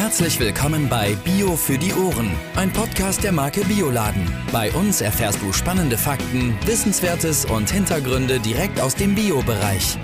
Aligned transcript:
Herzlich 0.00 0.40
willkommen 0.40 0.88
bei 0.88 1.14
Bio 1.26 1.56
für 1.56 1.76
die 1.76 1.92
Ohren, 1.92 2.30
ein 2.56 2.72
Podcast 2.72 3.22
der 3.22 3.32
Marke 3.32 3.60
Bioladen. 3.66 4.26
Bei 4.50 4.72
uns 4.72 5.02
erfährst 5.02 5.42
du 5.42 5.52
spannende 5.52 5.98
Fakten, 5.98 6.56
Wissenswertes 6.64 7.44
und 7.44 7.70
Hintergründe 7.70 8.40
direkt 8.40 8.80
aus 8.80 8.94
dem 8.94 9.14
Bio-Bereich. 9.14 9.98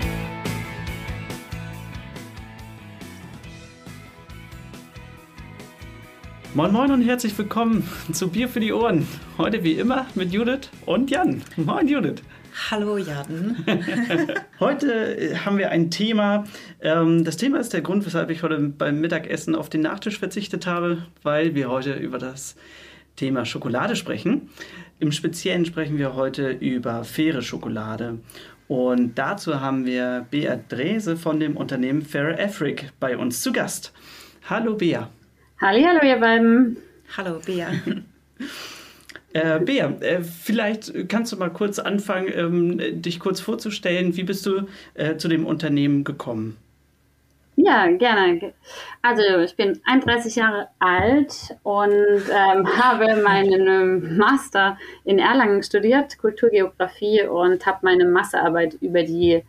Moin 6.53 6.71
Moin 6.71 6.91
und 6.91 7.01
herzlich 7.01 7.35
willkommen 7.35 7.89
zu 8.13 8.29
Bier 8.29 8.49
für 8.49 8.59
die 8.59 8.73
Ohren. 8.73 9.07
Heute 9.39 9.63
wie 9.63 9.73
immer 9.73 10.05
mit 10.13 10.31
Judith 10.31 10.69
und 10.85 11.09
Jan. 11.09 11.41
Moin 11.55 11.87
Judith. 11.87 12.21
Hallo 12.59 12.97
Jan. 12.97 13.63
heute 14.59 15.17
äh, 15.17 15.35
haben 15.35 15.57
wir 15.57 15.69
ein 15.69 15.89
Thema. 15.91 16.43
Ähm, 16.81 17.23
das 17.23 17.37
Thema 17.37 17.59
ist 17.59 17.71
der 17.71 17.81
Grund, 17.81 18.05
weshalb 18.05 18.29
ich 18.29 18.43
heute 18.43 18.59
beim 18.59 18.99
Mittagessen 18.99 19.55
auf 19.55 19.69
den 19.69 19.81
Nachtisch 19.81 20.17
verzichtet 20.19 20.65
habe, 20.65 21.03
weil 21.23 21.55
wir 21.55 21.69
heute 21.69 21.93
über 21.93 22.17
das 22.17 22.55
Thema 23.15 23.45
Schokolade 23.45 23.95
sprechen. 23.95 24.49
Im 24.99 25.11
Speziellen 25.11 25.65
sprechen 25.65 25.97
wir 25.97 26.15
heute 26.15 26.49
über 26.49 27.03
faire 27.03 27.41
Schokolade. 27.41 28.19
Und 28.67 29.17
dazu 29.17 29.61
haben 29.61 29.85
wir 29.85 30.25
Bea 30.29 30.59
Drese 30.67 31.15
von 31.15 31.39
dem 31.39 31.55
Unternehmen 31.55 32.01
Fair 32.01 32.37
Afric 32.43 32.91
bei 32.99 33.17
uns 33.17 33.41
zu 33.41 33.53
Gast. 33.53 33.93
Hallo 34.49 34.75
Bea. 34.75 35.09
Hallo, 35.61 35.85
hallo 35.85 35.99
ihr 36.03 36.19
beiden. 36.19 36.77
Hallo 37.15 37.39
Bea. 37.45 37.69
Äh, 39.37 39.59
Bea, 39.59 39.93
äh, 39.99 40.23
vielleicht 40.23 41.09
kannst 41.09 41.31
du 41.31 41.37
mal 41.37 41.51
kurz 41.51 41.77
anfangen, 41.77 42.27
ähm, 42.35 43.01
dich 43.03 43.19
kurz 43.19 43.39
vorzustellen. 43.39 44.17
Wie 44.17 44.23
bist 44.23 44.43
du 44.47 44.67
äh, 44.95 45.17
zu 45.17 45.27
dem 45.27 45.45
Unternehmen 45.45 46.03
gekommen? 46.03 46.57
Ja, 47.55 47.85
gerne. 47.87 48.53
Also 49.03 49.21
ich 49.43 49.55
bin 49.55 49.79
31 49.85 50.37
Jahre 50.37 50.69
alt 50.79 51.55
und 51.61 51.91
ähm, 51.91 52.67
habe 52.81 53.21
meinen 53.21 54.17
Master 54.17 54.79
in 55.03 55.19
Erlangen 55.19 55.61
studiert, 55.61 56.17
Kulturgeografie 56.17 57.23
und 57.27 57.63
habe 57.67 57.79
meine 57.83 58.05
Masterarbeit 58.05 58.73
über 58.81 59.03
die 59.03 59.43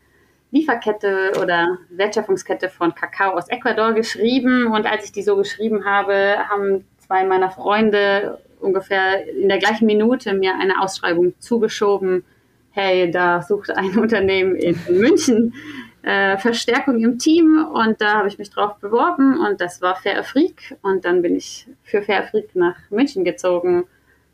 Lieferkette 0.51 1.33
oder 1.41 1.79
Wertschöpfungskette 1.89 2.69
von 2.69 2.95
Kakao 2.95 3.33
aus 3.33 3.49
Ecuador 3.49 3.95
geschrieben. 3.95 4.67
Und 4.67 4.85
als 4.85 5.07
ich 5.07 5.13
die 5.13 5.23
so 5.23 5.37
geschrieben 5.37 5.87
habe, 5.87 6.37
haben 6.51 6.85
zwei 6.99 7.25
meiner 7.25 7.51
Freunde 7.51 8.39
ungefähr 8.61 9.27
in 9.29 9.49
der 9.49 9.59
gleichen 9.59 9.87
Minute 9.87 10.35
mir 10.35 10.55
eine 10.55 10.81
Ausschreibung 10.81 11.35
zugeschoben. 11.39 12.25
Hey, 12.71 13.11
da 13.11 13.43
sucht 13.43 13.71
ein 13.71 13.99
Unternehmen 13.99 14.57
in 14.57 14.79
München 14.89 15.55
äh, 16.03 16.39
Verstärkung 16.39 17.03
im 17.03 17.19
Team 17.19 17.67
und 17.73 18.01
da 18.01 18.15
habe 18.15 18.29
ich 18.29 18.39
mich 18.39 18.51
drauf 18.51 18.77
beworben 18.77 19.39
und 19.39 19.61
das 19.61 19.83
war 19.83 19.97
Fair 19.97 20.19
Afrik 20.19 20.77
und 20.83 21.05
dann 21.05 21.23
bin 21.23 21.37
ich 21.37 21.67
für 21.83 22.03
Fair 22.03 22.25
Afrik 22.25 22.55
nach 22.55 22.77
München 22.91 23.25
gezogen 23.25 23.85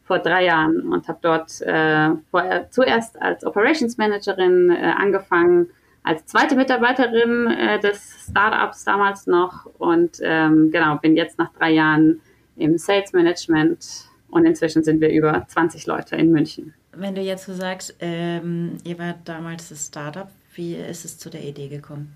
vor 0.05 0.19
drei 0.19 0.45
Jahren 0.45 0.93
und 0.93 1.09
habe 1.09 1.19
dort 1.23 1.61
äh, 1.63 2.11
vorher, 2.31 2.71
zuerst 2.71 3.21
als 3.21 3.45
Operations 3.45 3.97
Managerin 3.97 4.71
äh, 4.71 4.93
angefangen, 4.97 5.71
als 6.03 6.27
zweite 6.27 6.55
Mitarbeiterin 6.55 7.47
äh, 7.47 7.81
des 7.81 8.27
Startups 8.31 8.85
damals 8.85 9.27
noch 9.27 9.67
und 9.79 10.19
ähm, 10.23 10.71
genau 10.71 10.97
bin 10.99 11.17
jetzt 11.17 11.39
nach 11.39 11.53
drei 11.55 11.71
Jahren 11.71 12.21
im 12.57 12.77
Sales 12.77 13.15
Management 13.15 14.05
und 14.35 14.45
inzwischen 14.47 14.83
sind 14.83 15.01
wir 15.01 15.11
über 15.11 15.45
20 15.47 15.87
Leute 15.87 16.17
in 16.17 16.33
München. 16.33 16.75
Wenn 16.93 17.15
du 17.15 17.21
jetzt 17.21 17.47
so 17.47 17.55
sagst, 17.55 17.97
ähm, 18.01 18.79
ihr 18.85 18.99
wart 18.99 19.19
damals 19.25 19.69
das 19.69 19.87
Startup, 19.87 20.29
wie 20.55 20.75
ist 20.75 21.05
es 21.05 21.19
zu 21.19 21.31
der 21.31 21.43
Idee 21.43 21.69
gekommen? 21.69 22.13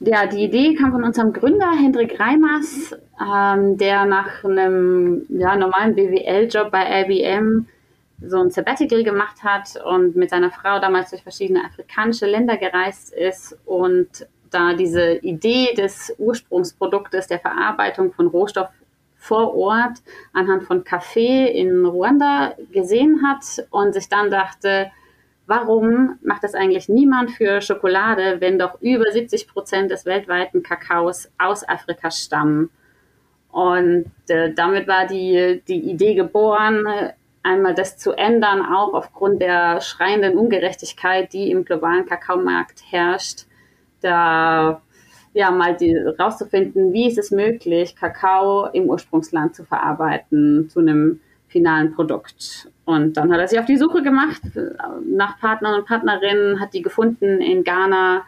Ja, 0.00 0.26
die 0.26 0.44
Idee 0.44 0.74
kam 0.74 0.92
von 0.92 1.04
unserem 1.04 1.32
Gründer 1.32 1.70
Hendrik 1.72 2.18
Reimers, 2.18 2.96
ähm, 3.20 3.76
der 3.76 4.06
nach 4.06 4.44
einem 4.44 5.26
ja, 5.28 5.56
normalen 5.56 5.94
BWL-Job 5.94 6.70
bei 6.70 7.02
IBM 7.02 7.66
so 8.22 8.38
ein 8.38 8.50
Sabbatical 8.50 9.04
gemacht 9.04 9.42
hat 9.44 9.78
und 9.84 10.16
mit 10.16 10.30
seiner 10.30 10.50
Frau 10.50 10.78
damals 10.80 11.10
durch 11.10 11.22
verschiedene 11.22 11.64
afrikanische 11.64 12.26
Länder 12.26 12.56
gereist 12.56 13.12
ist 13.12 13.58
und 13.66 14.26
da 14.50 14.74
diese 14.74 15.16
Idee 15.16 15.74
des 15.74 16.14
Ursprungsproduktes 16.18 17.26
der 17.26 17.40
Verarbeitung 17.40 18.12
von 18.12 18.28
Rohstoff 18.28 18.68
vor 19.18 19.54
Ort 19.54 19.98
anhand 20.32 20.62
von 20.62 20.84
Kaffee 20.84 21.46
in 21.46 21.84
Ruanda 21.84 22.54
gesehen 22.72 23.20
hat 23.26 23.66
und 23.70 23.92
sich 23.92 24.08
dann 24.08 24.30
dachte, 24.30 24.90
warum 25.46 26.18
macht 26.22 26.44
das 26.44 26.54
eigentlich 26.54 26.88
niemand 26.88 27.32
für 27.32 27.60
Schokolade, 27.60 28.40
wenn 28.40 28.58
doch 28.58 28.80
über 28.80 29.10
70 29.10 29.48
Prozent 29.48 29.90
des 29.90 30.06
weltweiten 30.06 30.62
Kakaos 30.62 31.30
aus 31.36 31.68
Afrika 31.68 32.10
stammen? 32.10 32.70
Und 33.50 34.12
äh, 34.28 34.52
damit 34.54 34.86
war 34.86 35.06
die, 35.06 35.62
die 35.66 35.90
Idee 35.90 36.14
geboren, 36.14 36.86
einmal 37.42 37.74
das 37.74 37.96
zu 37.96 38.12
ändern, 38.12 38.64
auch 38.64 38.92
aufgrund 38.94 39.40
der 39.40 39.80
schreienden 39.80 40.36
Ungerechtigkeit, 40.36 41.32
die 41.32 41.50
im 41.50 41.64
globalen 41.64 42.06
Kakaomarkt 42.06 42.82
herrscht. 42.90 43.46
Da 44.00 44.82
ja, 45.34 45.50
mal 45.50 45.76
die, 45.76 45.96
rauszufinden, 45.96 46.92
wie 46.92 47.08
ist 47.08 47.18
es 47.18 47.30
möglich, 47.30 47.96
Kakao 47.96 48.66
im 48.72 48.88
Ursprungsland 48.88 49.54
zu 49.54 49.64
verarbeiten 49.64 50.68
zu 50.68 50.80
einem 50.80 51.20
finalen 51.48 51.94
Produkt. 51.94 52.68
Und 52.84 53.16
dann 53.16 53.32
hat 53.32 53.40
er 53.40 53.48
sich 53.48 53.58
auf 53.58 53.66
die 53.66 53.76
Suche 53.76 54.02
gemacht 54.02 54.42
nach 55.04 55.38
Partnern 55.38 55.74
und 55.74 55.86
Partnerinnen, 55.86 56.60
hat 56.60 56.74
die 56.74 56.82
gefunden 56.82 57.40
in 57.40 57.64
Ghana, 57.64 58.24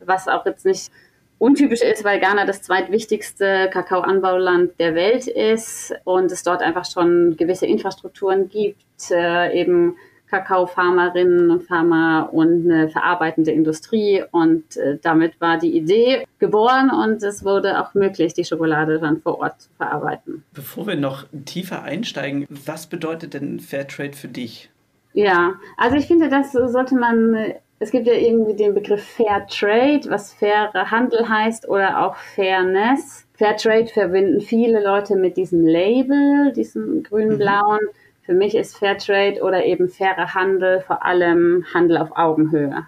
was 0.00 0.28
auch 0.28 0.44
jetzt 0.46 0.66
nicht 0.66 0.90
untypisch 1.38 1.82
ist, 1.82 2.04
weil 2.04 2.20
Ghana 2.20 2.46
das 2.46 2.62
zweitwichtigste 2.62 3.68
Kakaoanbauland 3.72 4.78
der 4.78 4.94
Welt 4.94 5.26
ist 5.26 5.94
und 6.04 6.30
es 6.32 6.42
dort 6.42 6.62
einfach 6.62 6.84
schon 6.84 7.36
gewisse 7.36 7.66
Infrastrukturen 7.66 8.48
gibt, 8.48 9.10
äh, 9.10 9.58
eben 9.58 9.96
Kakaofarmerinnen 10.34 11.50
und 11.50 11.62
Farmer 11.62 12.30
und 12.32 12.70
eine 12.70 12.88
verarbeitende 12.88 13.52
Industrie. 13.52 14.24
Und 14.30 14.76
äh, 14.76 14.98
damit 15.00 15.40
war 15.40 15.58
die 15.58 15.76
Idee 15.76 16.26
geboren 16.38 16.90
und 16.90 17.22
es 17.22 17.44
wurde 17.44 17.80
auch 17.80 17.94
möglich, 17.94 18.34
die 18.34 18.44
Schokolade 18.44 18.98
dann 18.98 19.20
vor 19.20 19.38
Ort 19.40 19.62
zu 19.62 19.68
verarbeiten. 19.76 20.44
Bevor 20.52 20.86
wir 20.86 20.96
noch 20.96 21.26
tiefer 21.44 21.82
einsteigen, 21.82 22.46
was 22.48 22.86
bedeutet 22.86 23.34
denn 23.34 23.60
Fairtrade 23.60 24.16
für 24.16 24.28
dich? 24.28 24.70
Ja, 25.12 25.54
also 25.76 25.96
ich 25.96 26.06
finde, 26.06 26.28
das 26.28 26.52
sollte 26.52 26.96
man 26.96 27.54
es 27.80 27.90
gibt 27.90 28.06
ja 28.06 28.14
irgendwie 28.14 28.54
den 28.54 28.72
Begriff 28.72 29.04
Fair 29.04 29.46
Trade, 29.46 30.02
was 30.08 30.32
faire 30.32 30.72
Handel 30.90 31.28
heißt, 31.28 31.68
oder 31.68 32.06
auch 32.06 32.16
Fairness. 32.16 33.26
Fair 33.34 33.56
Trade 33.56 33.88
verbinden 33.88 34.40
viele 34.40 34.82
Leute 34.82 35.16
mit 35.16 35.36
diesem 35.36 35.66
Label, 35.66 36.52
diesem 36.52 37.02
grün-blauen. 37.02 37.80
Mhm. 37.82 38.03
Für 38.24 38.34
mich 38.34 38.54
ist 38.54 38.76
Fairtrade 38.76 39.42
oder 39.42 39.64
eben 39.64 39.88
fairer 39.88 40.34
Handel 40.34 40.80
vor 40.80 41.04
allem 41.04 41.64
Handel 41.74 41.98
auf 41.98 42.16
Augenhöhe. 42.16 42.86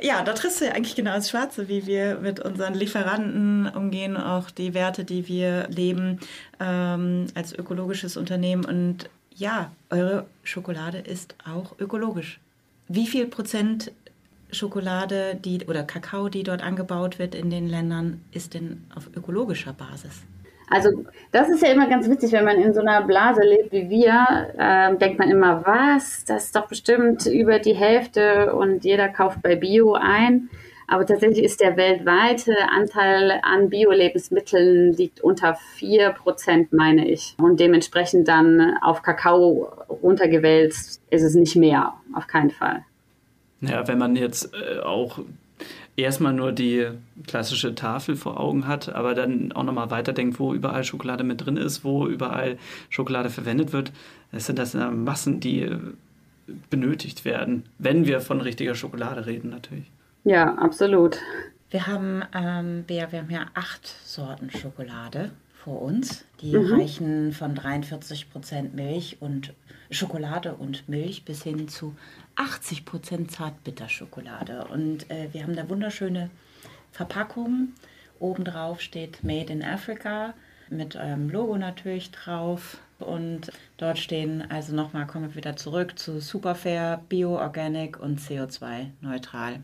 Ja, 0.00 0.22
da 0.22 0.32
triffst 0.32 0.60
du 0.60 0.66
ja 0.66 0.72
eigentlich 0.72 0.94
genau 0.94 1.14
das 1.14 1.28
Schwarze, 1.28 1.68
wie 1.68 1.86
wir 1.86 2.18
mit 2.20 2.40
unseren 2.40 2.74
Lieferanten 2.74 3.68
umgehen, 3.74 4.16
auch 4.16 4.50
die 4.50 4.72
Werte, 4.72 5.04
die 5.04 5.26
wir 5.26 5.66
leben 5.68 6.20
ähm, 6.60 7.26
als 7.34 7.52
ökologisches 7.52 8.16
Unternehmen. 8.16 8.64
Und 8.64 9.10
ja, 9.34 9.72
eure 9.90 10.26
Schokolade 10.44 10.98
ist 10.98 11.34
auch 11.44 11.78
ökologisch. 11.80 12.40
Wie 12.86 13.06
viel 13.06 13.26
Prozent 13.26 13.92
Schokolade 14.50 15.34
die, 15.34 15.66
oder 15.66 15.82
Kakao, 15.82 16.28
die 16.28 16.44
dort 16.44 16.62
angebaut 16.62 17.18
wird 17.18 17.34
in 17.34 17.50
den 17.50 17.68
Ländern, 17.68 18.22
ist 18.32 18.54
denn 18.54 18.84
auf 18.94 19.10
ökologischer 19.14 19.72
Basis? 19.72 20.22
Also 20.70 21.04
das 21.32 21.48
ist 21.48 21.62
ja 21.62 21.72
immer 21.72 21.88
ganz 21.88 22.08
witzig, 22.08 22.32
wenn 22.32 22.44
man 22.44 22.58
in 22.58 22.74
so 22.74 22.80
einer 22.80 23.02
Blase 23.02 23.42
lebt 23.42 23.72
wie 23.72 23.88
wir, 23.88 24.52
äh, 24.58 24.96
denkt 24.96 25.18
man 25.18 25.30
immer, 25.30 25.64
was, 25.64 26.24
das 26.24 26.46
ist 26.46 26.56
doch 26.56 26.68
bestimmt 26.68 27.26
über 27.26 27.58
die 27.58 27.74
Hälfte 27.74 28.54
und 28.54 28.84
jeder 28.84 29.08
kauft 29.08 29.42
bei 29.42 29.56
Bio 29.56 29.94
ein. 29.94 30.50
Aber 30.90 31.04
tatsächlich 31.04 31.44
ist 31.44 31.60
der 31.60 31.76
weltweite 31.76 32.54
Anteil 32.70 33.40
an 33.42 33.68
Bio-Lebensmitteln 33.68 34.94
liegt 34.94 35.20
unter 35.20 35.58
4%, 35.78 36.68
meine 36.70 37.06
ich. 37.06 37.34
Und 37.38 37.60
dementsprechend 37.60 38.26
dann 38.26 38.78
auf 38.80 39.02
Kakao 39.02 39.70
runtergewälzt 40.02 41.02
ist 41.10 41.22
es 41.22 41.34
nicht 41.34 41.56
mehr, 41.56 41.92
auf 42.14 42.26
keinen 42.26 42.50
Fall. 42.50 42.84
Ja, 43.60 43.86
wenn 43.86 43.98
man 43.98 44.16
jetzt 44.16 44.54
äh, 44.54 44.80
auch 44.80 45.18
erstmal 45.98 46.32
nur 46.32 46.52
die 46.52 46.86
klassische 47.26 47.74
Tafel 47.74 48.16
vor 48.16 48.38
Augen 48.38 48.66
hat, 48.66 48.88
aber 48.94 49.14
dann 49.14 49.52
auch 49.52 49.64
nochmal 49.64 49.90
weiterdenkt, 49.90 50.38
wo 50.38 50.54
überall 50.54 50.84
Schokolade 50.84 51.24
mit 51.24 51.44
drin 51.44 51.56
ist, 51.56 51.84
wo 51.84 52.06
überall 52.06 52.56
Schokolade 52.88 53.30
verwendet 53.30 53.72
wird, 53.72 53.92
das 54.32 54.46
sind 54.46 54.58
das 54.58 54.74
Massen, 54.74 55.40
die 55.40 55.70
benötigt 56.70 57.24
werden, 57.24 57.64
wenn 57.78 58.06
wir 58.06 58.20
von 58.20 58.40
richtiger 58.40 58.74
Schokolade 58.74 59.26
reden 59.26 59.50
natürlich. 59.50 59.90
Ja, 60.24 60.54
absolut. 60.54 61.18
Wir 61.70 61.86
haben, 61.86 62.22
ähm, 62.34 62.84
wir, 62.86 63.12
wir 63.12 63.20
haben 63.20 63.30
ja 63.30 63.46
acht 63.54 63.86
Sorten 64.04 64.50
Schokolade 64.50 65.30
vor 65.64 65.82
uns. 65.82 66.24
Die 66.40 66.56
mhm. 66.56 66.72
reichen 66.72 67.32
von 67.32 67.54
43 67.54 68.30
Prozent 68.30 68.74
Milch 68.74 69.18
und 69.20 69.54
Schokolade 69.90 70.54
und 70.54 70.88
Milch 70.88 71.24
bis 71.24 71.42
hin 71.42 71.68
zu 71.68 71.94
80 72.36 72.84
Prozent 72.84 73.30
Zartbitterschokolade. 73.30 74.66
Und 74.66 75.10
äh, 75.10 75.28
wir 75.32 75.42
haben 75.42 75.56
da 75.56 75.68
wunderschöne 75.68 76.30
Verpackungen 76.92 77.74
Obendrauf 78.20 78.80
steht 78.80 79.22
Made 79.22 79.52
in 79.52 79.62
Africa 79.62 80.34
mit 80.70 80.96
eurem 80.96 81.30
Logo 81.30 81.56
natürlich 81.56 82.10
drauf. 82.10 82.78
Und 82.98 83.52
dort 83.76 83.98
stehen, 83.98 84.50
also 84.50 84.74
nochmal 84.74 85.06
kommen 85.06 85.28
wir 85.28 85.36
wieder 85.36 85.56
zurück 85.56 85.98
zu 85.98 86.20
Superfair, 86.20 87.02
Bio, 87.08 87.38
Organic 87.38 88.00
und 88.00 88.20
CO2-neutral. 88.20 89.60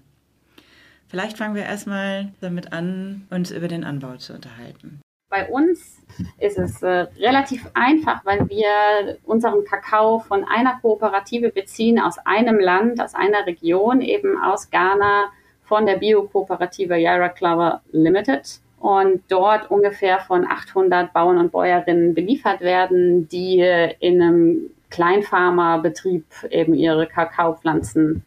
Vielleicht 1.08 1.36
fangen 1.36 1.56
wir 1.56 1.64
erstmal 1.64 2.32
damit 2.40 2.72
an, 2.72 3.26
uns 3.30 3.50
über 3.50 3.68
den 3.68 3.84
Anbau 3.84 4.16
zu 4.16 4.34
unterhalten. 4.34 5.00
Bei 5.34 5.48
uns 5.48 6.00
ist 6.38 6.58
es 6.58 6.80
äh, 6.84 7.06
relativ 7.18 7.68
einfach, 7.74 8.24
weil 8.24 8.48
wir 8.48 9.18
unseren 9.24 9.64
Kakao 9.64 10.20
von 10.20 10.44
einer 10.44 10.78
Kooperative 10.80 11.50
beziehen 11.50 11.98
aus 11.98 12.18
einem 12.24 12.60
Land, 12.60 13.00
aus 13.00 13.16
einer 13.16 13.44
Region, 13.44 14.00
eben 14.00 14.40
aus 14.40 14.70
Ghana 14.70 15.24
von 15.64 15.86
der 15.86 15.96
Bio-Kooperative 15.96 16.96
Yara 16.96 17.30
Clover 17.30 17.80
Limited. 17.90 18.60
Und 18.78 19.22
dort 19.28 19.72
ungefähr 19.72 20.20
von 20.20 20.46
800 20.46 21.12
Bauern 21.12 21.38
und 21.38 21.50
Bäuerinnen 21.50 22.14
beliefert 22.14 22.60
werden, 22.60 23.28
die 23.28 23.58
in 23.98 24.22
einem 24.22 24.70
Kleinfarmerbetrieb 24.90 26.26
eben 26.50 26.74
ihre 26.74 27.08
Kakaopflanzen 27.08 28.24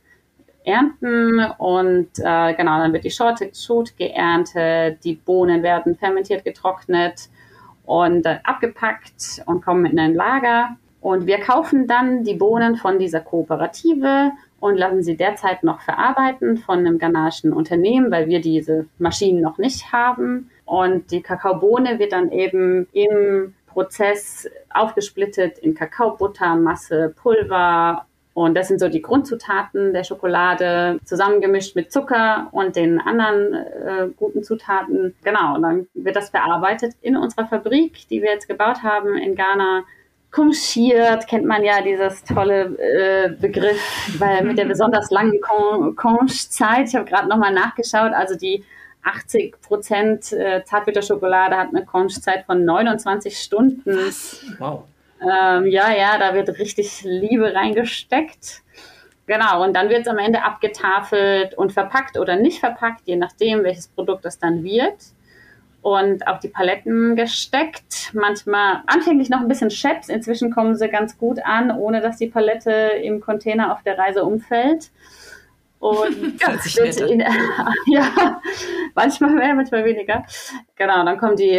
ernten 0.67 1.39
und 1.57 2.09
äh, 2.19 2.53
genau, 2.53 2.77
dann 2.79 2.93
wird 2.93 3.05
die 3.05 3.11
Schote, 3.11 3.49
Schote 3.53 3.93
geerntet, 3.97 5.03
die 5.03 5.15
Bohnen 5.15 5.63
werden 5.63 5.95
fermentiert, 5.95 6.43
getrocknet 6.43 7.29
und 7.85 8.25
äh, 8.25 8.39
abgepackt 8.43 9.43
und 9.45 9.63
kommen 9.63 9.85
in 9.85 9.97
ein 9.97 10.13
Lager. 10.13 10.75
Und 10.99 11.25
wir 11.25 11.39
kaufen 11.39 11.87
dann 11.87 12.23
die 12.23 12.33
Bohnen 12.33 12.75
von 12.75 12.99
dieser 12.99 13.21
Kooperative 13.21 14.31
und 14.59 14.75
lassen 14.75 15.03
sie 15.03 15.15
derzeit 15.15 15.63
noch 15.63 15.79
verarbeiten 15.81 16.57
von 16.57 16.79
einem 16.79 16.97
ghanaischen 16.97 17.53
Unternehmen, 17.53 18.11
weil 18.11 18.27
wir 18.27 18.41
diese 18.41 18.87
Maschinen 18.97 19.41
noch 19.41 19.57
nicht 19.57 19.93
haben. 19.93 20.49
Und 20.65 21.11
die 21.11 21.21
Kakaobohne 21.21 21.97
wird 21.99 22.11
dann 22.11 22.31
eben 22.31 22.87
im 22.91 23.53
Prozess 23.67 24.49
aufgesplittet 24.73 25.59
in 25.59 25.75
Kakaobutter, 25.75 26.55
Masse, 26.55 27.13
Pulver 27.15 28.05
und 28.37 28.53
das 28.53 28.67
sind 28.67 28.79
so 28.79 28.87
die 28.87 29.01
Grundzutaten 29.01 29.93
der 29.93 30.03
Schokolade, 30.03 30.99
zusammengemischt 31.05 31.75
mit 31.75 31.91
Zucker 31.91 32.49
und 32.51 32.75
den 32.75 33.01
anderen 33.01 33.55
äh, 33.55 34.09
guten 34.15 34.43
Zutaten. 34.43 35.15
Genau, 35.23 35.55
und 35.55 35.63
dann 35.63 35.87
wird 35.95 36.15
das 36.15 36.29
verarbeitet 36.29 36.93
in 37.01 37.17
unserer 37.17 37.47
Fabrik, 37.47 38.07
die 38.09 38.21
wir 38.21 38.29
jetzt 38.29 38.47
gebaut 38.47 38.83
haben 38.83 39.17
in 39.17 39.33
Ghana. 39.33 39.85
Conchiert, 40.29 41.27
kennt 41.27 41.45
man 41.45 41.63
ja 41.63 41.81
dieses 41.81 42.23
tolle 42.25 42.77
äh, 42.77 43.29
Begriff, 43.29 43.81
weil 44.19 44.43
mit 44.43 44.59
der 44.59 44.65
besonders 44.65 45.09
langen 45.09 45.41
Conch-Zeit, 45.95 46.89
ich 46.89 46.95
habe 46.95 47.05
gerade 47.05 47.27
nochmal 47.27 47.55
nachgeschaut, 47.55 48.13
also 48.13 48.35
die 48.35 48.63
80 49.01 49.59
Prozent 49.61 50.31
äh, 50.31 50.63
Zartbitterschokolade 50.63 51.57
hat 51.57 51.69
eine 51.69 51.83
Conch-Zeit 51.85 52.45
von 52.45 52.63
29 52.63 53.35
Stunden. 53.35 54.13
Wow. 54.59 54.83
Ähm, 55.21 55.65
ja, 55.67 55.91
ja, 55.93 56.17
da 56.17 56.33
wird 56.33 56.49
richtig 56.59 57.01
Liebe 57.03 57.53
reingesteckt. 57.53 58.61
Genau, 59.25 59.63
und 59.63 59.75
dann 59.75 59.89
wird 59.89 60.01
es 60.01 60.07
am 60.07 60.17
Ende 60.17 60.43
abgetafelt 60.43 61.53
und 61.55 61.73
verpackt 61.73 62.17
oder 62.17 62.37
nicht 62.37 62.59
verpackt, 62.59 63.01
je 63.05 63.17
nachdem, 63.17 63.63
welches 63.63 63.89
Produkt 63.89 64.25
es 64.25 64.39
dann 64.39 64.63
wird. 64.63 64.95
Und 65.81 66.27
auf 66.27 66.39
die 66.39 66.47
Paletten 66.47 67.15
gesteckt. 67.15 68.11
Manchmal 68.13 68.83
anfänglich 68.87 69.29
noch 69.29 69.41
ein 69.41 69.47
bisschen 69.47 69.69
Scheps, 69.69 70.09
inzwischen 70.09 70.51
kommen 70.51 70.75
sie 70.75 70.89
ganz 70.89 71.17
gut 71.17 71.39
an, 71.43 71.71
ohne 71.71 72.01
dass 72.01 72.17
die 72.17 72.27
Palette 72.27 72.71
im 72.71 73.19
Container 73.21 73.73
auf 73.73 73.83
der 73.83 73.97
Reise 73.97 74.23
umfällt. 74.23 74.91
Und 75.79 76.41
in, 77.09 77.19
ja, 77.87 78.41
manchmal 78.95 79.31
mehr, 79.31 79.55
manchmal 79.55 79.85
weniger. 79.85 80.25
Genau, 80.75 81.03
dann 81.03 81.17
kommen 81.17 81.35
die 81.35 81.51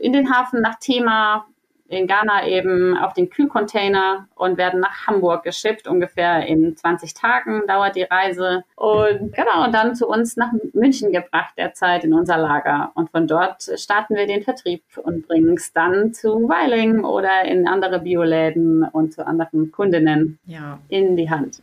in 0.00 0.12
den 0.12 0.32
Hafen 0.32 0.60
nach 0.60 0.78
Thema, 0.78 1.46
in 1.88 2.06
Ghana 2.06 2.46
eben 2.46 2.96
auf 2.96 3.12
den 3.12 3.30
Kühlcontainer 3.30 4.26
und 4.34 4.56
werden 4.56 4.80
nach 4.80 5.06
Hamburg 5.06 5.44
geschippt. 5.44 5.86
Ungefähr 5.86 6.46
in 6.46 6.76
20 6.76 7.14
Tagen 7.14 7.62
dauert 7.66 7.96
die 7.96 8.04
Reise. 8.04 8.64
Und 8.76 9.32
genau, 9.32 9.64
und 9.64 9.74
dann 9.74 9.94
zu 9.94 10.08
uns 10.08 10.36
nach 10.36 10.50
München 10.72 11.12
gebracht 11.12 11.54
derzeit 11.56 12.04
in 12.04 12.14
unser 12.14 12.38
Lager. 12.38 12.92
Und 12.94 13.10
von 13.10 13.26
dort 13.26 13.68
starten 13.76 14.16
wir 14.16 14.26
den 14.26 14.42
Vertrieb 14.42 14.82
und 14.96 15.26
bringen 15.26 15.54
es 15.56 15.72
dann 15.72 16.12
zu 16.14 16.48
Weiling 16.48 17.04
oder 17.04 17.44
in 17.44 17.68
andere 17.68 18.00
Bioläden 18.00 18.84
und 18.84 19.12
zu 19.12 19.26
anderen 19.26 19.70
Kundinnen 19.70 20.38
ja. 20.46 20.78
in 20.88 21.16
die 21.16 21.30
Hand. 21.30 21.60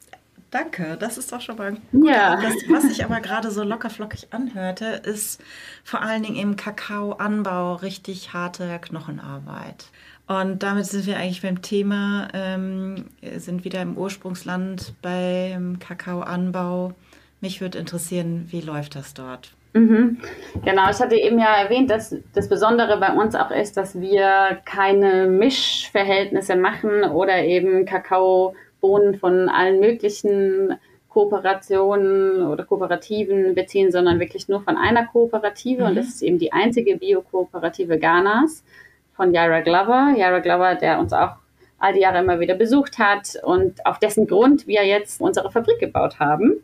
Danke, 0.52 0.98
das 1.00 1.18
ist 1.18 1.32
doch 1.32 1.40
schon 1.40 1.56
mal 1.56 1.72
gut. 1.72 2.10
Ja. 2.10 2.36
Das, 2.36 2.54
was 2.68 2.84
sich 2.84 3.06
aber 3.06 3.22
gerade 3.22 3.52
so 3.52 3.64
lockerflockig 3.64 4.34
anhörte, 4.34 5.02
ist 5.06 5.42
vor 5.86 6.02
allen 6.02 6.24
Dingen 6.24 6.36
im 6.36 6.56
Kakaoanbau 6.58 7.76
richtig 7.76 8.34
harte 8.34 8.78
Knochenarbeit. 8.82 9.86
Und 10.28 10.64
damit 10.64 10.86
sind 10.86 11.06
wir 11.08 11.18
eigentlich 11.18 11.42
beim 11.42 11.62
Thema, 11.62 12.30
ähm, 12.34 13.06
sind 13.38 13.66
wieder 13.66 13.82
im 13.82 13.98
Ursprungsland 13.98 14.94
beim 15.02 15.80
Kakaoanbau. 15.80 16.94
Mich 17.42 17.60
würde 17.60 17.80
interessieren, 17.80 18.48
wie 18.50 18.62
läuft 18.62 18.96
das 18.96 19.14
dort? 19.14 19.52
Mhm. 19.74 20.18
Genau, 20.64 20.90
ich 20.90 21.00
hatte 21.00 21.16
eben 21.16 21.40
ja 21.40 21.56
erwähnt, 21.56 21.90
dass 21.90 22.16
das 22.34 22.50
Besondere 22.50 23.00
bei 23.00 23.14
uns 23.14 23.36
auch 23.36 23.52
ist, 23.52 23.78
dass 23.78 24.00
wir 24.00 24.60
keine 24.66 25.28
Mischverhältnisse 25.28 26.56
machen 26.56 27.04
oder 27.04 27.44
eben 27.44 27.86
Kakaobohnen 27.86 29.16
von 29.16 29.50
allen 29.50 29.80
möglichen 29.80 30.78
Kooperationen 31.10 32.42
oder 32.44 32.64
Kooperativen 32.64 33.54
beziehen, 33.56 33.92
sondern 33.92 34.20
wirklich 34.20 34.48
nur 34.48 34.62
von 34.62 34.78
einer 34.78 35.06
Kooperative 35.08 35.84
mhm. 35.84 35.90
und 35.90 35.96
das 35.96 36.08
ist 36.08 36.22
eben 36.22 36.40
die 36.40 36.54
einzige 36.54 36.98
Bio-Kooperative 36.98 37.98
Ghanas 37.98 38.64
von 39.14 39.34
Yara 39.34 39.62
Glover. 39.62 40.14
Yara 40.18 40.40
Glover, 40.40 40.76
der 40.76 41.00
uns 41.00 41.14
auch 41.14 41.36
all 41.80 41.94
die 41.94 42.02
Jahre 42.02 42.20
immer 42.20 42.40
wieder 42.40 42.56
besucht 42.56 43.00
hat 43.00 43.36
und 43.44 43.86
auf 43.86 44.00
dessen 44.00 44.28
Grund 44.28 44.68
wir 44.68 44.86
jetzt 44.86 45.20
unsere 45.20 45.52
Fabrik 45.52 45.80
gebaut 45.80 46.20
haben. 46.20 46.64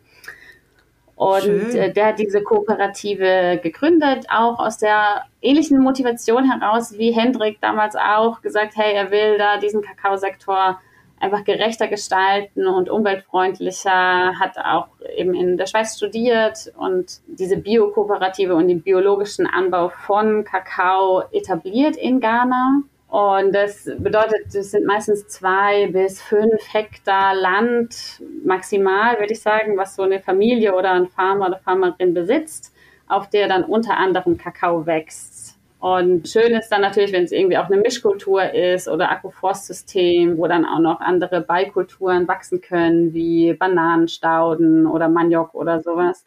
Und 1.16 1.74
äh, 1.74 1.92
der 1.92 2.06
hat 2.06 2.20
diese 2.20 2.42
Kooperative 2.42 3.58
gegründet, 3.60 4.26
auch 4.30 4.60
aus 4.60 4.78
der 4.78 5.24
ähnlichen 5.42 5.80
Motivation 5.80 6.48
heraus 6.48 6.96
wie 6.96 7.10
Hendrik 7.10 7.60
damals 7.60 7.96
auch 7.96 8.40
gesagt, 8.40 8.76
hey, 8.76 8.94
er 8.94 9.10
will 9.10 9.36
da 9.36 9.58
diesen 9.58 9.82
Kakaosektor 9.82 10.80
einfach 11.20 11.44
gerechter 11.44 11.88
gestalten 11.88 12.66
und 12.66 12.88
umweltfreundlicher, 12.88 14.38
hat 14.38 14.58
auch 14.58 14.88
eben 15.16 15.34
in 15.34 15.56
der 15.56 15.66
Schweiz 15.66 15.96
studiert 15.96 16.72
und 16.76 17.20
diese 17.26 17.56
Bio-Kooperative 17.56 18.54
und 18.54 18.68
den 18.68 18.82
biologischen 18.82 19.46
Anbau 19.46 19.88
von 19.88 20.44
Kakao 20.44 21.22
etabliert 21.32 21.96
in 21.96 22.20
Ghana. 22.20 22.82
Und 23.08 23.54
das 23.54 23.90
bedeutet, 23.98 24.54
es 24.54 24.70
sind 24.70 24.84
meistens 24.84 25.26
zwei 25.28 25.86
bis 25.86 26.20
fünf 26.20 26.62
Hektar 26.72 27.34
Land 27.34 28.22
maximal, 28.44 29.18
würde 29.18 29.32
ich 29.32 29.40
sagen, 29.40 29.78
was 29.78 29.96
so 29.96 30.02
eine 30.02 30.20
Familie 30.20 30.74
oder 30.74 30.92
ein 30.92 31.08
Farmer 31.08 31.46
oder 31.46 31.58
Farmerin 31.58 32.12
besitzt, 32.12 32.74
auf 33.08 33.30
der 33.30 33.48
dann 33.48 33.64
unter 33.64 33.96
anderem 33.96 34.36
Kakao 34.36 34.84
wächst. 34.84 35.37
Und 35.80 36.28
schön 36.28 36.52
ist 36.54 36.70
dann 36.70 36.80
natürlich, 36.80 37.12
wenn 37.12 37.24
es 37.24 37.30
irgendwie 37.30 37.56
auch 37.56 37.66
eine 37.66 37.76
Mischkultur 37.76 38.52
ist 38.52 38.88
oder 38.88 39.12
Agroforstsystem, 39.12 40.36
wo 40.36 40.48
dann 40.48 40.64
auch 40.64 40.80
noch 40.80 41.00
andere 41.00 41.40
Beikulturen 41.40 42.26
wachsen 42.26 42.60
können, 42.60 43.14
wie 43.14 43.52
Bananenstauden 43.52 44.86
oder 44.86 45.08
Maniok 45.08 45.54
oder 45.54 45.80
sowas. 45.80 46.26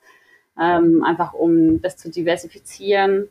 Ähm, 0.60 1.04
einfach 1.04 1.34
um 1.34 1.82
das 1.82 1.98
zu 1.98 2.10
diversifizieren. 2.10 3.28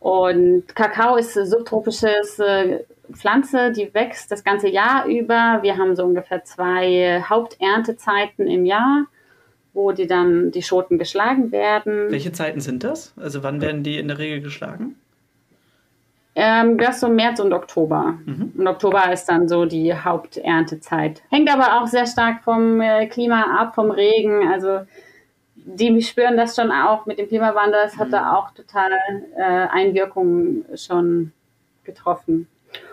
Und 0.00 0.74
Kakao 0.74 1.16
ist 1.16 1.36
eine 1.36 1.46
subtropische 1.46 2.08
äh, 2.38 2.84
Pflanze, 3.12 3.70
die 3.70 3.92
wächst 3.94 4.32
das 4.32 4.42
ganze 4.42 4.68
Jahr 4.68 5.06
über. 5.06 5.60
Wir 5.62 5.76
haben 5.76 5.94
so 5.94 6.04
ungefähr 6.04 6.44
zwei 6.44 7.22
Haupterntezeiten 7.28 8.48
im 8.48 8.64
Jahr 8.64 9.06
wo 9.72 9.92
die 9.92 10.06
dann 10.06 10.50
die 10.50 10.62
Schoten 10.62 10.98
geschlagen 10.98 11.52
werden. 11.52 12.10
Welche 12.10 12.32
Zeiten 12.32 12.60
sind 12.60 12.82
das? 12.82 13.14
Also 13.16 13.42
wann 13.42 13.60
werden 13.60 13.82
die 13.82 13.98
in 13.98 14.08
der 14.08 14.18
Regel 14.18 14.40
geschlagen? 14.40 14.96
Ähm, 16.42 16.78
das 16.78 17.00
so 17.00 17.08
März 17.08 17.38
und 17.38 17.52
Oktober. 17.52 18.14
Mhm. 18.24 18.54
Und 18.56 18.66
Oktober 18.66 19.12
ist 19.12 19.26
dann 19.26 19.46
so 19.46 19.66
die 19.66 19.92
Haupterntezeit. 19.92 21.20
Hängt 21.30 21.52
aber 21.52 21.78
auch 21.78 21.86
sehr 21.86 22.06
stark 22.06 22.42
vom 22.44 22.80
äh, 22.80 23.06
Klima 23.08 23.58
ab, 23.60 23.74
vom 23.74 23.90
Regen. 23.90 24.48
Also 24.50 24.80
die 25.54 26.00
spüren 26.00 26.38
das 26.38 26.56
schon 26.56 26.72
auch 26.72 27.04
mit 27.04 27.18
dem 27.18 27.28
Klimawandel. 27.28 27.82
Das 27.82 27.98
hat 27.98 28.08
mhm. 28.08 28.12
da 28.12 28.36
auch 28.36 28.52
total 28.52 28.90
äh, 29.36 29.42
Einwirkungen 29.42 30.64
schon 30.76 31.32
getroffen. 31.84 32.48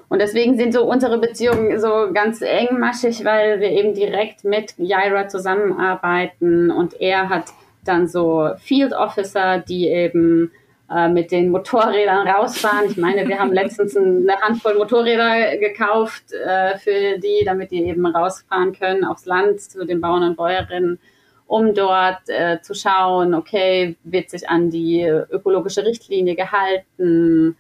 Und 0.10 0.20
deswegen 0.20 0.58
sind 0.58 0.74
so 0.74 0.84
unsere 0.84 1.18
Beziehungen 1.18 1.80
so 1.80 2.12
ganz 2.14 2.42
engmaschig, 2.42 3.24
weil 3.24 3.62
wir 3.62 3.72
eben 3.72 3.94
direkt 3.94 4.44
mit 4.44 4.74
Jaira 4.78 5.30
zusammenarbeiten 5.30 6.70
und 6.70 7.00
er 7.00 7.30
hat 7.30 7.46
dann 7.86 8.10
so 8.10 8.50
Field 8.58 8.92
Officer, 8.92 9.60
die 9.60 9.88
eben 9.88 10.52
äh, 10.94 11.10
mit 11.10 11.32
den 11.32 11.50
Motorrädern 11.50 12.28
rausfahren. 12.28 12.90
Ich 12.90 12.98
meine, 12.98 13.28
wir 13.28 13.40
haben 13.40 13.54
letztens 13.54 13.96
eine 13.96 14.40
Handvoll 14.42 14.76
Motorräder 14.76 15.58
gekauft 15.58 16.32
äh, 16.32 16.78
für 16.78 17.18
die, 17.20 17.44
damit 17.46 17.72
die 17.72 17.84
eben 17.84 18.06
rausfahren 18.06 18.74
können 18.74 19.04
aufs 19.04 19.26
Land 19.26 19.62
zu 19.62 19.86
den 19.86 20.02
Bauern 20.02 20.24
und 20.24 20.38
Bäuerinnen 20.38 21.00
um 21.48 21.74
dort 21.74 22.28
äh, 22.28 22.62
zu 22.62 22.74
schauen, 22.74 23.34
okay, 23.34 23.96
wird 24.04 24.30
sich 24.30 24.48
an 24.50 24.70
die 24.70 25.02
ökologische 25.02 25.86
Richtlinie 25.86 26.36
gehalten? 26.36 27.58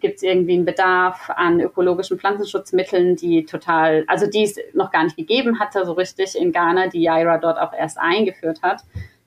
Gibt 0.00 0.16
es 0.16 0.22
irgendwie 0.22 0.54
einen 0.54 0.64
Bedarf 0.64 1.28
an 1.34 1.60
ökologischen 1.60 2.18
Pflanzenschutzmitteln, 2.18 3.16
die 3.16 3.44
total, 3.44 4.04
also 4.06 4.26
die 4.26 4.44
es 4.44 4.58
noch 4.72 4.90
gar 4.90 5.04
nicht 5.04 5.16
gegeben 5.16 5.58
hatte, 5.58 5.84
so 5.84 5.92
richtig 5.92 6.36
in 6.36 6.52
Ghana, 6.52 6.86
die 6.86 7.02
Yaira 7.02 7.38
dort 7.38 7.58
auch 7.58 7.74
erst 7.74 7.98
eingeführt 7.98 8.62
hat, 8.62 8.82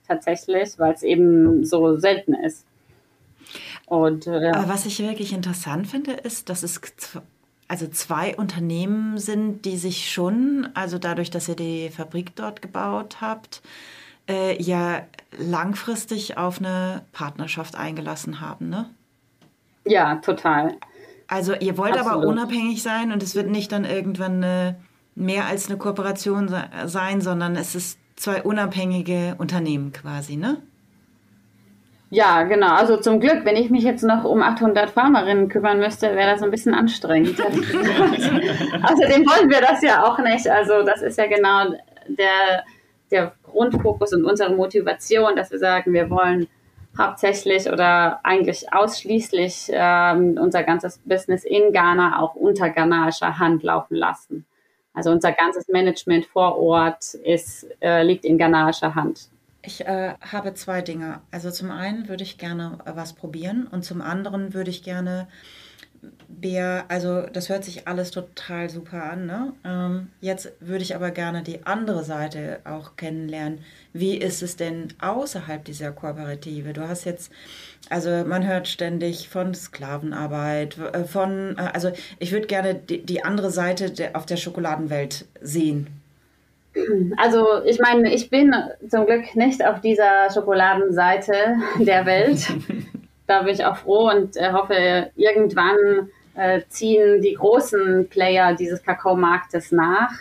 tatsächlich, 0.08 0.79
weil 0.79 0.93
es 0.93 1.03
eben 1.03 1.65
so 1.65 1.98
selten 1.98 2.34
ist. 2.34 2.65
Und, 3.89 4.27
äh, 4.27 4.51
Aber 4.51 4.69
was 4.69 4.86
ich 4.86 5.00
wirklich 5.00 5.34
interessant 5.34 5.88
finde, 5.88 6.12
ist, 6.12 6.50
dass 6.50 6.62
es 6.62 6.79
also 7.67 7.88
zwei 7.88 8.36
Unternehmen 8.36 9.17
sind, 9.17 9.65
die 9.65 9.77
sich 9.77 10.12
schon, 10.12 10.69
also 10.75 11.00
dadurch, 11.00 11.31
dass 11.31 11.50
ihr 11.50 11.55
die 11.55 11.89
Fabrik 11.89 12.36
dort 12.36 12.62
gebaut 12.62 13.17
habt, 13.19 13.62
äh, 14.27 14.62
ja 14.62 15.01
langfristig 15.38 16.38
auf 16.38 16.60
eine 16.60 17.03
Partnerschaft 17.13 17.75
eingelassen 17.75 18.41
haben, 18.41 18.69
ne? 18.69 18.89
Ja, 19.86 20.15
total. 20.17 20.75
Also 21.27 21.53
ihr 21.53 21.77
wollt 21.77 21.98
Absolut. 21.98 22.24
aber 22.24 22.27
unabhängig 22.27 22.84
sein 22.84 23.12
und 23.12 23.24
es 23.24 23.34
wird 23.34 23.50
nicht 23.50 23.72
dann 23.72 23.86
irgendwann 23.86 24.43
eine, 24.43 24.75
mehr 25.15 25.46
als 25.46 25.67
eine 25.67 25.77
Kooperation 25.77 26.53
sein, 26.86 27.22
sondern 27.22 27.55
es 27.55 27.74
ist 27.75 28.00
zwei 28.15 28.43
unabhängige 28.43 29.36
Unternehmen 29.38 29.93
quasi, 29.93 30.36
ne? 30.36 30.62
Ja, 32.12 32.44
genau. 32.44 32.74
Also 32.74 32.98
zum 32.98 33.20
Glück, 33.20 33.46
wenn 33.46 33.56
ich 33.56 33.70
mich 33.70 33.84
jetzt 33.84 34.04
noch 34.04 34.24
um 34.24 34.42
800 34.42 34.89
Farmerinnen 34.89 35.48
kümmern 35.48 35.80
müsste, 35.80 36.16
wäre 36.16 36.32
das 36.32 36.42
ein 36.42 36.50
bisschen 36.50 36.74
anstrengend. 36.74 37.39
Außerdem 37.44 39.25
wollen 39.28 39.50
wir 39.50 39.62
das 39.62 39.84
ja 39.84 40.04
auch 40.04 40.18
nicht. 40.18 40.50
Also 40.50 40.82
das 40.82 41.04
ist 41.04 41.20
ja 41.20 41.28
genau 41.28 41.75
der, 42.08 42.63
der 43.12 43.34
Grundfokus 43.44 44.13
und 44.13 44.25
unsere 44.25 44.56
Motivation, 44.56 45.36
dass 45.36 45.51
wir 45.51 45.60
sagen, 45.60 45.94
wir 45.94 46.10
wollen 46.10 46.48
hauptsächlich 46.98 47.72
oder 47.72 48.20
eigentlich 48.24 48.74
ausschließlich 48.74 49.70
ähm, 49.72 50.39
unser 50.42 50.63
ganzes 50.63 50.98
Business 51.06 51.44
in 51.44 51.72
Ghana 51.72 52.20
auch 52.20 52.34
unter 52.34 52.72
ghanaischer 52.72 53.38
Hand 53.38 53.62
laufen 53.62 53.96
lassen. 53.96 54.46
Also 54.96 55.12
unser 55.12 55.32
ganzes 55.32 55.68
Management 55.68 56.25
vor 56.25 56.58
Ort 56.58 57.13
ist, 57.13 57.68
äh, 57.82 58.01
liegt 58.01 58.25
in 58.25 58.39
ghanaischer 58.39 58.96
Hand. 58.96 59.30
Ich 59.62 59.86
äh, 59.86 60.13
habe 60.22 60.54
zwei 60.54 60.82
Dinge. 60.82 61.22
Also 61.32 61.51
zum 61.51 61.72
einen 61.72 62.08
würde 62.08 62.24
ich 62.24 62.38
gerne 62.38 62.80
äh, 62.86 62.92
was 62.96 63.13
probieren 63.13 63.68
und 63.68 63.84
zum 63.84 64.01
anderen 64.01 64.54
würde 64.54 64.72
ich 64.72 64.84
gerne 64.84 65.28
Bär, 66.30 66.86
also 66.88 67.24
das 67.24 67.50
hört 67.50 67.66
sich 67.66 67.88
alles 67.88 68.12
total 68.12 68.70
super 68.70 69.04
an. 69.12 69.25
Ne? 69.25 69.54
Ähm, 69.66 70.08
jetzt 70.22 70.51
würde 70.62 70.84
ich 70.84 70.96
aber 70.96 71.12
gerne 71.12 71.44
die 71.44 71.66
andere 71.66 72.04
Seite 72.04 72.60
auch 72.63 72.96
kennenlernen. 72.96 73.60
Wie 73.92 74.16
ist 74.16 74.42
es 74.42 74.56
denn 74.56 74.94
außerhalb 75.01 75.66
dieser 75.66 75.92
Kooperative? 75.92 76.72
Du 76.74 76.88
hast 76.88 77.04
jetzt, 77.04 77.32
also 77.89 78.24
man 78.25 78.48
hört 78.48 78.68
ständig 78.68 79.28
von 79.28 79.54
Sklavenarbeit, 79.54 80.78
äh, 80.78 81.04
von, 81.04 81.58
äh, 81.58 81.70
also 81.74 81.92
ich 82.20 82.32
würde 82.32 82.48
gerne 82.48 82.75
die, 82.75 83.06
die 83.06 83.24
andere 83.24 83.51
Seite 83.51 83.92
auf 84.13 84.25
der 84.25 84.38
Schokoladenwelt 84.38 85.25
sehen. 85.42 85.99
Also 87.18 87.64
ich 87.66 87.80
meine, 87.80 88.14
ich 88.14 88.30
bin 88.30 88.54
zum 88.88 89.06
Glück 89.06 89.36
nicht 89.36 89.66
auf 89.66 89.82
dieser 89.82 90.30
Schokoladenseite 90.34 91.34
der 91.80 92.06
Welt. 92.06 92.48
da 93.28 93.44
bin 93.44 93.54
ich 93.54 93.66
auch 93.66 93.78
froh 93.78 94.10
und 94.10 94.38
äh, 94.38 94.52
hoffe, 94.52 95.12
irgendwann 95.16 96.10
äh, 96.36 96.62
ziehen 96.70 97.22
die 97.22 97.34
großen 97.34 98.08
Player 98.10 98.56
dieses 98.56 98.84
Kakaomarktes 98.84 99.72
nach. 99.72 100.12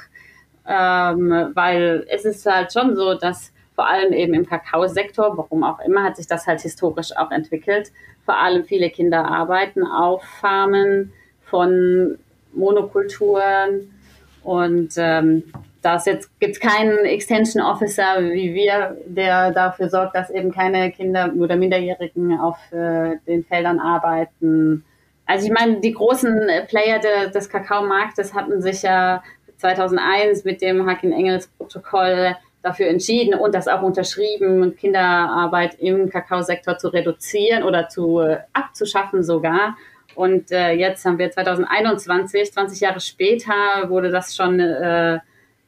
Ähm, 0.67 1.50
weil 1.55 2.07
es 2.11 2.25
ist 2.25 2.45
halt 2.45 2.73
schon 2.73 2.95
so, 2.95 3.14
dass 3.14 3.52
vor 3.75 3.88
allem 3.88 4.12
eben 4.12 4.35
im 4.35 4.45
Kakaosektor, 4.45 5.38
warum 5.38 5.64
auch 5.64 5.78
immer, 5.81 6.02
hat 6.02 6.17
sich 6.17 6.26
das 6.26 6.47
halt 6.47 6.61
historisch 6.61 7.17
auch 7.17 7.31
entwickelt. 7.31 7.93
Vor 8.25 8.37
allem 8.37 8.64
viele 8.64 8.90
Kinder 8.90 9.25
arbeiten 9.25 9.87
auf 9.87 10.23
Farmen 10.40 11.12
von 11.45 12.19
Monokulturen 12.52 13.95
und 14.43 14.95
ähm, 14.97 15.45
da 15.82 16.00
jetzt 16.04 16.38
gibt 16.40 16.61
keinen 16.61 17.04
Extension 17.04 17.62
Officer 17.62 18.20
wie 18.20 18.54
wir, 18.54 18.97
der 19.06 19.52
dafür 19.52 19.88
sorgt, 19.88 20.14
dass 20.16 20.30
eben 20.30 20.52
keine 20.52 20.90
Kinder 20.90 21.32
oder 21.38 21.56
Minderjährigen 21.56 22.38
auf 22.38 22.58
äh, 22.73 23.16
den 23.26 23.44
Feldern 23.44 23.78
arbeiten. 23.78 24.85
Also 25.26 25.47
ich 25.47 25.52
meine, 25.52 25.80
die 25.80 25.92
großen 25.92 26.49
Player 26.68 26.99
de, 26.99 27.30
des 27.30 27.49
Kakaomarktes 27.49 28.35
hatten 28.35 28.61
sich 28.61 28.82
ja 28.82 29.23
2001 29.58 30.44
mit 30.44 30.62
dem 30.62 30.87
Hakin-Engels-Protokoll 30.87 32.37
dafür 32.62 32.88
entschieden 32.88 33.35
und 33.35 33.54
das 33.54 33.68
auch 33.68 33.82
unterschrieben, 33.82 34.75
Kinderarbeit 34.76 35.78
im 35.78 36.11
Kakaosektor 36.11 36.76
zu 36.78 36.88
reduzieren 36.88 37.62
oder 37.62 37.88
zu 37.88 38.20
äh, 38.20 38.38
abzuschaffen 38.52 39.23
sogar. 39.23 39.76
Und 40.14 40.50
äh, 40.50 40.73
jetzt 40.73 41.04
haben 41.04 41.18
wir 41.18 41.30
2021, 41.30 42.52
20 42.52 42.80
Jahre 42.80 43.00
später, 43.00 43.52
wurde 43.88 44.11
das 44.11 44.35
schon 44.35 44.58
äh, 44.58 45.20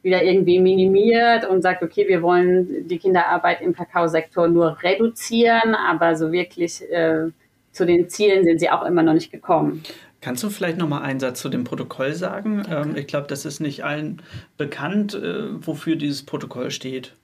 wieder 0.02 0.22
irgendwie 0.22 0.58
minimiert 0.58 1.48
und 1.48 1.62
sagt, 1.62 1.82
okay, 1.82 2.06
wir 2.08 2.22
wollen 2.22 2.88
die 2.88 2.98
Kinderarbeit 2.98 3.60
im 3.60 3.74
Kakaosektor 3.74 4.48
nur 4.48 4.82
reduzieren, 4.82 5.74
aber 5.74 6.16
so 6.16 6.32
wirklich 6.32 6.82
äh, 6.90 7.26
zu 7.72 7.86
den 7.86 8.08
Zielen 8.08 8.44
sind 8.44 8.60
sie 8.60 8.70
auch 8.70 8.84
immer 8.84 9.02
noch 9.02 9.12
nicht 9.12 9.30
gekommen. 9.30 9.82
Kannst 10.20 10.42
du 10.42 10.50
vielleicht 10.50 10.76
noch 10.76 10.88
mal 10.88 11.00
einen 11.00 11.20
Satz 11.20 11.40
zu 11.40 11.48
dem 11.48 11.64
Protokoll 11.64 12.12
sagen? 12.12 12.62
Ähm, 12.70 12.96
ich 12.96 13.06
glaube, 13.06 13.26
das 13.26 13.44
ist 13.44 13.60
nicht 13.60 13.84
allen 13.84 14.22
bekannt, 14.58 15.14
äh, 15.14 15.66
wofür 15.66 15.96
dieses 15.96 16.24
Protokoll 16.24 16.70
steht. 16.70 17.14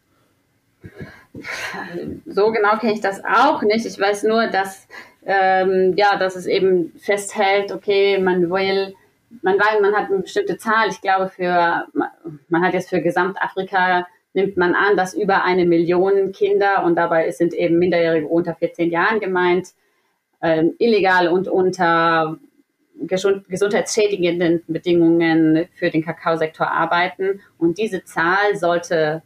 So 2.24 2.50
genau 2.52 2.76
kenne 2.78 2.94
ich 2.94 3.00
das 3.00 3.22
auch 3.24 3.62
nicht. 3.62 3.84
Ich 3.84 3.98
weiß 3.98 4.22
nur, 4.22 4.46
dass, 4.46 4.88
ähm, 5.26 5.94
ja, 5.96 6.16
dass 6.16 6.36
es 6.36 6.46
eben 6.46 6.92
festhält, 6.98 7.72
okay, 7.72 8.18
man 8.18 8.48
will 8.50 8.94
man 9.42 9.58
weiß, 9.58 9.80
man 9.80 9.94
hat 9.94 10.10
eine 10.10 10.20
bestimmte 10.20 10.56
Zahl. 10.56 10.88
Ich 10.88 11.00
glaube, 11.00 11.28
für, 11.28 11.86
man 12.48 12.62
hat 12.62 12.74
jetzt 12.74 12.90
für 12.90 13.00
Gesamtafrika 13.00 14.06
nimmt 14.34 14.56
man 14.56 14.74
an, 14.74 14.96
dass 14.96 15.14
über 15.14 15.44
eine 15.44 15.64
Million 15.64 16.32
Kinder 16.32 16.84
und 16.84 16.96
dabei 16.96 17.30
sind 17.30 17.54
eben 17.54 17.78
Minderjährige 17.78 18.28
unter 18.28 18.54
14 18.54 18.90
Jahren 18.90 19.18
gemeint, 19.18 19.68
äh, 20.40 20.64
illegal 20.78 21.28
und 21.28 21.48
unter 21.48 22.38
gesundheitsschädigenden 22.98 24.62
Bedingungen 24.66 25.68
für 25.74 25.90
den 25.90 26.04
Kakaosektor 26.04 26.70
arbeiten. 26.70 27.40
Und 27.58 27.78
diese 27.78 28.04
Zahl 28.04 28.56
sollte 28.56 29.22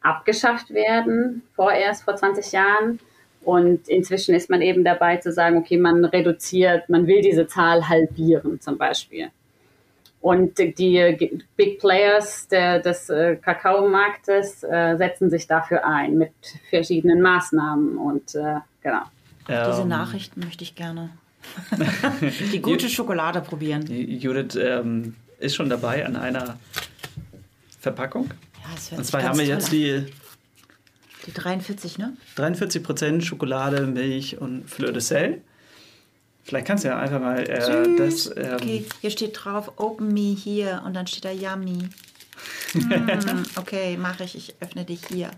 abgeschafft 0.00 0.70
werden, 0.70 1.42
vorerst 1.54 2.04
vor 2.04 2.16
20 2.16 2.52
Jahren. 2.52 3.00
Und 3.42 3.88
inzwischen 3.88 4.34
ist 4.34 4.50
man 4.50 4.60
eben 4.60 4.84
dabei 4.84 5.16
zu 5.16 5.32
sagen, 5.32 5.56
okay, 5.58 5.78
man 5.78 6.04
reduziert, 6.04 6.88
man 6.88 7.06
will 7.06 7.22
diese 7.22 7.46
Zahl 7.46 7.88
halbieren 7.88 8.60
zum 8.60 8.76
Beispiel. 8.76 9.30
Und 10.20 10.58
die 10.58 11.44
Big 11.56 11.78
Players 11.78 12.48
der, 12.48 12.80
des 12.80 13.08
äh, 13.08 13.36
Kakaomarktes 13.36 14.64
äh, 14.64 14.96
setzen 14.96 15.30
sich 15.30 15.46
dafür 15.46 15.86
ein 15.86 16.18
mit 16.18 16.32
verschiedenen 16.70 17.22
Maßnahmen 17.22 17.96
und 17.96 18.34
äh, 18.34 18.56
genau. 18.82 19.02
Ähm, 19.48 19.64
Diese 19.70 19.86
Nachrichten 19.86 20.40
möchte 20.40 20.64
ich 20.64 20.74
gerne. 20.74 21.10
die 22.52 22.60
gute 22.60 22.88
Schokolade 22.88 23.40
probieren. 23.40 23.86
Judith 23.86 24.56
ähm, 24.60 25.14
ist 25.38 25.54
schon 25.54 25.70
dabei 25.70 26.04
an 26.04 26.16
einer 26.16 26.58
Verpackung. 27.80 28.26
Ja, 28.56 28.74
das 28.74 28.92
Und 28.92 29.04
zwar 29.04 29.22
haben 29.22 29.38
wir 29.38 29.46
jetzt 29.46 29.70
die 29.70 30.04
die 31.28 31.34
43, 31.34 31.98
ne? 31.98 32.16
43 32.36 32.82
Prozent 32.82 33.24
Schokolade, 33.24 33.86
Milch 33.86 34.38
und 34.38 34.68
Fleur 34.68 34.92
de 34.92 35.00
Sel. 35.00 35.42
Vielleicht 36.42 36.66
kannst 36.66 36.84
du 36.84 36.88
ja 36.88 36.98
einfach 36.98 37.20
mal 37.20 37.40
äh, 37.40 37.96
das. 37.96 38.32
Ähm 38.34 38.54
okay, 38.54 38.86
hier 39.02 39.10
steht 39.10 39.38
drauf 39.44 39.72
Open 39.76 40.12
Me 40.12 40.34
hier 40.34 40.82
und 40.86 40.96
dann 40.96 41.06
steht 41.06 41.26
da 41.26 41.30
Yummy. 41.30 41.90
hm, 42.72 43.42
okay, 43.56 43.98
mache 43.98 44.24
ich. 44.24 44.34
Ich 44.34 44.54
öffne 44.60 44.84
dich 44.84 45.00
hier. 45.08 45.30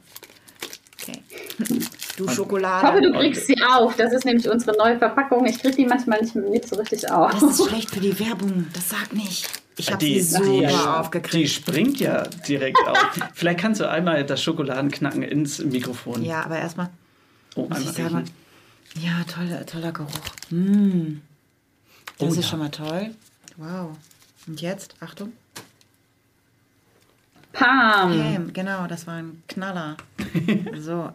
Okay. 1.02 1.22
Du 2.16 2.28
Schokolade. 2.28 2.86
Ich 2.86 2.92
hoffe, 2.92 3.12
du 3.12 3.18
kriegst 3.18 3.46
sie 3.46 3.56
auf. 3.60 3.96
Das 3.96 4.12
ist 4.12 4.24
nämlich 4.24 4.48
unsere 4.48 4.76
neue 4.76 4.98
Verpackung. 4.98 5.46
Ich 5.46 5.58
kriege 5.58 5.74
die 5.74 5.86
manchmal 5.86 6.20
nicht, 6.20 6.36
nicht 6.36 6.68
so 6.68 6.76
richtig 6.76 7.10
auf. 7.10 7.32
Das 7.32 7.42
ist 7.42 7.66
schlecht 7.68 7.90
für 7.90 8.00
die 8.00 8.16
Werbung. 8.20 8.66
Das 8.72 8.90
sag 8.90 9.12
nicht. 9.12 9.48
Ich 9.80 9.90
habe 9.90 10.04
sie 10.04 10.20
so 10.20 10.60
die, 10.60 10.66
aufgekriegt. 10.66 11.34
Die 11.34 11.48
springt 11.48 12.00
ja 12.00 12.24
direkt 12.46 12.78
auf. 12.86 12.98
Vielleicht 13.34 13.60
kannst 13.60 13.80
du 13.80 13.88
einmal 13.88 14.24
das 14.24 14.42
Schokoladenknacken 14.42 15.22
ins 15.22 15.58
Mikrofon. 15.58 16.22
Ja, 16.22 16.42
aber 16.44 16.58
erstmal 16.58 16.90
oh, 17.56 17.66
muss 17.68 17.80
ich 17.80 17.88
sagen, 17.88 18.24
ja, 18.96 19.24
toller, 19.24 19.64
toller 19.64 19.92
Geruch. 19.92 20.10
Mm. 20.50 21.20
Das 22.18 22.28
oh, 22.28 22.30
ist 22.32 22.36
ja. 22.36 22.42
schon 22.42 22.58
mal 22.58 22.70
toll. 22.70 23.10
Wow. 23.56 23.96
Und 24.46 24.60
jetzt, 24.60 24.94
Achtung. 25.00 25.32
Pam. 27.52 28.18
Pam, 28.18 28.52
genau, 28.52 28.86
das 28.86 29.06
war 29.06 29.14
ein 29.14 29.42
Knaller. 29.48 29.96
so. 30.78 31.10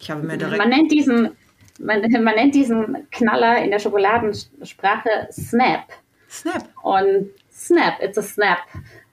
Ich 0.00 0.10
habe 0.10 0.22
mir 0.22 0.38
direkt. 0.38 0.58
Man 0.58 0.70
nennt 0.70 0.90
diesen, 0.90 1.30
man, 1.78 2.00
man 2.00 2.34
nennt 2.34 2.54
diesen 2.54 3.10
Knaller 3.10 3.62
in 3.62 3.70
der 3.70 3.78
Schokoladensprache 3.78 5.28
Snap. 5.30 5.84
Snap. 6.30 6.68
Und 6.82 7.30
Snap, 7.52 8.00
it's 8.02 8.16
a 8.18 8.22
Snap. 8.22 8.58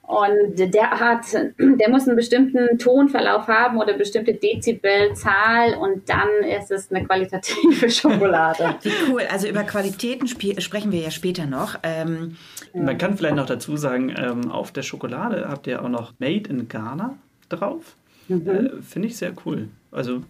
Und 0.02 0.56
der 0.56 0.90
hat, 0.90 1.26
der 1.58 1.90
muss 1.90 2.06
einen 2.06 2.16
bestimmten 2.16 2.78
Tonverlauf 2.78 3.46
haben 3.46 3.76
oder 3.76 3.88
eine 3.88 3.98
bestimmte 3.98 4.32
Dezibelzahl 4.32 5.74
und 5.74 6.08
dann 6.08 6.28
ist 6.58 6.70
es 6.70 6.90
eine 6.90 7.04
qualitative 7.04 7.90
Schokolade. 7.90 8.76
Wie 8.82 8.92
cool. 9.10 9.22
Also 9.30 9.48
über 9.48 9.64
Qualitäten 9.64 10.26
sprechen 10.26 10.92
wir 10.92 11.00
ja 11.00 11.10
später 11.10 11.44
noch. 11.44 11.78
Ähm, 11.82 12.38
Man 12.72 12.96
kann 12.96 13.18
vielleicht 13.18 13.36
noch 13.36 13.44
dazu 13.44 13.76
sagen, 13.76 14.14
ähm, 14.16 14.50
auf 14.50 14.72
der 14.72 14.82
Schokolade 14.82 15.46
habt 15.46 15.66
ihr 15.66 15.82
auch 15.84 15.90
noch 15.90 16.14
Made 16.18 16.48
in 16.48 16.68
Ghana 16.68 17.18
drauf. 17.50 17.94
Mhm. 18.28 18.48
Äh, 18.48 18.82
Finde 18.82 19.08
ich 19.08 19.18
sehr 19.18 19.32
cool. 19.44 19.68
Also 19.90 20.22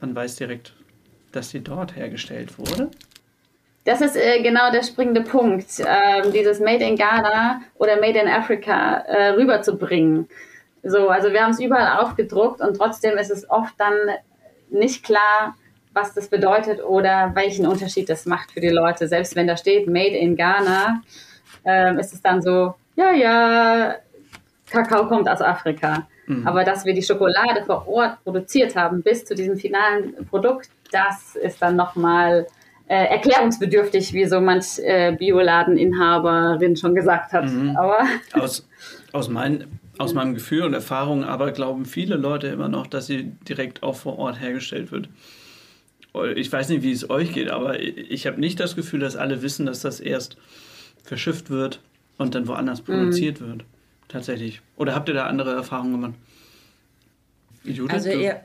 man 0.00 0.14
weiß 0.14 0.36
direkt, 0.36 0.72
dass 1.32 1.50
die 1.50 1.64
dort 1.64 1.96
hergestellt 1.96 2.58
wurde. 2.58 2.92
Das 3.86 4.00
ist 4.00 4.16
äh, 4.16 4.42
genau 4.42 4.72
der 4.72 4.82
springende 4.82 5.22
Punkt, 5.22 5.78
äh, 5.78 6.30
dieses 6.32 6.58
Made 6.58 6.84
in 6.84 6.96
Ghana 6.96 7.62
oder 7.76 8.00
Made 8.00 8.18
in 8.18 8.26
Africa 8.26 8.96
äh, 9.06 9.28
rüberzubringen. 9.28 10.28
So, 10.82 11.08
also 11.08 11.32
wir 11.32 11.42
haben 11.42 11.52
es 11.52 11.60
überall 11.60 12.00
aufgedruckt 12.00 12.60
und 12.60 12.76
trotzdem 12.76 13.16
ist 13.16 13.30
es 13.30 13.48
oft 13.48 13.74
dann 13.78 13.94
nicht 14.70 15.04
klar, 15.04 15.54
was 15.92 16.14
das 16.14 16.26
bedeutet 16.26 16.82
oder 16.82 17.30
welchen 17.34 17.64
Unterschied 17.64 18.08
das 18.08 18.26
macht 18.26 18.50
für 18.50 18.60
die 18.60 18.70
Leute. 18.70 19.06
Selbst 19.06 19.36
wenn 19.36 19.46
da 19.46 19.56
steht 19.56 19.86
Made 19.86 20.16
in 20.16 20.34
Ghana, 20.34 21.02
ähm, 21.64 22.00
ist 22.00 22.12
es 22.12 22.20
dann 22.20 22.42
so, 22.42 22.74
ja, 22.96 23.12
ja, 23.12 23.94
Kakao 24.68 25.06
kommt 25.06 25.28
aus 25.28 25.40
Afrika. 25.40 26.08
Mhm. 26.26 26.44
Aber 26.44 26.64
dass 26.64 26.84
wir 26.84 26.92
die 26.92 27.02
Schokolade 27.02 27.64
vor 27.64 27.86
Ort 27.86 28.22
produziert 28.24 28.74
haben 28.74 29.02
bis 29.02 29.24
zu 29.24 29.36
diesem 29.36 29.56
finalen 29.56 30.26
Produkt, 30.28 30.70
das 30.90 31.36
ist 31.36 31.62
dann 31.62 31.76
nochmal 31.76 32.46
äh, 32.88 33.06
erklärungsbedürftig, 33.06 34.12
wie 34.12 34.26
so 34.26 34.40
manch 34.40 34.78
äh, 34.78 35.14
Bioladeninhaberin 35.18 36.76
schon 36.76 36.94
gesagt 36.94 37.32
hat. 37.32 37.46
Mhm. 37.46 37.76
Aber 37.76 37.98
aus, 38.32 38.66
aus, 39.12 39.28
mein, 39.28 39.64
aus 39.98 40.14
meinem 40.14 40.34
Gefühl 40.34 40.62
und 40.62 40.74
Erfahrung 40.74 41.24
aber 41.24 41.52
glauben 41.52 41.84
viele 41.84 42.16
Leute 42.16 42.46
immer 42.48 42.68
noch, 42.68 42.86
dass 42.86 43.06
sie 43.06 43.32
direkt 43.48 43.82
auch 43.82 43.96
vor 43.96 44.18
Ort 44.18 44.40
hergestellt 44.40 44.92
wird. 44.92 45.08
Ich 46.34 46.50
weiß 46.50 46.70
nicht, 46.70 46.82
wie 46.82 46.92
es 46.92 47.10
euch 47.10 47.34
geht, 47.34 47.50
aber 47.50 47.78
ich 47.80 48.26
habe 48.26 48.40
nicht 48.40 48.58
das 48.58 48.74
Gefühl, 48.74 49.00
dass 49.00 49.16
alle 49.16 49.42
wissen, 49.42 49.66
dass 49.66 49.80
das 49.80 50.00
erst 50.00 50.38
verschifft 51.02 51.50
wird 51.50 51.80
und 52.16 52.34
dann 52.34 52.48
woanders 52.48 52.80
mhm. 52.80 52.84
produziert 52.84 53.40
mhm. 53.40 53.46
wird. 53.46 53.64
Tatsächlich. 54.08 54.62
Oder 54.76 54.94
habt 54.94 55.08
ihr 55.08 55.14
da 55.14 55.26
andere 55.26 55.52
Erfahrungen 55.52 55.92
gemacht? 55.92 56.14
Judith, 57.64 57.92
also 57.92 58.10
ihr, 58.10 58.42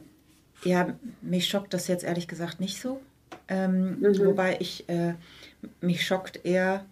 ja, 0.64 0.96
mich 1.22 1.48
schockt 1.48 1.74
das 1.74 1.88
jetzt 1.88 2.04
ehrlich 2.04 2.28
gesagt 2.28 2.60
nicht 2.60 2.82
so. 2.82 3.00
Ähm, 3.52 4.00
mhm. 4.00 4.26
Wobei 4.26 4.56
ich, 4.60 4.88
äh, 4.88 5.14
mich 5.82 6.06
schockt 6.06 6.46
eher, 6.46 6.86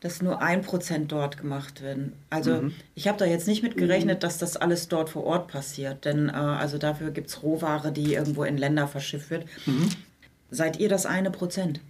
dass 0.00 0.20
nur 0.20 0.42
ein 0.42 0.62
Prozent 0.62 1.12
dort 1.12 1.38
gemacht 1.38 1.80
werden. 1.80 2.14
Also 2.28 2.62
mhm. 2.62 2.74
ich 2.96 3.06
habe 3.06 3.18
da 3.18 3.24
jetzt 3.24 3.46
nicht 3.46 3.62
mit 3.62 3.76
gerechnet, 3.76 4.18
mhm. 4.18 4.20
dass 4.20 4.38
das 4.38 4.56
alles 4.56 4.88
dort 4.88 5.10
vor 5.10 5.24
Ort 5.24 5.46
passiert. 5.46 6.04
Denn 6.04 6.28
äh, 6.28 6.32
also 6.32 6.78
dafür 6.78 7.12
gibt 7.12 7.28
es 7.28 7.44
Rohware, 7.44 7.92
die 7.92 8.14
irgendwo 8.14 8.42
in 8.42 8.58
Länder 8.58 8.88
verschifft 8.88 9.30
wird. 9.30 9.44
Mhm. 9.66 9.90
Seid 10.50 10.80
ihr 10.80 10.88
das 10.88 11.06
eine 11.06 11.30
Prozent? 11.30 11.80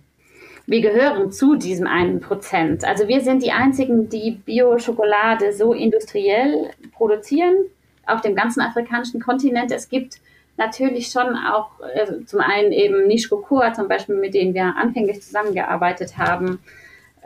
Wir 0.67 0.83
gehören 0.83 1.33
zu 1.33 1.57
diesem 1.57 1.87
einen 1.87 2.21
Prozent. 2.21 2.85
Also 2.85 3.09
wir 3.09 3.23
sind 3.23 3.43
die 3.43 3.51
einzigen, 3.51 4.11
die 4.11 4.33
Bio-Schokolade 4.33 5.55
so 5.55 5.73
industriell 5.73 6.71
produzieren 6.93 7.55
auf 8.07 8.21
dem 8.21 8.35
ganzen 8.35 8.61
afrikanischen 8.61 9.21
Kontinent. 9.21 9.73
Es 9.73 9.89
gibt 9.89 10.21
natürlich 10.57 11.09
schon 11.09 11.37
auch 11.37 11.71
äh, 11.81 12.25
zum 12.25 12.41
einen 12.41 12.73
eben 12.73 13.07
Niche 13.07 13.29
Cocoa 13.29 13.73
zum 13.73 13.89
Beispiel, 13.89 14.17
mit 14.17 14.35
denen 14.35 14.55
wir 14.55 14.75
anfänglich 14.77 15.23
zusammengearbeitet 15.23 16.19
haben, 16.19 16.61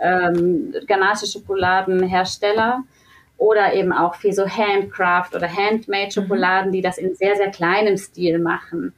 ähm, 0.00 0.74
ghanaische 0.86 1.26
Schokoladenhersteller 1.26 2.84
oder 3.38 3.74
eben 3.74 3.92
auch 3.92 4.14
für 4.14 4.32
so 4.32 4.46
Handcraft 4.46 5.34
oder 5.34 5.48
Handmade 5.48 6.12
Schokoladen, 6.12 6.70
mhm. 6.70 6.72
die 6.72 6.82
das 6.82 6.98
in 6.98 7.14
sehr, 7.14 7.36
sehr 7.36 7.50
kleinem 7.50 7.96
Stil 7.96 8.38
machen. 8.38 8.94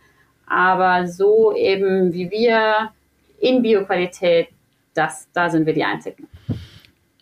Aber 0.47 1.07
so 1.07 1.55
eben 1.55 2.13
wie 2.13 2.31
wir 2.31 2.93
in 3.41 3.63
Bioqualität, 3.63 4.49
das, 4.95 5.29
da 5.33 5.51
sind 5.51 5.67
wir 5.67 5.75
die 5.75 5.85
Einzigen. 5.85 6.27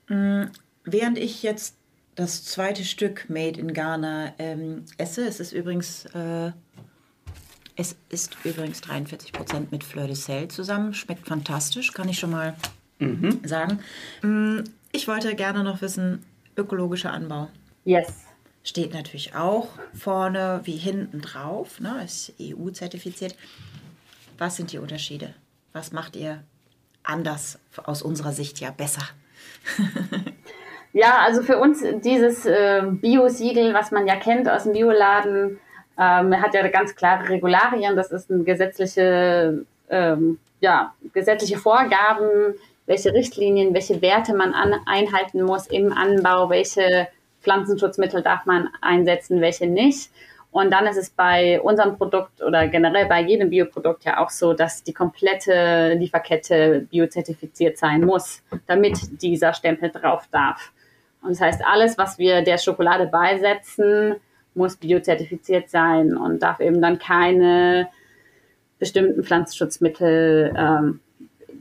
Mm, 0.09 0.45
während 0.85 1.19
ich 1.19 1.43
jetzt 1.43 1.77
das 2.15 2.45
zweite 2.45 2.85
Stück 2.85 3.29
Made 3.29 3.61
in 3.61 3.75
Ghana 3.75 4.33
ähm, 4.39 4.85
esse, 4.97 5.27
es 5.27 5.41
ist 5.41 5.53
übrigens 5.53 6.07
äh, 6.07 6.53
es 7.77 7.97
ist 8.09 8.37
übrigens 8.45 8.81
43 8.81 9.33
Prozent 9.33 9.71
mit 9.71 9.85
Fleur 9.85 10.07
de 10.07 10.17
Sel 10.17 10.49
zusammen. 10.49 10.95
Schmeckt 10.95 11.29
fantastisch, 11.29 11.93
kann 11.93 12.09
ich 12.09 12.19
schon 12.19 12.31
mal 12.31 12.57
mhm. 12.99 13.41
sagen. 13.45 13.81
Mm, 14.23 14.61
ich 14.93 15.07
wollte 15.07 15.35
gerne 15.35 15.63
noch 15.63 15.83
wissen, 15.83 16.25
ökologischer 16.57 17.13
Anbau. 17.13 17.49
Yes. 17.85 18.25
Steht 18.65 18.95
natürlich 18.95 19.35
auch 19.35 19.69
vorne 19.95 20.61
wie 20.65 20.77
hinten 20.77 21.21
drauf, 21.21 21.79
ne, 21.79 22.03
ist 22.05 22.33
EU-zertifiziert. 22.41 23.37
Was 24.39 24.57
sind 24.57 24.73
die 24.73 24.79
Unterschiede? 24.79 25.35
Was 25.73 25.93
macht 25.93 26.17
ihr 26.17 26.43
anders 27.05 27.59
aus 27.85 28.03
unserer 28.03 28.33
Sicht 28.33 28.59
ja 28.59 28.71
besser? 28.71 29.03
ja, 30.93 31.19
also 31.19 31.43
für 31.43 31.59
uns 31.59 31.85
dieses 32.03 32.45
äh, 32.47 32.83
Bio-Siegel, 32.91 33.73
was 33.75 33.93
man 33.93 34.07
ja 34.07 34.17
kennt 34.17 34.49
aus 34.49 34.65
dem 34.65 34.73
Bioladen, 34.73 35.61
ähm, 35.99 36.33
er 36.33 36.43
hat 36.43 36.55
ja 36.55 36.67
ganz 36.69 36.95
klare 36.95 37.29
Regularien, 37.29 37.97
das 37.97 38.11
ist 38.11 38.31
eine 38.31 38.45
gesetzliche, 38.45 39.65
ähm, 39.89 40.39
ja, 40.61 40.95
gesetzliche 41.13 41.59
Vorgaben, 41.59 42.55
welche 42.87 43.13
Richtlinien, 43.13 43.75
welche 43.75 44.01
Werte 44.03 44.35
man 44.35 44.53
an, 44.53 44.75
einhalten 44.87 45.43
muss 45.43 45.67
im 45.67 45.93
Anbau, 45.93 46.51
welche 46.51 47.09
Pflanzenschutzmittel 47.41 48.23
darf 48.23 48.47
man 48.47 48.69
einsetzen, 48.81 49.41
welche 49.41 49.67
nicht. 49.67 50.11
Und 50.51 50.71
dann 50.71 50.87
ist 50.87 50.97
es 50.97 51.11
bei 51.11 51.61
unserem 51.61 51.99
Produkt 51.99 52.43
oder 52.43 52.67
generell 52.69 53.07
bei 53.07 53.21
jedem 53.21 53.51
Bioprodukt 53.51 54.05
ja 54.05 54.25
auch 54.25 54.31
so, 54.31 54.55
dass 54.55 54.83
die 54.83 54.95
komplette 54.95 55.95
Lieferkette 55.99 56.87
biozertifiziert 56.91 57.77
sein 57.77 58.01
muss, 58.03 58.43
damit 58.67 59.21
dieser 59.21 59.53
Stempel 59.53 59.91
drauf 59.91 60.27
darf. 60.31 60.73
Und 61.23 61.31
das 61.31 61.41
heißt, 61.41 61.63
alles, 61.67 61.99
was 61.99 62.19
wir 62.19 62.43
der 62.43 62.57
Schokolade 62.57 63.07
beisetzen, 63.07 64.17
muss 64.57 64.77
biozertifiziert 64.77 65.71
sein 65.71 66.17
und 66.17 66.43
darf 66.43 66.61
eben 66.61 66.81
dann 66.81 66.99
keine 66.99 67.89
bestimmten 68.79 69.23
Pflanzenschutzmittel 69.23 70.55
ähm, 70.57 71.01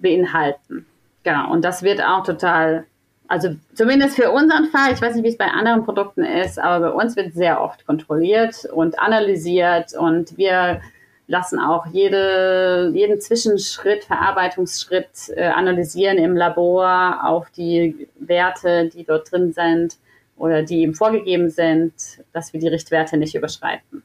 beinhalten. 0.01 0.85
Genau, 1.23 1.51
und 1.51 1.63
das 1.63 1.81
wird 1.81 2.01
auch 2.03 2.23
total, 2.23 2.85
also 3.27 3.55
zumindest 3.73 4.15
für 4.15 4.31
unseren 4.31 4.65
Fall, 4.65 4.93
ich 4.93 5.01
weiß 5.01 5.15
nicht, 5.15 5.23
wie 5.23 5.29
es 5.29 5.37
bei 5.37 5.47
anderen 5.47 5.83
Produkten 5.85 6.23
ist, 6.23 6.59
aber 6.59 6.91
bei 6.91 7.03
uns 7.03 7.15
wird 7.15 7.33
sehr 7.33 7.61
oft 7.61 7.85
kontrolliert 7.85 8.65
und 8.71 8.99
analysiert 8.99 9.93
und 9.97 10.37
wir 10.37 10.81
lassen 11.27 11.59
auch 11.59 11.87
jede, 11.87 12.91
jeden 12.93 13.19
Zwischenschritt, 13.19 14.03
Verarbeitungsschritt 14.03 15.29
äh, 15.35 15.45
analysieren 15.45 16.17
im 16.17 16.35
Labor 16.35 17.21
auf 17.23 17.49
die 17.49 18.07
Werte, 18.19 18.89
die 18.93 19.03
dort 19.03 19.31
drin 19.31 19.51
sind 19.51 19.97
oder 20.37 20.63
die 20.63 20.81
ihm 20.81 20.93
vorgegeben 20.93 21.49
sind, 21.49 21.93
dass 22.33 22.53
wir 22.53 22.59
die 22.59 22.67
Richtwerte 22.67 23.17
nicht 23.17 23.35
überschreiten. 23.35 24.03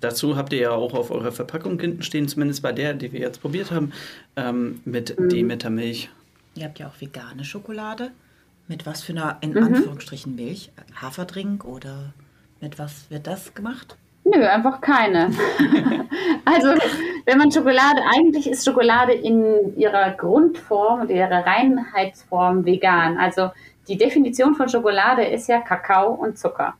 Dazu 0.00 0.36
habt 0.36 0.52
ihr 0.52 0.60
ja 0.60 0.70
auch 0.72 0.94
auf 0.94 1.10
eurer 1.10 1.32
Verpackung 1.32 1.80
hinten 1.80 2.02
stehen, 2.02 2.28
zumindest 2.28 2.62
bei 2.62 2.72
der, 2.72 2.94
die 2.94 3.12
wir 3.12 3.20
jetzt 3.20 3.40
probiert 3.40 3.70
haben, 3.70 3.92
ähm, 4.36 4.80
mit 4.84 5.18
mhm. 5.18 5.28
Demeter-Milch. 5.28 6.10
Ihr 6.54 6.64
habt 6.64 6.78
ja 6.78 6.88
auch 6.88 7.00
vegane 7.00 7.44
Schokolade. 7.44 8.10
Mit 8.68 8.84
was 8.84 9.02
für 9.02 9.12
einer, 9.12 9.38
in 9.40 9.52
mhm. 9.52 9.62
Anführungsstrichen, 9.62 10.34
Milch? 10.34 10.70
Haferdrink 11.00 11.64
oder 11.64 12.12
mit 12.60 12.78
was 12.78 13.10
wird 13.10 13.26
das 13.26 13.54
gemacht? 13.54 13.96
Nö, 14.24 14.44
einfach 14.44 14.80
keine. 14.80 15.26
also, 16.44 16.68
wenn 17.26 17.38
man 17.38 17.52
Schokolade, 17.52 18.00
eigentlich 18.12 18.48
ist 18.50 18.64
Schokolade 18.64 19.12
in 19.12 19.76
ihrer 19.78 20.10
Grundform 20.12 21.02
und 21.02 21.10
ihrer 21.10 21.46
Reinheitsform 21.46 22.64
vegan. 22.64 23.18
Also, 23.18 23.50
die 23.88 23.96
Definition 23.96 24.54
von 24.54 24.68
Schokolade 24.68 25.24
ist 25.24 25.48
ja 25.48 25.60
Kakao 25.60 26.12
und 26.12 26.38
Zucker. 26.38 26.74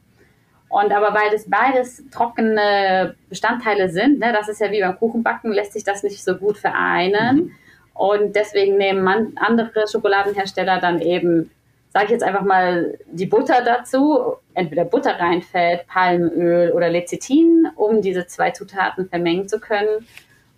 Und 0.68 0.92
aber 0.92 1.14
weil 1.14 1.30
das 1.30 1.48
beides 1.48 2.02
trockene 2.10 3.14
Bestandteile 3.28 3.88
sind, 3.88 4.18
ne, 4.18 4.32
das 4.32 4.48
ist 4.48 4.60
ja 4.60 4.70
wie 4.70 4.80
beim 4.80 4.98
Kuchenbacken, 4.98 5.52
lässt 5.52 5.72
sich 5.72 5.84
das 5.84 6.02
nicht 6.02 6.22
so 6.22 6.34
gut 6.34 6.58
vereinen. 6.58 7.36
Mhm. 7.36 7.52
Und 7.94 8.36
deswegen 8.36 8.76
nehmen 8.76 9.02
man 9.02 9.32
andere 9.36 9.86
Schokoladenhersteller 9.90 10.80
dann 10.80 11.00
eben, 11.00 11.50
sage 11.92 12.06
ich 12.06 12.10
jetzt 12.10 12.24
einfach 12.24 12.44
mal, 12.44 12.98
die 13.06 13.26
Butter 13.26 13.62
dazu, 13.64 14.34
entweder 14.54 14.84
Butter 14.84 15.18
reinfällt, 15.18 15.86
Palmöl 15.86 16.72
oder 16.72 16.90
Lecithin, 16.90 17.68
um 17.76 18.02
diese 18.02 18.26
zwei 18.26 18.50
Zutaten 18.50 19.08
vermengen 19.08 19.48
zu 19.48 19.60
können. 19.60 20.06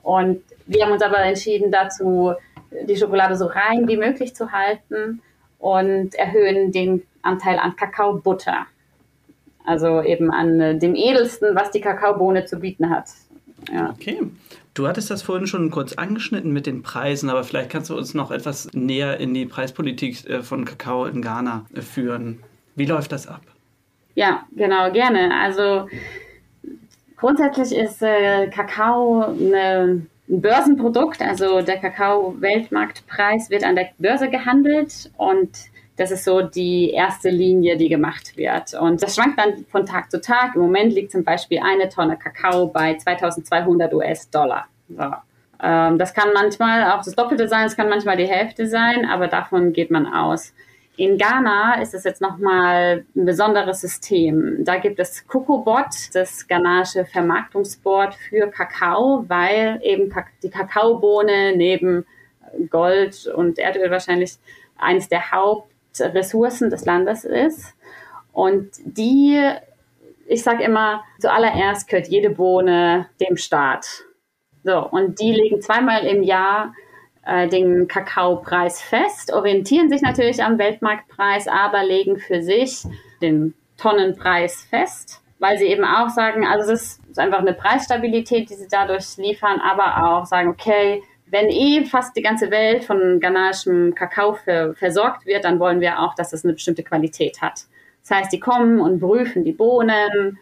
Und 0.03 0.43
wir 0.67 0.85
haben 0.85 0.93
uns 0.93 1.03
aber 1.03 1.19
entschieden 1.19 1.71
dazu, 1.71 2.33
die 2.89 2.97
Schokolade 2.97 3.37
so 3.37 3.47
rein 3.47 3.87
wie 3.87 3.97
möglich 3.97 4.35
zu 4.35 4.51
halten 4.51 5.23
und 5.59 6.15
erhöhen 6.15 6.73
den 6.73 7.03
Anteil 7.23 7.59
an 7.59 7.77
Kakaobutter. 7.77 8.67
Also 9.65 10.03
eben 10.03 10.31
an 10.31 10.61
äh, 10.61 10.79
dem 10.79 10.95
edelsten, 10.95 11.55
was 11.55 11.71
die 11.71 11.81
Kakaobohne 11.81 12.47
zu 12.47 12.59
bieten 12.59 12.89
hat. 12.89 13.11
Ja. 13.71 13.91
Okay. 13.91 14.23
Du 14.73 14.87
hattest 14.87 15.11
das 15.11 15.23
vorhin 15.23 15.47
schon 15.47 15.71
kurz 15.71 15.95
angeschnitten 15.95 16.53
mit 16.53 16.67
den 16.67 16.83
Preisen, 16.83 17.29
aber 17.29 17.43
vielleicht 17.43 17.71
kannst 17.71 17.91
du 17.91 17.97
uns 17.97 18.15
noch 18.15 18.31
etwas 18.31 18.73
näher 18.73 19.19
in 19.19 19.35
die 19.35 19.45
Preispolitik 19.45 20.25
äh, 20.29 20.43
von 20.43 20.65
Kakao 20.65 21.05
in 21.05 21.21
Ghana 21.21 21.67
äh, 21.75 21.83
führen. 21.83 22.39
Wie 22.77 22.87
läuft 22.87 23.13
das 23.13 23.27
ab? 23.27 23.43
Ja, 24.15 24.47
genau, 24.53 24.91
gerne. 24.93 25.35
Also 25.35 25.89
grundsätzlich 27.17 27.77
ist 27.77 28.01
Kakao 28.01 29.27
eine, 29.27 30.07
ein 30.29 30.41
Börsenprodukt. 30.41 31.21
Also 31.23 31.63
der 31.63 31.79
Kakao-Weltmarktpreis 31.79 33.51
wird 33.51 33.65
an 33.65 33.77
der 33.77 33.89
Börse 33.99 34.29
gehandelt 34.29 35.11
und 35.17 35.51
das 35.97 36.13
ist 36.13 36.25
so 36.25 36.43
die 36.43 36.91
erste 36.91 37.29
Linie, 37.29 37.77
die 37.77 37.89
gemacht 37.89 38.37
wird. 38.37 38.75
Und 38.75 39.03
das 39.03 39.17
schwankt 39.17 39.39
dann 39.39 39.65
von 39.71 39.85
Tag 39.85 40.11
zu 40.13 40.21
Tag. 40.21 40.55
Im 40.55 40.63
Moment 40.63 40.93
liegt 40.93 41.11
zum 41.11 41.25
Beispiel 41.25 41.61
eine 41.61 41.89
Tonne 41.89 42.17
Kakao 42.17 42.69
bei 42.69 42.97
2200 42.97 43.93
US-Dollar. 43.93 44.67
So. 44.89 45.13
Ähm, 45.61 45.99
das 45.99 46.15
kann 46.15 46.29
manchmal 46.35 46.93
auch 46.93 47.03
das 47.03 47.17
Doppelte 47.17 47.49
sein, 47.49 47.67
es 47.67 47.77
kann 47.77 47.89
manchmal 47.89 48.17
die 48.17 48.29
Hälfte 48.29 48.69
sein, 48.69 49.05
aber 49.05 49.27
davon 49.27 49.73
geht 49.73 49.91
man 49.91 50.07
aus. 50.07 50.55
In 50.99 51.17
Ghana 51.17 51.81
ist 51.81 51.95
es 51.95 52.03
jetzt 52.03 52.21
nochmal 52.21 53.05
ein 53.15 53.25
besonderes 53.25 53.83
System. 53.83 54.65
Da 54.65 54.79
gibt 54.79 54.99
es 54.99 55.25
Kokobot, 55.29 55.87
das 56.13 56.49
ghanaische 56.49 57.05
Vermarktungsboard 57.05 58.17
für 58.17 58.51
Kakao, 58.51 59.25
weil 59.29 59.79
eben 59.85 60.13
die 60.43 60.51
Kakaobohne 60.51 61.55
neben 61.55 62.05
Gold 62.69 63.29
und 63.29 63.61
Erdöl 63.61 63.93
wahrscheinlich 63.93 64.39
eines 64.77 65.09
der 65.09 65.31
Hauptressourcen 65.31 66.69
des 66.69 66.85
Landes 66.85 67.25
ist. 67.25 67.77
Und 68.33 68.71
die, 68.85 69.41
ich 70.27 70.43
sage 70.43 70.65
immer, 70.65 71.05
zuallererst 71.21 71.87
gehört 71.87 72.09
jede 72.09 72.31
Bohne 72.31 73.07
dem 73.21 73.37
Staat. 73.37 74.03
So, 74.65 74.85
und 74.89 75.21
die 75.21 75.31
legen 75.31 75.63
zweimal 75.63 76.05
im 76.07 76.25
Jahr 76.25 76.75
äh, 77.29 77.47
den 77.47 77.89
Kakaopreis 77.89 78.81
fest, 78.81 79.33
orientieren 79.33 79.91
sich 79.91 80.01
natürlich 80.01 80.43
am 80.43 80.59
Weltmarktpreis, 80.59 81.47
aber 81.47 81.85
legen 81.85 82.19
für 82.19 82.43
sich 82.43 82.85
den 83.21 83.55
Tonnenpreis 83.77 84.65
fest, 84.71 85.21
weil 85.39 85.59
sie 85.59 85.67
eben 85.67 85.85
auch 85.85 86.09
sagen, 86.09 86.47
also 86.47 86.73
es 86.73 86.99
ist 87.11 87.19
einfach 87.19 87.41
eine 87.41 87.53
Preisstabilität, 87.53 88.49
die 88.49 88.55
sie 88.55 88.67
dadurch 88.71 89.19
liefern, 89.19 89.61
aber 89.61 90.09
auch 90.09 90.25
sagen, 90.25 90.49
okay, 90.49 91.03
wenn 91.27 91.49
eh 91.51 91.85
fast 91.85 92.17
die 92.17 92.23
ganze 92.23 92.51
Welt 92.51 92.85
von 92.85 93.21
ghanaischem 93.21 93.95
Kakao 93.95 94.33
für, 94.33 94.75
versorgt 94.75 95.27
wird, 95.27 95.45
dann 95.45 95.61
wollen 95.61 95.81
wir 95.83 96.01
auch, 96.01 96.15
dass 96.15 96.33
es 96.33 96.45
eine 96.45 96.55
bestimmte 96.55 96.83
Qualität 96.83 97.43
hat. 97.43 97.67
Das 98.01 98.17
heißt, 98.17 98.33
die 98.33 98.41
kommen 98.41 98.81
und 98.81 99.01
prüfen 99.01 99.45
die 99.45 99.53
Bohnen 99.53 100.39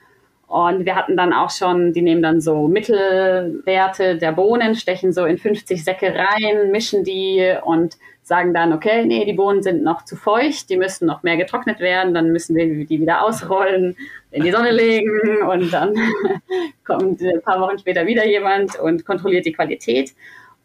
und 0.46 0.84
wir 0.84 0.94
hatten 0.94 1.16
dann 1.16 1.32
auch 1.32 1.50
schon, 1.50 1.92
die 1.92 2.02
nehmen 2.02 2.22
dann 2.22 2.40
so 2.40 2.68
Mittelwerte 2.68 4.16
der 4.16 4.32
Bohnen, 4.32 4.76
stechen 4.76 5.12
so 5.12 5.24
in 5.24 5.38
50 5.38 5.82
Säcke 5.82 6.14
rein, 6.14 6.70
mischen 6.70 7.02
die 7.02 7.52
und 7.64 7.96
sagen 8.22 8.54
dann, 8.54 8.72
okay, 8.72 9.04
nee, 9.04 9.24
die 9.24 9.32
Bohnen 9.32 9.62
sind 9.62 9.82
noch 9.82 10.04
zu 10.04 10.16
feucht, 10.16 10.68
die 10.70 10.76
müssen 10.76 11.06
noch 11.06 11.22
mehr 11.24 11.36
getrocknet 11.36 11.80
werden, 11.80 12.14
dann 12.14 12.32
müssen 12.32 12.54
wir 12.54 12.84
die 12.84 13.00
wieder 13.00 13.22
ausrollen, 13.22 13.96
in 14.30 14.44
die 14.44 14.50
Sonne 14.50 14.70
legen 14.70 15.42
und 15.48 15.72
dann 15.72 15.94
kommt 16.84 17.20
ein 17.20 17.42
paar 17.42 17.60
Wochen 17.60 17.78
später 17.78 18.06
wieder 18.06 18.26
jemand 18.26 18.78
und 18.78 19.04
kontrolliert 19.04 19.46
die 19.46 19.52
Qualität. 19.52 20.12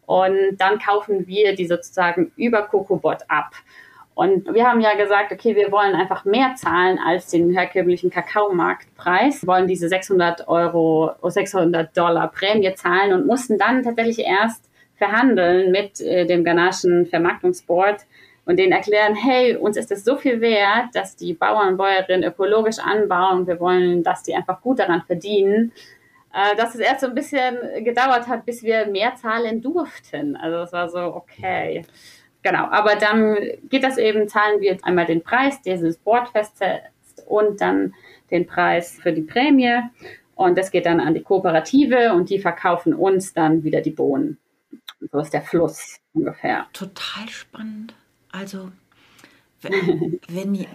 Und 0.06 0.56
dann 0.58 0.78
kaufen 0.78 1.26
wir 1.26 1.54
die 1.54 1.66
sozusagen 1.66 2.32
über 2.36 2.62
CocoBot 2.62 3.22
ab. 3.28 3.52
Und 4.14 4.52
wir 4.52 4.68
haben 4.68 4.80
ja 4.80 4.94
gesagt, 4.94 5.32
okay, 5.32 5.56
wir 5.56 5.72
wollen 5.72 5.94
einfach 5.94 6.24
mehr 6.24 6.54
zahlen 6.54 6.98
als 6.98 7.28
den 7.28 7.50
herkömmlichen 7.50 8.10
Kakaomarktpreis, 8.10 9.42
wir 9.42 9.46
wollen 9.48 9.66
diese 9.66 9.88
600 9.88 10.48
Euro, 10.48 11.12
600 11.22 11.96
Dollar 11.96 12.30
Prämie 12.30 12.74
zahlen 12.74 13.14
und 13.14 13.26
mussten 13.26 13.58
dann 13.58 13.82
tatsächlich 13.82 14.18
erst 14.18 14.68
verhandeln 14.96 15.72
mit 15.72 16.00
äh, 16.00 16.26
dem 16.26 16.44
ghanaischen 16.44 17.06
Vermarktungsboard 17.06 18.02
und 18.44 18.58
denen 18.58 18.72
erklären, 18.72 19.14
hey, 19.14 19.56
uns 19.56 19.76
ist 19.76 19.90
es 19.90 20.04
so 20.04 20.16
viel 20.16 20.40
wert, 20.40 20.94
dass 20.94 21.16
die 21.16 21.32
Bauern 21.32 21.68
und 21.70 21.76
Bäuerinnen 21.76 22.24
ökologisch 22.24 22.78
anbauen 22.78 23.46
wir 23.46 23.60
wollen, 23.60 24.02
dass 24.02 24.22
die 24.22 24.34
einfach 24.34 24.60
gut 24.60 24.78
daran 24.78 25.02
verdienen, 25.02 25.72
äh, 26.34 26.54
dass 26.56 26.74
es 26.74 26.80
erst 26.80 27.00
so 27.00 27.06
ein 27.06 27.14
bisschen 27.14 27.56
gedauert 27.82 28.28
hat, 28.28 28.44
bis 28.44 28.62
wir 28.62 28.86
mehr 28.86 29.14
zahlen 29.16 29.62
durften. 29.62 30.36
Also 30.36 30.58
es 30.58 30.72
war 30.72 30.88
so, 30.88 31.14
okay. 31.14 31.84
Genau, 32.42 32.66
aber 32.66 32.96
dann 32.96 33.36
geht 33.68 33.84
das 33.84 33.98
eben, 33.98 34.28
zahlen 34.28 34.60
wir 34.60 34.76
einmal 34.82 35.06
den 35.06 35.22
Preis, 35.22 35.62
dieses 35.62 35.96
Board 35.96 36.28
festsetzt 36.30 37.24
und 37.26 37.60
dann 37.60 37.94
den 38.30 38.46
Preis 38.46 38.98
für 39.00 39.12
die 39.12 39.22
Prämie. 39.22 39.80
Und 40.34 40.58
das 40.58 40.70
geht 40.70 40.86
dann 40.86 40.98
an 40.98 41.14
die 41.14 41.22
Kooperative 41.22 42.12
und 42.14 42.30
die 42.30 42.40
verkaufen 42.40 42.94
uns 42.94 43.32
dann 43.32 43.62
wieder 43.62 43.80
die 43.80 43.90
Bohnen. 43.90 44.38
So 45.12 45.18
ist 45.20 45.32
der 45.32 45.42
Fluss 45.42 46.00
ungefähr. 46.14 46.66
Total 46.72 47.28
spannend. 47.28 47.94
Also, 48.32 48.70
wenn, 49.62 50.20
wenn, 50.28 50.66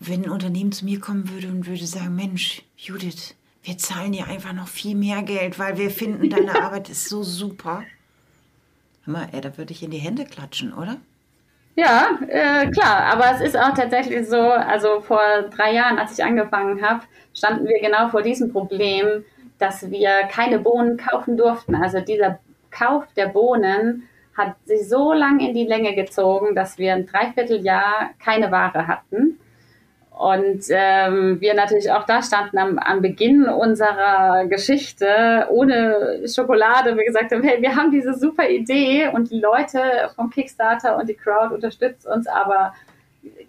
wenn 0.00 0.24
ein 0.24 0.30
Unternehmen 0.30 0.72
zu 0.72 0.84
mir 0.84 1.00
kommen 1.00 1.30
würde 1.30 1.48
und 1.48 1.66
würde 1.66 1.86
sagen, 1.86 2.14
Mensch, 2.14 2.62
Judith, 2.76 3.34
wir 3.62 3.78
zahlen 3.78 4.12
dir 4.12 4.26
einfach 4.26 4.52
noch 4.52 4.68
viel 4.68 4.96
mehr 4.96 5.22
Geld, 5.22 5.58
weil 5.58 5.78
wir 5.78 5.90
finden, 5.90 6.28
deine 6.28 6.60
Arbeit 6.62 6.90
ist 6.90 7.08
so 7.08 7.22
super. 7.22 7.84
Mal, 9.08 9.28
ey, 9.32 9.40
da 9.40 9.56
würde 9.56 9.72
ich 9.72 9.82
in 9.82 9.90
die 9.90 9.98
Hände 9.98 10.24
klatschen, 10.24 10.72
oder? 10.74 10.96
Ja, 11.76 12.18
äh, 12.28 12.68
klar, 12.70 13.04
aber 13.12 13.30
es 13.32 13.40
ist 13.40 13.56
auch 13.56 13.72
tatsächlich 13.72 14.28
so, 14.28 14.36
also 14.38 15.00
vor 15.00 15.20
drei 15.54 15.72
Jahren, 15.72 15.98
als 15.98 16.18
ich 16.18 16.24
angefangen 16.24 16.82
habe, 16.82 17.04
standen 17.32 17.66
wir 17.66 17.80
genau 17.80 18.08
vor 18.08 18.22
diesem 18.22 18.52
Problem, 18.52 19.24
dass 19.58 19.90
wir 19.90 20.24
keine 20.30 20.58
Bohnen 20.58 20.96
kaufen 20.96 21.36
durften. 21.36 21.74
Also 21.74 22.00
dieser 22.00 22.40
Kauf 22.70 23.04
der 23.16 23.28
Bohnen 23.28 24.08
hat 24.36 24.56
sich 24.66 24.88
so 24.88 25.12
lang 25.12 25.40
in 25.40 25.54
die 25.54 25.66
Länge 25.66 25.94
gezogen, 25.94 26.54
dass 26.54 26.78
wir 26.78 26.94
ein 26.94 27.06
Dreivierteljahr 27.06 28.10
keine 28.22 28.50
Ware 28.50 28.86
hatten. 28.86 29.37
Und 30.18 30.64
ähm, 30.70 31.40
wir 31.40 31.54
natürlich 31.54 31.92
auch 31.92 32.04
da 32.04 32.22
standen 32.22 32.58
am, 32.58 32.76
am 32.80 33.00
Beginn 33.02 33.48
unserer 33.48 34.46
Geschichte 34.46 35.46
ohne 35.48 36.26
Schokolade. 36.26 36.96
Wir 36.96 37.04
gesagt 37.04 37.30
haben, 37.30 37.44
hey, 37.44 37.62
wir 37.62 37.76
haben 37.76 37.92
diese 37.92 38.14
super 38.14 38.48
Idee 38.48 39.06
und 39.14 39.30
die 39.30 39.38
Leute 39.38 40.10
vom 40.16 40.28
Kickstarter 40.28 40.96
und 40.96 41.08
die 41.08 41.14
Crowd 41.14 41.54
unterstützt 41.54 42.04
uns, 42.04 42.26
aber 42.26 42.74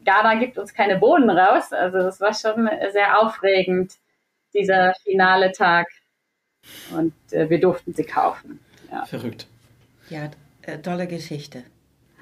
Ghana 0.05 0.36
gibt 0.36 0.60
uns 0.60 0.71
keine 0.71 0.99
Bohnen 0.99 1.32
raus. 1.32 1.73
Also 1.73 1.97
das 1.97 2.21
war 2.21 2.36
schon 2.36 2.69
sehr 2.93 3.19
aufregend, 3.19 3.93
dieser 4.53 4.93
finale 5.03 5.51
Tag. 5.51 5.88
Und 6.95 7.13
äh, 7.32 7.49
wir 7.49 7.60
durften 7.60 7.95
sie 7.95 8.03
kaufen. 8.03 8.60
Ja. 8.91 9.05
Verrückt. 9.05 9.47
Ja, 10.12 10.29
äh, 10.62 10.77
tolle 10.77 11.08
Geschichte. 11.08 11.63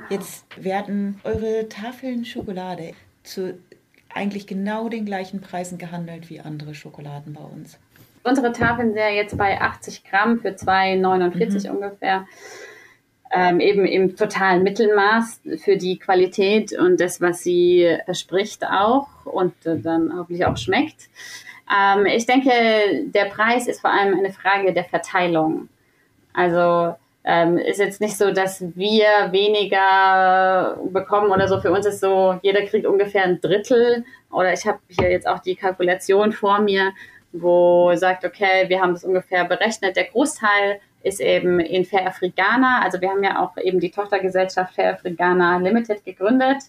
Jetzt 0.09 0.45
werden 0.55 1.19
eure 1.25 1.67
Tafeln 1.67 2.23
Schokolade 2.23 2.93
zu 3.23 3.59
eigentlich 4.13 4.47
genau 4.47 4.89
den 4.89 5.05
gleichen 5.05 5.41
Preisen 5.41 5.77
gehandelt 5.77 6.29
wie 6.29 6.39
andere 6.39 6.73
Schokoladen 6.73 7.33
bei 7.33 7.41
uns. 7.41 7.77
Unsere 8.23 8.51
Tafeln 8.51 8.89
sind 8.89 8.97
ja 8.97 9.09
jetzt 9.09 9.37
bei 9.37 9.61
80 9.61 10.03
Gramm 10.03 10.39
für 10.39 10.49
2,49 10.49 11.69
mhm. 11.69 11.75
ungefähr. 11.75 12.27
Ähm, 13.31 13.59
eben 13.59 13.85
im 13.85 14.15
totalen 14.15 14.63
Mittelmaß 14.63 15.41
für 15.57 15.75
die 15.75 15.99
Qualität 15.99 16.71
und 16.71 16.99
das, 16.99 17.19
was 17.19 17.43
sie 17.43 17.97
verspricht 18.05 18.65
auch 18.65 19.07
und 19.25 19.53
äh, 19.65 19.77
dann 19.77 20.17
hoffentlich 20.17 20.45
auch 20.45 20.55
schmeckt. 20.55 21.09
Ähm, 21.69 22.05
ich 22.05 22.25
denke, 22.25 22.49
der 23.05 23.25
Preis 23.25 23.67
ist 23.67 23.81
vor 23.81 23.91
allem 23.91 24.17
eine 24.17 24.31
Frage 24.31 24.73
der 24.73 24.85
Verteilung. 24.85 25.67
Also 26.33 26.95
ähm, 27.29 27.57
ist 27.57 27.79
jetzt 27.79 27.99
nicht 27.99 28.17
so, 28.17 28.31
dass 28.31 28.63
wir 28.75 29.31
weniger 29.31 30.77
bekommen 30.93 31.29
oder 31.29 31.49
so. 31.49 31.59
Für 31.59 31.73
uns 31.73 31.85
ist 31.85 31.99
so, 31.99 32.39
jeder 32.41 32.61
kriegt 32.61 32.85
ungefähr 32.85 33.25
ein 33.25 33.41
Drittel. 33.41 34.05
Oder 34.31 34.53
ich 34.53 34.65
habe 34.65 34.79
hier 34.87 35.11
jetzt 35.11 35.27
auch 35.27 35.39
die 35.39 35.55
Kalkulation 35.55 36.31
vor 36.31 36.61
mir, 36.61 36.93
wo 37.33 37.93
sagt, 37.95 38.23
okay, 38.23 38.69
wir 38.69 38.79
haben 38.79 38.93
das 38.93 39.03
ungefähr 39.03 39.43
berechnet. 39.43 39.97
Der 39.97 40.05
Großteil 40.05 40.79
ist 41.03 41.19
eben 41.19 41.59
in 41.59 41.83
Fair 41.83 42.07
Africana. 42.07 42.81
Also 42.81 43.01
wir 43.01 43.09
haben 43.09 43.23
ja 43.25 43.43
auch 43.43 43.57
eben 43.57 43.81
die 43.81 43.91
Tochtergesellschaft 43.91 44.75
Fair 44.75 44.93
Africana 44.93 45.57
Limited 45.57 46.05
gegründet 46.05 46.63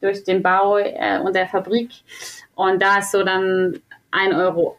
durch 0.00 0.24
den 0.24 0.42
Bau 0.42 0.78
äh, 0.78 1.20
und 1.22 1.36
der 1.36 1.46
Fabrik. 1.46 1.90
Und 2.54 2.80
da 2.80 3.00
ist 3.00 3.12
so 3.12 3.22
dann 3.22 3.78
1,08 4.12 4.38
Euro 4.38 4.76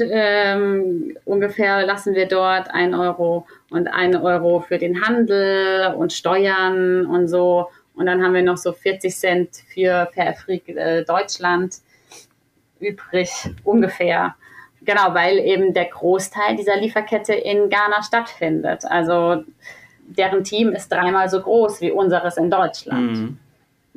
ähm, 0.00 1.16
ungefähr 1.24 1.86
lassen 1.86 2.14
wir 2.14 2.26
dort, 2.26 2.70
1 2.72 2.96
Euro 2.96 3.46
und 3.70 3.86
1 3.88 4.16
Euro 4.16 4.60
für 4.60 4.78
den 4.78 5.02
Handel 5.06 5.94
und 5.94 6.12
Steuern 6.12 7.06
und 7.06 7.28
so. 7.28 7.68
Und 7.94 8.06
dann 8.06 8.22
haben 8.22 8.34
wir 8.34 8.42
noch 8.42 8.56
so 8.56 8.72
40 8.72 9.14
Cent 9.16 9.50
für 9.72 10.08
Verfrick 10.12 10.68
äh, 10.68 11.04
Deutschland 11.04 11.76
übrig, 12.80 13.30
ungefähr. 13.64 14.34
Genau, 14.82 15.14
weil 15.14 15.38
eben 15.38 15.72
der 15.72 15.86
Großteil 15.86 16.56
dieser 16.56 16.76
Lieferkette 16.76 17.34
in 17.34 17.70
Ghana 17.70 18.02
stattfindet. 18.02 18.84
Also 18.84 19.44
deren 20.06 20.44
Team 20.44 20.72
ist 20.72 20.92
dreimal 20.92 21.28
so 21.28 21.40
groß 21.40 21.80
wie 21.80 21.90
unseres 21.90 22.36
in 22.36 22.50
Deutschland. 22.50 23.18
Mhm. 23.18 23.38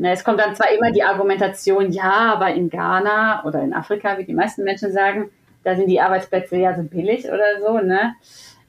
Es 0.02 0.24
kommt 0.24 0.40
dann 0.40 0.56
zwar 0.56 0.72
immer 0.72 0.92
die 0.92 1.04
Argumentation, 1.04 1.92
ja, 1.92 2.34
aber 2.34 2.54
in 2.54 2.70
Ghana 2.70 3.44
oder 3.46 3.62
in 3.62 3.74
Afrika, 3.74 4.18
wie 4.18 4.24
die 4.24 4.34
meisten 4.34 4.64
Menschen 4.64 4.92
sagen, 4.92 5.30
da 5.64 5.76
sind 5.76 5.88
die 5.88 6.00
Arbeitsplätze 6.00 6.56
ja 6.58 6.76
so 6.76 6.84
billig 6.84 7.26
oder 7.26 7.60
so, 7.60 7.80
ne? 7.80 8.16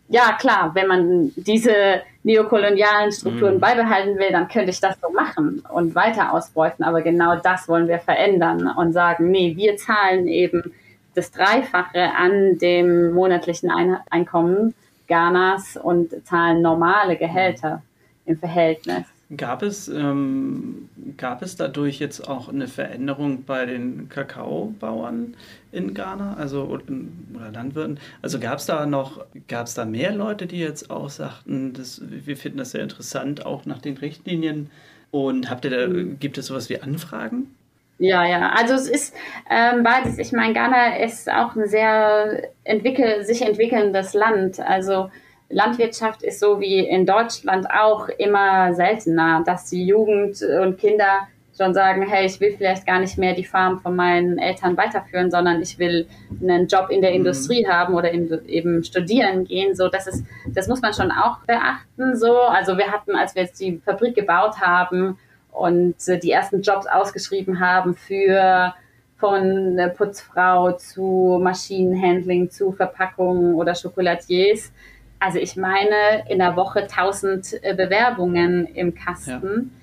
Ja, 0.09 0.33
klar, 0.33 0.73
wenn 0.75 0.89
man 0.89 1.33
diese 1.37 2.03
neokolonialen 2.25 3.13
Strukturen 3.13 3.55
mhm. 3.55 3.61
beibehalten 3.61 4.19
will, 4.19 4.33
dann 4.33 4.49
könnte 4.49 4.71
ich 4.71 4.81
das 4.81 4.99
so 5.01 5.09
machen 5.11 5.63
und 5.73 5.95
weiter 5.95 6.33
ausbeuten. 6.33 6.85
Aber 6.85 7.01
genau 7.03 7.37
das 7.37 7.69
wollen 7.69 7.87
wir 7.87 8.01
verändern 8.01 8.67
und 8.77 8.93
sagen, 8.93 9.31
nee, 9.31 9.55
wir 9.57 9.77
zahlen 9.77 10.27
eben 10.27 10.75
das 11.15 11.31
Dreifache 11.31 12.11
an 12.17 12.59
dem 12.59 13.13
monatlichen 13.13 13.71
Einkommen 14.11 14.75
Ghanas 15.07 15.77
und 15.77 16.27
zahlen 16.27 16.61
normale 16.61 17.17
Gehälter 17.17 17.83
im 18.27 18.37
Verhältnis. 18.37 19.05
Gab 19.37 19.63
es, 19.63 19.87
ähm, 19.87 20.89
gab 21.17 21.43
es 21.43 21.55
dadurch 21.55 22.01
jetzt 22.01 22.29
auch 22.29 22.49
eine 22.49 22.67
Veränderung 22.67 23.45
bei 23.45 23.65
den 23.65 24.09
Kakaobauern 24.09 25.35
in 25.71 25.95
Ghana, 25.95 26.35
also 26.37 26.65
oder 26.65 27.53
Landwirten? 27.53 28.01
Also 28.23 28.41
gab 28.41 28.59
es 28.59 28.67
da 28.67 28.87
noch, 28.87 29.25
gab 29.47 29.69
es 29.69 29.75
da 29.75 29.85
mehr 29.85 30.13
Leute, 30.13 30.47
die 30.47 30.59
jetzt 30.59 30.91
auch 30.91 31.11
sagten, 31.11 31.75
das, 31.75 32.03
wir 32.05 32.37
finden 32.37 32.59
das 32.59 32.73
sehr 32.73 32.83
interessant, 32.83 33.47
auch 33.47 33.67
nach 33.67 33.79
den 33.79 33.97
Richtlinien? 33.97 34.69
Und 35.13 35.49
habt 35.49 35.65
ihr 35.65 35.71
da, 35.71 35.87
mhm. 35.87 36.19
gibt 36.19 36.37
es 36.37 36.47
sowas 36.47 36.69
wie 36.69 36.81
Anfragen? 36.81 37.55
Ja, 37.99 38.25
ja, 38.25 38.51
also 38.57 38.75
es 38.75 38.89
ist 38.89 39.15
ähm, 39.51 39.83
beides. 39.83 40.19
Ich 40.19 40.33
meine, 40.33 40.55
Ghana 40.55 40.97
ist 40.97 41.31
auch 41.31 41.55
ein 41.55 41.69
sehr 41.69 42.49
entwickel, 42.65 43.25
sich 43.25 43.43
entwickelndes 43.43 44.15
Land. 44.15 44.59
Also 44.59 45.11
Landwirtschaft 45.51 46.23
ist 46.23 46.41
so 46.41 46.61
wie 46.61 46.79
in 46.79 47.05
Deutschland 47.05 47.67
auch 47.71 48.09
immer 48.09 48.73
seltener, 48.75 49.43
dass 49.45 49.69
die 49.69 49.85
Jugend 49.85 50.41
und 50.43 50.79
Kinder 50.79 51.27
schon 51.57 51.75
sagen, 51.75 52.03
hey, 52.09 52.25
ich 52.25 52.41
will 52.41 52.55
vielleicht 52.57 52.87
gar 52.87 53.01
nicht 53.01 53.19
mehr 53.19 53.35
die 53.35 53.45
Farm 53.45 53.81
von 53.81 53.95
meinen 53.95 54.39
Eltern 54.39 54.77
weiterführen, 54.77 55.31
sondern 55.31 55.61
ich 55.61 55.79
will 55.79 56.07
einen 56.41 56.69
Job 56.69 56.89
in 56.91 57.03
der 57.03 57.11
mhm. 57.11 57.17
Industrie 57.17 57.67
haben 57.67 57.95
oder 57.95 58.13
eben 58.13 58.83
studieren 58.85 59.45
gehen. 59.45 59.75
So, 59.75 59.89
das 59.89 60.07
ist, 60.07 60.25
das 60.47 60.69
muss 60.69 60.81
man 60.81 60.95
schon 60.95 61.11
auch 61.11 61.41
beachten. 61.41 62.17
So, 62.17 62.39
also 62.39 62.79
wir 62.79 62.91
hatten, 62.91 63.15
als 63.15 63.35
wir 63.35 63.43
jetzt 63.43 63.61
die 63.61 63.81
Fabrik 63.85 64.15
gebaut 64.15 64.61
haben 64.61 65.19
und 65.53 65.97
die 66.23 66.31
ersten 66.31 66.63
Jobs 66.63 66.87
ausgeschrieben 66.87 67.61
haben 67.61 67.95
für 67.95 68.73
von 69.19 69.79
Putzfrau 69.97 70.73
zu 70.73 71.39
Maschinenhandling 71.43 72.51
zu 72.51 72.73
Verpackungen 72.73 73.55
oder 73.55 73.75
Chocolatiers, 73.75 74.73
also 75.21 75.39
ich 75.39 75.57
meine, 75.57 76.25
in 76.29 76.39
der 76.39 76.57
Woche 76.57 76.81
1000 76.81 77.63
äh, 77.63 77.75
Bewerbungen 77.75 78.67
im 78.67 78.95
Kasten. 78.95 79.77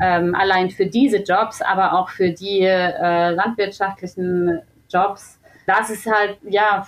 Ja. 0.00 0.18
Ähm, 0.18 0.34
allein 0.34 0.70
für 0.70 0.86
diese 0.86 1.18
Jobs, 1.18 1.60
aber 1.60 1.92
auch 1.92 2.08
für 2.08 2.30
die 2.30 2.60
äh, 2.62 3.30
landwirtschaftlichen 3.30 4.60
Jobs. 4.88 5.40
Das 5.66 5.90
ist 5.90 6.06
halt, 6.06 6.38
ja, 6.48 6.86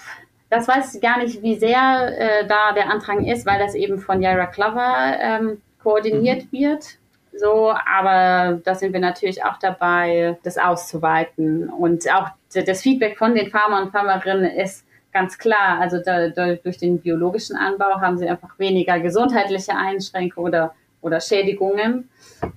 das 0.48 0.66
weiß 0.66 0.94
ich 0.94 1.00
gar 1.00 1.18
nicht, 1.18 1.42
wie 1.42 1.58
sehr 1.58 2.12
äh, 2.16 2.46
da 2.46 2.72
der 2.72 2.90
Andrang 2.90 3.24
ist, 3.24 3.46
weil 3.46 3.58
das 3.58 3.74
eben 3.74 3.98
von 3.98 4.22
Yara 4.22 4.46
Clover 4.46 5.16
ähm, 5.20 5.60
koordiniert 5.82 6.44
mhm. 6.44 6.58
wird. 6.58 6.84
So, 7.32 7.70
aber 7.70 8.60
da 8.64 8.74
sind 8.74 8.92
wir 8.92 9.00
natürlich 9.00 9.44
auch 9.44 9.58
dabei, 9.58 10.38
das 10.42 10.58
auszuweiten. 10.58 11.68
Und 11.68 12.10
auch 12.12 12.28
das 12.52 12.82
Feedback 12.82 13.16
von 13.16 13.34
den 13.34 13.50
Farmern 13.50 13.84
und 13.84 13.92
Farmerinnen 13.92 14.50
ist, 14.50 14.84
Ganz 15.12 15.38
klar, 15.38 15.80
also 15.80 15.98
da, 15.98 16.28
da, 16.28 16.54
durch 16.54 16.78
den 16.78 17.00
biologischen 17.00 17.56
Anbau 17.56 18.00
haben 18.00 18.16
sie 18.16 18.28
einfach 18.28 18.58
weniger 18.58 19.00
gesundheitliche 19.00 19.74
Einschränkungen 19.76 20.48
oder, 20.48 20.74
oder 21.00 21.20
Schädigungen 21.20 22.08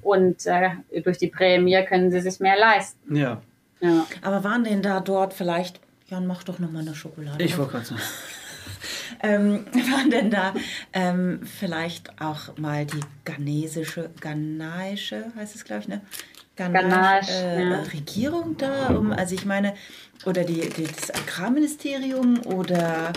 und 0.03 0.45
äh, 0.45 0.69
durch 1.03 1.17
die 1.17 1.27
Prämie 1.27 1.83
können 1.85 2.11
sie 2.11 2.21
sich 2.21 2.39
mehr 2.39 2.57
leisten. 2.57 3.15
Ja. 3.15 3.41
ja. 3.81 4.05
Aber 4.21 4.43
waren 4.43 4.63
denn 4.63 4.83
da 4.83 4.99
dort 4.99 5.33
vielleicht, 5.33 5.79
Jan, 6.07 6.27
mach 6.27 6.43
doch 6.43 6.59
nochmal 6.59 6.83
eine 6.83 6.93
Schokolade. 6.93 7.43
Ich 7.43 7.57
wollte 7.57 7.71
gerade 7.71 7.85
sagen. 7.85 8.01
ähm, 9.23 9.65
waren 9.73 10.11
denn 10.11 10.29
da 10.29 10.53
ähm, 10.93 11.41
vielleicht 11.43 12.21
auch 12.21 12.55
mal 12.57 12.85
die 12.85 12.99
ghanesische, 13.25 14.11
ghanaische, 14.21 15.31
heißt 15.35 15.55
es 15.55 15.63
glaube 15.63 15.81
ich, 15.81 15.87
ne? 15.87 16.01
Ganache, 16.55 17.31
äh, 17.31 17.69
ja. 17.69 17.79
Regierung 17.93 18.57
da? 18.57 18.89
Um, 18.89 19.11
also 19.11 19.35
ich 19.35 19.45
meine, 19.45 19.73
oder 20.25 20.43
die, 20.43 20.69
die, 20.69 20.87
das 20.87 21.11
Agrarministerium 21.11 22.41
oder, 22.45 23.11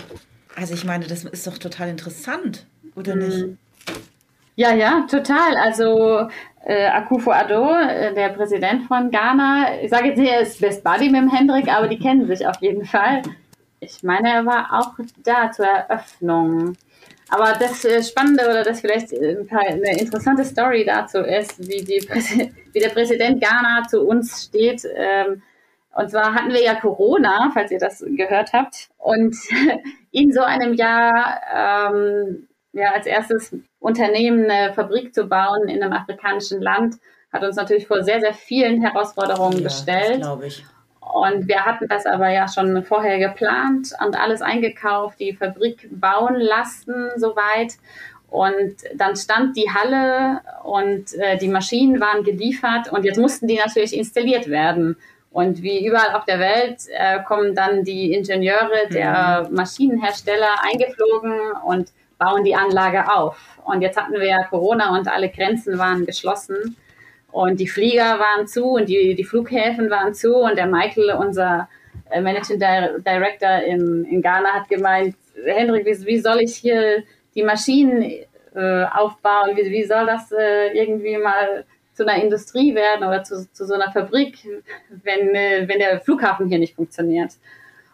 also 0.55 0.73
ich 0.73 0.83
meine, 0.83 1.05
das 1.05 1.23
ist 1.23 1.47
doch 1.47 1.57
total 1.57 1.89
interessant, 1.89 2.65
oder 2.95 3.15
mhm. 3.15 3.21
nicht? 3.21 3.45
Ja, 4.55 4.73
ja, 4.73 5.05
total. 5.09 5.55
Also 5.55 6.27
äh, 6.65 6.87
Akufo 6.87 7.31
Addo, 7.31 7.71
äh, 7.73 8.13
der 8.13 8.29
Präsident 8.29 8.87
von 8.87 9.11
Ghana, 9.11 9.81
ich 9.83 9.91
sage 9.91 10.07
jetzt 10.09 10.17
nicht, 10.17 10.31
er 10.31 10.41
ist 10.41 10.59
Best 10.59 10.83
Buddy 10.83 11.09
mit 11.09 11.21
dem 11.21 11.31
Hendrik, 11.31 11.71
aber 11.71 11.87
die 11.87 11.99
kennen 11.99 12.25
sich 12.25 12.45
auf 12.47 12.59
jeden 12.59 12.85
Fall. 12.85 13.21
Ich 13.79 14.01
meine, 14.01 14.33
er 14.33 14.45
war 14.47 14.73
auch 14.73 14.93
da 15.23 15.51
zur 15.51 15.67
Eröffnung. 15.67 16.75
Aber 17.29 17.53
das 17.59 17.83
äh, 17.85 18.01
Spannende 18.03 18.45
oder 18.45 18.63
das 18.63 18.81
vielleicht 18.81 19.11
äh, 19.11 19.37
eine 19.49 19.99
interessante 19.99 20.45
Story 20.45 20.85
dazu 20.85 21.19
ist, 21.19 21.59
wie, 21.59 21.83
die 21.83 22.01
wie 22.73 22.79
der 22.79 22.89
Präsident 22.89 23.41
Ghana 23.41 23.83
zu 23.87 24.01
uns 24.01 24.45
steht. 24.45 24.83
Ähm, 24.95 25.41
und 25.93 26.11
zwar 26.11 26.33
hatten 26.33 26.53
wir 26.53 26.63
ja 26.63 26.75
Corona, 26.75 27.49
falls 27.53 27.71
ihr 27.71 27.79
das 27.79 28.05
gehört 28.05 28.53
habt. 28.53 28.89
Und 28.97 29.35
in 30.11 30.31
so 30.31 30.41
einem 30.41 30.73
Jahr 30.73 31.41
ähm, 31.53 32.47
ja, 32.73 32.91
als 32.91 33.07
erstes 33.07 33.55
Unternehmen 33.79 34.49
eine 34.49 34.73
Fabrik 34.73 35.13
zu 35.13 35.25
bauen 35.25 35.67
in 35.67 35.81
einem 35.81 35.93
afrikanischen 35.93 36.61
Land, 36.61 36.95
hat 37.33 37.43
uns 37.43 37.55
natürlich 37.55 37.87
vor 37.87 38.03
sehr, 38.03 38.21
sehr 38.21 38.33
vielen 38.33 38.81
Herausforderungen 38.81 39.57
ja, 39.57 39.63
gestellt. 39.63 40.21
glaube 40.21 40.47
ich. 40.47 40.63
Und 41.13 41.47
wir 41.47 41.65
hatten 41.65 41.87
das 41.87 42.05
aber 42.05 42.29
ja 42.29 42.47
schon 42.47 42.83
vorher 42.83 43.19
geplant 43.19 43.93
und 44.05 44.19
alles 44.19 44.41
eingekauft, 44.41 45.19
die 45.19 45.33
Fabrik 45.33 45.87
bauen 45.91 46.35
lassen 46.35 47.09
soweit. 47.15 47.73
Und 48.29 48.75
dann 48.95 49.15
stand 49.15 49.55
die 49.55 49.69
Halle 49.69 50.41
und 50.63 51.13
äh, 51.13 51.37
die 51.37 51.47
Maschinen 51.47 52.01
waren 52.01 52.23
geliefert 52.23 52.91
und 52.91 53.05
jetzt 53.05 53.17
mussten 53.17 53.47
die 53.47 53.57
natürlich 53.57 53.95
installiert 53.95 54.49
werden. 54.49 54.97
Und 55.31 55.61
wie 55.61 55.85
überall 55.85 56.15
auf 56.15 56.25
der 56.25 56.39
Welt 56.39 56.81
äh, 56.89 57.23
kommen 57.23 57.55
dann 57.55 57.83
die 57.83 58.13
Ingenieure 58.13 58.89
der 58.91 59.47
mhm. 59.47 59.55
Maschinenhersteller 59.55 60.55
eingeflogen 60.63 61.39
und 61.65 61.89
bauen 62.17 62.43
die 62.43 62.55
Anlage 62.55 63.11
auf. 63.11 63.37
Und 63.63 63.81
jetzt 63.81 63.97
hatten 63.97 64.13
wir 64.13 64.25
ja 64.25 64.43
Corona 64.43 64.97
und 64.97 65.07
alle 65.07 65.29
Grenzen 65.29 65.77
waren 65.77 66.05
geschlossen. 66.05 66.75
Und 67.37 67.59
die 67.59 67.67
Flieger 67.67 68.17
waren 68.17 68.47
zu 68.47 68.65
und 68.65 68.89
die, 68.89 69.13
die 69.13 69.23
Flughäfen 69.23 69.91
waren 69.91 70.15
zu. 70.15 70.37
Und 70.37 70.57
der 70.57 70.65
Michael, 70.65 71.11
unser 71.11 71.69
äh, 72.09 72.19
Managing 72.19 72.57
Director 72.57 73.61
in, 73.63 74.05
in 74.05 74.23
Ghana, 74.23 74.49
hat 74.53 74.67
gemeint, 74.69 75.15
Hendrik, 75.45 75.85
wie, 75.85 76.05
wie 76.07 76.17
soll 76.17 76.39
ich 76.39 76.55
hier 76.55 77.03
die 77.35 77.43
Maschinen 77.43 78.01
äh, 78.55 78.85
aufbauen? 78.91 79.55
Wie, 79.55 79.69
wie 79.69 79.83
soll 79.83 80.07
das 80.07 80.31
äh, 80.31 80.75
irgendwie 80.75 81.15
mal 81.19 81.63
zu 81.93 82.07
einer 82.07 82.23
Industrie 82.23 82.73
werden 82.73 83.07
oder 83.07 83.23
zu, 83.23 83.47
zu 83.53 83.67
so 83.67 83.75
einer 83.75 83.91
Fabrik, 83.91 84.39
wenn, 85.03 85.35
äh, 85.35 85.67
wenn 85.67 85.77
der 85.77 86.01
Flughafen 86.01 86.47
hier 86.47 86.57
nicht 86.57 86.73
funktioniert? 86.73 87.33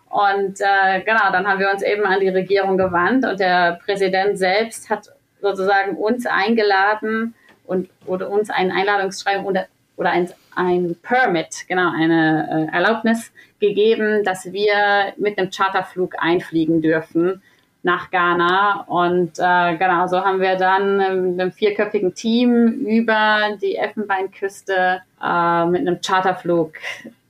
Und 0.09 0.61
äh, 0.61 1.01
genau, 1.01 1.33
dann 1.33 1.45
haben 1.45 1.59
wir 1.59 1.69
uns 1.69 1.83
eben 1.83 2.05
an 2.05 2.21
die 2.21 2.29
Regierung 2.29 2.77
gewandt 2.77 3.25
und 3.25 3.41
der 3.41 3.77
Präsident 3.83 4.37
selbst 4.37 4.89
hat 4.89 5.09
sozusagen 5.41 5.97
uns 5.97 6.25
eingeladen, 6.25 7.35
und 7.65 7.89
oder 8.05 8.29
uns 8.29 8.49
ein 8.49 8.71
Einladungsschreiben 8.71 9.45
oder, 9.45 9.67
oder 9.95 10.11
ein, 10.11 10.29
ein 10.55 10.95
Permit, 11.01 11.67
genau, 11.67 11.91
eine 11.91 12.69
äh, 12.71 12.75
Erlaubnis 12.75 13.31
gegeben, 13.59 14.23
dass 14.23 14.51
wir 14.51 15.13
mit 15.17 15.37
einem 15.37 15.49
Charterflug 15.49 16.15
einfliegen 16.17 16.81
dürfen 16.81 17.41
nach 17.83 18.09
Ghana. 18.11 18.85
Und 18.87 19.37
äh, 19.37 19.77
genau, 19.77 20.07
so 20.07 20.21
haben 20.21 20.39
wir 20.39 20.55
dann 20.55 21.31
mit 21.31 21.39
einem 21.39 21.51
vierköpfigen 21.51 22.15
Team 22.15 22.85
über 22.85 23.57
die 23.61 23.75
Elfenbeinküste 23.75 25.01
äh, 25.21 25.65
mit 25.65 25.81
einem 25.81 25.99
Charterflug 26.01 26.73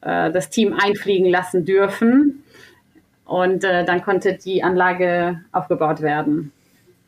äh, 0.01 0.31
das 0.31 0.49
Team 0.49 0.77
einfliegen 0.79 1.29
lassen 1.29 1.65
dürfen. 1.65 2.43
Und 3.25 3.63
äh, 3.63 3.83
dann 3.83 4.03
konnte 4.03 4.33
die 4.33 4.63
Anlage 4.63 5.41
aufgebaut 5.51 6.01
werden. 6.01 6.51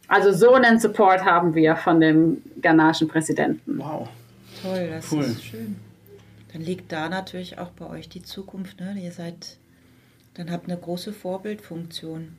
Also 0.07 0.31
so 0.31 0.53
einen 0.53 0.79
Support 0.79 1.25
haben 1.25 1.55
wir 1.55 1.75
von 1.75 1.99
dem 1.99 2.41
ghanaischen 2.61 3.07
Präsidenten. 3.07 3.79
Wow. 3.79 4.07
Toll, 4.61 4.89
das 4.89 5.11
cool. 5.11 5.23
ist 5.23 5.43
schön. 5.43 5.75
Dann 6.53 6.61
liegt 6.61 6.91
da 6.91 7.09
natürlich 7.09 7.57
auch 7.57 7.69
bei 7.71 7.87
euch 7.87 8.07
die 8.07 8.23
Zukunft. 8.23 8.79
Ne? 8.79 8.95
Ihr 8.99 9.11
seid, 9.11 9.57
dann 10.35 10.51
habt 10.51 10.69
eine 10.69 10.77
große 10.77 11.11
Vorbildfunktion. 11.11 12.37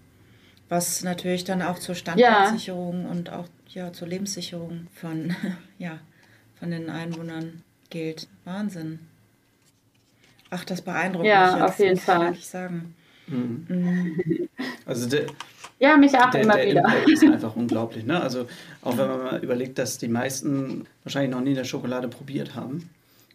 Was 0.68 1.02
natürlich 1.02 1.44
dann 1.44 1.62
auch 1.62 1.78
zur 1.78 1.94
Standardsicherung 1.94 3.04
ja. 3.04 3.10
und 3.10 3.30
auch 3.30 3.46
ja, 3.68 3.92
zur 3.92 4.08
Lebenssicherung 4.08 4.86
von, 4.94 5.34
ja, 5.78 5.98
von 6.58 6.70
den 6.70 6.88
Einwohnern 6.88 7.62
gilt. 7.90 8.26
Wahnsinn. 8.44 9.00
Ach, 10.50 10.64
das 10.64 10.80
beeindruckt 10.80 11.26
ja, 11.26 11.50
mich. 11.50 11.58
Ja, 11.58 11.66
auf 11.66 11.78
jeden 11.78 11.98
Fall. 11.98 12.32
Ich 12.32 12.46
sagen. 12.46 12.94
Mhm. 13.26 13.66
Mhm. 13.68 14.48
Also 14.86 15.08
der, 15.08 15.26
ja, 15.78 15.96
mich 15.96 16.16
auch 16.16 16.30
der, 16.30 16.42
immer 16.42 16.56
der 16.56 16.66
wieder. 16.66 16.80
Impact 16.80 17.08
ist 17.08 17.24
einfach 17.24 17.56
unglaublich. 17.56 18.04
Ne? 18.04 18.20
Also 18.20 18.46
auch 18.82 18.96
wenn 18.96 19.08
man 19.08 19.24
mal 19.24 19.44
überlegt, 19.44 19.78
dass 19.78 19.98
die 19.98 20.08
meisten 20.08 20.86
wahrscheinlich 21.04 21.30
noch 21.30 21.40
nie 21.40 21.50
eine 21.50 21.64
Schokolade 21.64 22.08
probiert 22.08 22.54
haben, 22.54 22.88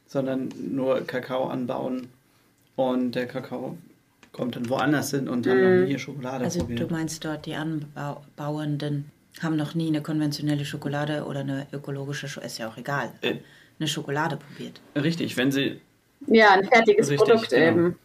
sondern 0.08 0.50
nur 0.58 1.02
Kakao 1.02 1.48
anbauen 1.48 2.10
und 2.76 3.12
der 3.14 3.28
Kakao 3.28 3.78
kommt 4.32 4.56
dann 4.56 4.70
woanders 4.70 5.12
hin 5.12 5.28
und 5.28 5.46
haben 5.46 5.60
mm. 5.60 5.80
noch 5.82 5.88
nie 5.88 6.00
Schokolade 6.00 6.46
also 6.46 6.60
probiert. 6.60 6.80
Also 6.82 6.90
du 6.90 6.96
meinst 6.96 7.26
dort 7.26 7.46
die 7.46 7.56
Anbauenden? 7.56 9.12
haben 9.40 9.56
noch 9.56 9.76
nie 9.76 9.88
eine 9.88 10.02
konventionelle 10.02 10.66
Schokolade 10.66 11.24
oder 11.26 11.40
eine 11.42 11.68
ökologische, 11.72 12.28
Sch- 12.28 12.42
ist 12.42 12.58
ja 12.58 12.68
auch 12.68 12.78
egal, 12.78 13.12
Äh. 13.22 13.36
eine 13.80 13.88
Schokolade 13.88 14.38
probiert. 14.38 14.82
Richtig, 14.96 15.38
wenn 15.38 15.52
sie. 15.52 15.80
Ja, 16.28 16.52
ein 16.52 16.66
fertiges 16.66 17.10
Richtig, 17.10 17.28
Produkt 17.28 17.50
genau. 17.50 17.66
eben. 17.66 17.96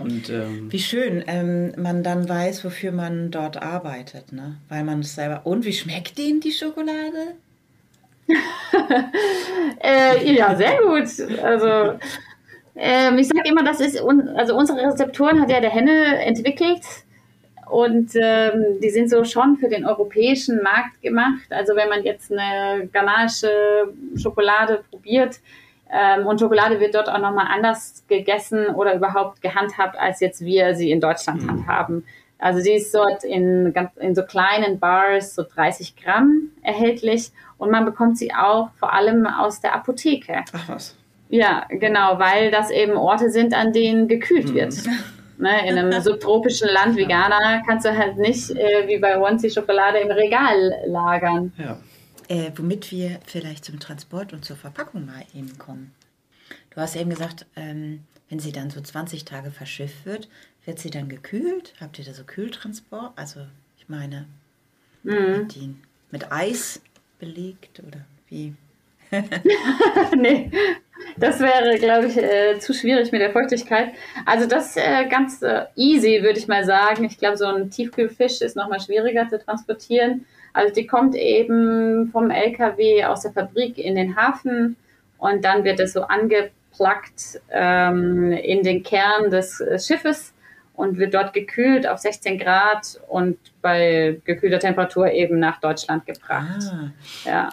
Und 0.00 0.30
ähm, 0.30 0.70
Wie 0.70 0.78
schön, 0.78 1.24
ähm, 1.26 1.72
man 1.76 2.02
dann 2.02 2.28
weiß, 2.28 2.64
wofür 2.64 2.92
man 2.92 3.30
dort 3.30 3.60
arbeitet, 3.60 4.32
ne? 4.32 4.56
Weil 4.68 4.84
man 4.84 5.00
es 5.00 5.14
selber. 5.14 5.42
Und 5.44 5.64
wie 5.64 5.72
schmeckt 5.72 6.18
Ihnen 6.18 6.40
die 6.40 6.52
Schokolade? 6.52 7.34
Äh, 9.80 10.34
ja, 10.34 10.56
sehr 10.56 10.78
gut. 10.82 11.08
Also, 11.40 11.98
ähm, 12.74 13.18
ich 13.18 13.28
sage 13.28 13.48
immer, 13.48 13.62
das 13.62 13.80
ist, 13.80 14.00
un 14.00 14.28
also 14.30 14.56
unsere 14.56 14.80
Rezepturen 14.82 15.40
hat 15.40 15.50
ja 15.50 15.60
der 15.60 15.70
Henne 15.70 16.24
entwickelt 16.24 16.82
und 17.70 18.10
ähm, 18.14 18.80
die 18.82 18.90
sind 18.90 19.10
so 19.10 19.24
schon 19.24 19.56
für 19.56 19.68
den 19.68 19.84
europäischen 19.84 20.62
Markt 20.62 21.00
gemacht. 21.02 21.46
Also 21.50 21.76
wenn 21.76 21.88
man 21.88 22.04
jetzt 22.04 22.32
eine 22.32 22.88
ghanaische 22.88 23.92
Schokolade 24.16 24.84
probiert 24.90 25.40
ähm, 25.90 26.26
und 26.26 26.40
Schokolade 26.40 26.80
wird 26.80 26.94
dort 26.94 27.08
auch 27.08 27.18
nochmal 27.18 27.46
anders 27.48 28.04
gegessen 28.08 28.66
oder 28.68 28.94
überhaupt 28.94 29.40
gehandhabt, 29.40 29.98
als 29.98 30.20
jetzt 30.20 30.44
wir 30.44 30.74
sie 30.74 30.90
in 30.90 31.00
Deutschland 31.00 31.48
handhaben. 31.48 32.04
Also 32.38 32.60
sie 32.60 32.72
ist 32.72 32.94
dort 32.94 33.24
in, 33.24 33.72
ganz, 33.72 33.96
in 33.96 34.14
so 34.14 34.22
kleinen 34.22 34.78
Bars, 34.78 35.34
so 35.34 35.42
30 35.42 35.96
Gramm 35.96 36.50
erhältlich 36.62 37.32
und 37.56 37.70
man 37.70 37.84
bekommt 37.84 38.16
sie 38.16 38.32
auch 38.32 38.70
vor 38.78 38.92
allem 38.92 39.26
aus 39.26 39.60
der 39.60 39.74
Apotheke. 39.74 40.44
ach 40.52 40.68
was. 40.68 40.96
Ja, 41.30 41.66
genau, 41.68 42.18
weil 42.18 42.50
das 42.50 42.70
eben 42.70 42.96
Orte 42.96 43.30
sind, 43.30 43.54
an 43.54 43.72
denen 43.72 44.08
gekühlt 44.08 44.54
wird. 44.54 44.74
Ne, 45.36 45.68
in 45.68 45.78
einem 45.78 45.92
subtropischen 46.02 46.68
Land 46.68 46.96
wie 46.96 47.06
Ghana 47.06 47.62
kannst 47.66 47.84
du 47.86 47.96
halt 47.96 48.16
nicht 48.16 48.50
äh, 48.50 48.86
wie 48.86 48.98
bei 48.98 49.16
die 49.36 49.50
Schokolade 49.50 49.98
im 49.98 50.10
Regal 50.10 50.74
lagern. 50.86 51.52
Ja. 51.58 51.78
Äh, 52.28 52.52
womit 52.56 52.90
wir 52.92 53.20
vielleicht 53.26 53.64
zum 53.64 53.80
Transport 53.80 54.32
und 54.32 54.44
zur 54.44 54.56
Verpackung 54.56 55.06
mal 55.06 55.24
eben 55.34 55.56
kommen. 55.58 55.94
Du 56.70 56.80
hast 56.80 56.94
eben 56.94 57.10
gesagt, 57.10 57.46
ähm, 57.56 58.04
wenn 58.28 58.38
sie 58.38 58.52
dann 58.52 58.70
so 58.70 58.80
20 58.80 59.24
Tage 59.24 59.50
verschifft 59.50 60.04
wird, 60.04 60.28
wird 60.64 60.78
sie 60.78 60.90
dann 60.90 61.08
gekühlt? 61.08 61.72
Habt 61.80 61.98
ihr 61.98 62.04
da 62.04 62.12
so 62.12 62.24
Kühltransport? 62.24 63.12
Also, 63.16 63.40
ich 63.78 63.88
meine, 63.88 64.26
mit, 65.02 65.54
die, 65.54 65.74
mit 66.10 66.30
Eis 66.30 66.82
belegt 67.18 67.80
oder 67.80 68.04
wie? 68.28 68.54
nee, 70.16 70.50
das 71.16 71.40
wäre, 71.40 71.78
glaube 71.78 72.08
ich, 72.08 72.16
äh, 72.18 72.58
zu 72.58 72.74
schwierig 72.74 73.10
mit 73.12 73.22
der 73.22 73.32
Feuchtigkeit. 73.32 73.92
Also 74.26 74.46
das 74.46 74.76
äh, 74.76 75.08
ganz 75.08 75.40
äh, 75.42 75.64
easy, 75.76 76.22
würde 76.22 76.38
ich 76.38 76.46
mal 76.46 76.64
sagen. 76.64 77.04
Ich 77.04 77.16
glaube, 77.16 77.38
so 77.38 77.46
ein 77.46 77.70
Tiefkühlfisch 77.70 78.42
ist 78.42 78.56
nochmal 78.56 78.80
schwieriger 78.80 79.28
zu 79.28 79.42
transportieren. 79.42 80.26
Also 80.52 80.74
die 80.74 80.86
kommt 80.86 81.14
eben 81.14 82.10
vom 82.12 82.30
LKW 82.30 83.04
aus 83.04 83.22
der 83.22 83.32
Fabrik 83.32 83.78
in 83.78 83.94
den 83.94 84.16
Hafen 84.16 84.76
und 85.18 85.44
dann 85.44 85.64
wird 85.64 85.80
es 85.80 85.92
so 85.92 86.02
angeplackt 86.02 87.40
ähm, 87.50 88.32
in 88.32 88.62
den 88.62 88.82
Kern 88.82 89.30
des 89.30 89.62
Schiffes 89.78 90.32
und 90.78 90.96
wird 90.98 91.12
dort 91.12 91.32
gekühlt 91.32 91.88
auf 91.88 91.98
16 91.98 92.38
Grad 92.38 93.00
und 93.08 93.36
bei 93.60 94.20
gekühlter 94.24 94.60
Temperatur 94.60 95.10
eben 95.10 95.40
nach 95.40 95.60
Deutschland 95.60 96.06
gebracht. 96.06 96.62
Ah, 96.72 96.90
Ja. 97.24 97.48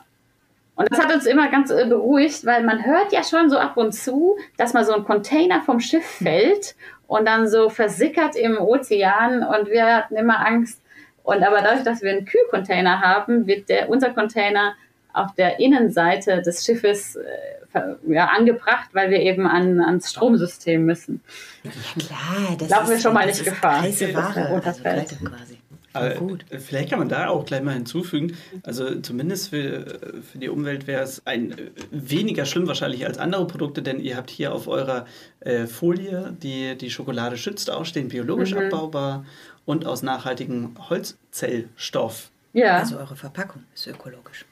Und 0.75 0.91
das 0.91 0.99
hat 0.99 1.13
uns 1.13 1.25
immer 1.25 1.49
ganz 1.49 1.71
äh, 1.71 1.86
beruhigt, 1.88 2.45
weil 2.45 2.63
man 2.63 2.86
hört 2.86 3.13
ja 3.13 3.23
schon 3.23 3.49
so 3.49 3.58
ab 3.58 3.77
und 3.77 3.93
zu, 3.93 4.38
dass 4.58 4.73
mal 4.73 4.86
so 4.86 4.93
ein 4.93 5.05
Container 5.05 5.62
vom 5.62 5.79
Schiff 5.79 6.05
fällt 6.05 6.75
und 7.08 7.25
dann 7.25 7.47
so 7.47 7.69
versickert 7.69 8.36
im 8.36 8.58
Ozean 8.58 9.41
und 9.41 9.69
wir 9.69 9.86
hatten 9.86 10.15
immer 10.15 10.45
Angst. 10.45 10.81
Und 11.26 11.44
aber 11.44 11.62
dadurch, 11.62 11.84
dass 11.84 12.02
wir 12.02 12.12
einen 12.12 12.26
Kühlcontainer 12.26 13.02
haben, 13.02 13.48
wird 13.48 13.68
der, 13.68 13.90
unser 13.90 14.12
Container 14.12 14.76
auf 15.12 15.34
der 15.34 15.60
Innenseite 15.60 16.42
des 16.42 16.64
Schiffes 16.64 17.16
äh, 17.16 17.80
ja, 18.08 18.28
angebracht, 18.28 18.90
weil 18.94 19.10
wir 19.10 19.20
eben 19.20 19.48
an, 19.48 19.82
ans 19.82 20.12
Stromsystem 20.12 20.86
müssen. 20.86 21.22
ja 21.64 21.72
klar, 22.00 22.58
das 22.60 22.70
Laufen 22.70 22.90
wir 22.90 22.96
ist, 22.96 23.04
schon 23.04 23.14
mal 23.14 23.28
das 23.28 23.40
nicht 23.40 23.48
ist 23.48 23.54
Gefahr. 23.54 23.82
heiße 23.82 24.08
Das 24.08 24.16
Ware, 24.16 24.42
also 24.42 24.54
runterfällt. 24.54 25.10
kalte 25.10 25.16
quasi. 25.26 25.58
Aber 25.94 26.10
gut. 26.16 26.46
äh, 26.50 26.60
vielleicht 26.60 26.90
kann 26.90 27.00
man 27.00 27.10
da 27.10 27.30
auch 27.30 27.46
gleich 27.46 27.64
mal 27.64 27.74
hinzufügen, 27.74 28.36
also 28.64 29.00
zumindest 29.00 29.50
für, 29.50 30.22
für 30.30 30.38
die 30.38 30.50
Umwelt 30.50 30.88
wäre 30.88 31.02
es 31.02 31.26
ein 31.26 31.54
äh, 31.54 31.72
weniger 31.90 32.46
schlimm 32.46 32.68
wahrscheinlich 32.68 33.06
als 33.06 33.18
andere 33.18 33.48
Produkte, 33.48 33.82
denn 33.82 34.00
ihr 34.00 34.18
habt 34.18 34.30
hier 34.30 34.54
auf 34.54 34.68
eurer 34.68 35.06
äh, 35.40 35.66
Folie, 35.66 36.36
die 36.44 36.78
die 36.78 36.90
Schokolade 36.92 37.38
schützt, 37.38 37.72
auch 37.72 37.86
stehen 37.86 38.10
biologisch 38.10 38.54
abbaubar 38.54 39.26
und 39.65 39.86
aus 39.86 40.04
nachhaltigem 40.04 40.75
Holzzellstoff. 40.89 42.30
Ja. 42.54 42.78
Also 42.78 42.97
eure 42.97 43.15
Verpackung 43.15 43.63
ist 43.73 43.88
ökologisch. 43.88 44.45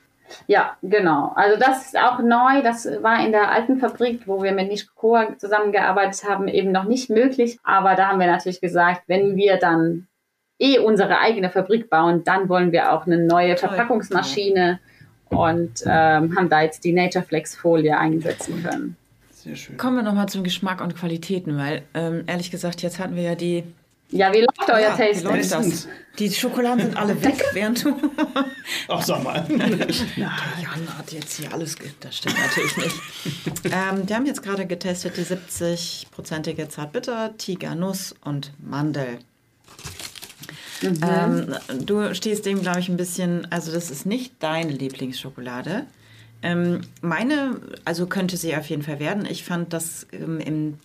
Ja, 0.48 0.78
genau. 0.82 1.32
Also 1.36 1.60
das 1.60 1.86
ist 1.86 1.98
auch 1.98 2.20
neu. 2.20 2.64
Das 2.64 2.86
war 3.02 3.24
in 3.24 3.32
der 3.32 3.52
alten 3.52 3.78
Fabrik, 3.78 4.28
wo 4.28 4.42
wir 4.42 4.52
mit 4.52 4.70
Nishikoa 4.70 5.38
zusammengearbeitet 5.38 6.24
haben, 6.28 6.48
eben 6.48 6.72
noch 6.72 6.86
nicht 6.86 7.10
möglich. 7.10 7.60
Aber 7.64 7.96
da 7.96 8.08
haben 8.10 8.20
wir 8.20 8.28
natürlich 8.28 8.60
gesagt, 8.60 9.04
wenn 9.08 9.36
wir 9.36 9.58
dann 9.58 10.08
eh 10.60 10.80
unsere 10.80 11.20
eigene 11.20 11.50
Fabrik 11.50 11.90
bauen, 11.90 12.24
dann 12.24 12.50
wollen 12.50 12.72
wir 12.72 12.94
auch 12.94 13.06
eine 13.06 13.18
neue 13.18 13.56
Toll. 13.56 13.70
Verpackungsmaschine 13.70 14.80
und 15.30 15.84
ähm, 15.86 16.36
haben 16.36 16.50
da 16.50 16.62
jetzt 16.62 16.84
die 16.84 16.94
Natureflex-Folie 16.94 17.98
einsetzen 17.98 18.64
können. 18.64 18.96
Sehr 19.32 19.56
schön. 19.56 19.78
Kommen 19.78 19.98
wir 19.98 20.04
nochmal 20.04 20.30
zum 20.30 20.44
Geschmack 20.44 20.82
und 20.82 20.96
Qualitäten, 20.96 21.58
weil 21.58 21.84
ähm, 21.94 22.24
ehrlich 22.28 22.50
gesagt, 22.50 22.82
jetzt 22.82 23.00
hatten 23.00 23.16
wir 23.16 23.24
ja 23.24 23.36
die. 23.36 23.64
Ja, 24.14 24.32
wie 24.32 24.42
läuft 24.42 24.70
euer 24.70 24.80
Ja, 24.80 24.94
wie 24.94 25.12
Tasting? 25.12 25.24
läuft 25.24 25.52
das? 25.52 25.88
Die 26.20 26.32
Schokoladen 26.32 26.82
sind 26.82 26.98
alle 26.98 27.22
weg, 27.24 27.44
während 27.54 27.84
du. 27.84 28.00
Ach, 28.88 29.04
sag 29.04 29.24
mal. 29.24 29.44
Jan 30.16 30.98
hat 30.98 31.12
jetzt 31.12 31.34
hier 31.38 31.52
alles. 31.52 31.76
Ge 31.76 31.90
das 32.00 32.18
stimmt 32.18 32.38
natürlich 32.38 32.78
nicht. 32.78 32.96
ähm, 33.66 34.08
wir 34.08 34.16
haben 34.16 34.28
jetzt 34.28 34.44
gerade 34.44 34.68
getestet 34.68 35.18
die 35.18 35.24
70-prozentige 35.24 36.70
Zartbitter, 36.70 37.36
Tigernuss 37.38 38.14
und 38.24 38.52
Mandel. 38.60 39.18
Ähm, 40.84 41.56
du 41.84 42.14
stehst 42.14 42.46
dem, 42.46 42.62
glaube 42.62 42.82
ich, 42.82 42.90
ein 42.90 42.98
bisschen. 42.98 43.52
Also, 43.52 43.72
das 43.72 43.90
ist 43.90 44.06
nicht 44.06 44.34
deine 44.40 44.74
Lieblingsschokolade. 44.74 45.88
Ähm, 46.44 46.82
meine, 47.02 47.60
also 47.86 48.06
könnte 48.06 48.38
sie 48.38 48.56
auf 48.56 48.68
jeden 48.68 48.84
Fall 48.84 49.00
werden. 49.00 49.26
Ich 49.26 49.44
fand 49.44 49.74
das 49.74 50.06
ähm, 50.12 50.40
im 50.40 50.78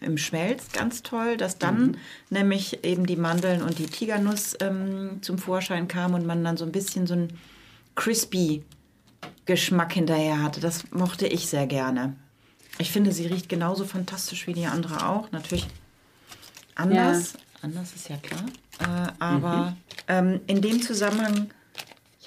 im 0.00 0.18
Schmelz 0.18 0.72
ganz 0.72 1.02
toll, 1.02 1.36
dass 1.36 1.58
dann 1.58 1.96
nämlich 2.30 2.84
eben 2.84 3.06
die 3.06 3.16
Mandeln 3.16 3.62
und 3.62 3.78
die 3.78 3.86
Tigernuss 3.86 4.56
ähm, 4.60 5.18
zum 5.22 5.38
Vorschein 5.38 5.88
kamen 5.88 6.14
und 6.14 6.26
man 6.26 6.44
dann 6.44 6.56
so 6.56 6.64
ein 6.64 6.72
bisschen 6.72 7.06
so 7.06 7.14
ein 7.14 7.28
crispy 7.94 8.64
Geschmack 9.44 9.92
hinterher 9.94 10.42
hatte. 10.42 10.60
Das 10.60 10.90
mochte 10.90 11.26
ich 11.26 11.48
sehr 11.48 11.66
gerne. 11.66 12.14
Ich 12.78 12.92
finde, 12.92 13.12
sie 13.12 13.26
riecht 13.26 13.48
genauso 13.48 13.84
fantastisch 13.84 14.46
wie 14.46 14.52
die 14.52 14.66
andere 14.66 15.08
auch. 15.08 15.32
Natürlich 15.32 15.66
anders. 16.74 17.34
Anders 17.60 17.92
ist 17.94 18.08
ja 18.08 18.16
klar. 18.18 18.44
Äh, 18.78 19.12
aber 19.18 19.76
ähm, 20.06 20.40
in 20.46 20.62
dem 20.62 20.80
Zusammenhang, 20.80 21.50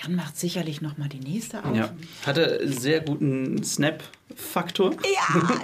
Jan 0.01 0.15
macht 0.15 0.37
sicherlich 0.37 0.81
noch 0.81 0.97
mal 0.97 1.09
die 1.09 1.19
nächste 1.19 1.63
auf. 1.63 1.75
Ja, 1.75 1.93
hatte 2.25 2.59
sehr 2.63 3.01
guten 3.01 3.63
Snap-Faktor. 3.63 4.95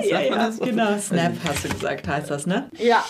Ja, 0.08 0.20
man 0.30 0.40
das? 0.40 0.60
genau. 0.60 0.98
Snap 1.00 1.34
hast 1.46 1.66
du 1.66 1.70
gesagt, 1.70 2.08
heißt 2.08 2.30
das, 2.30 2.46
ne? 2.46 2.70
Ja, 2.78 3.04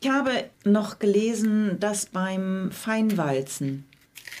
Ich 0.00 0.10
habe 0.10 0.50
noch 0.64 0.98
gelesen, 0.98 1.78
dass 1.78 2.06
beim 2.06 2.70
Feinwalzen 2.72 3.86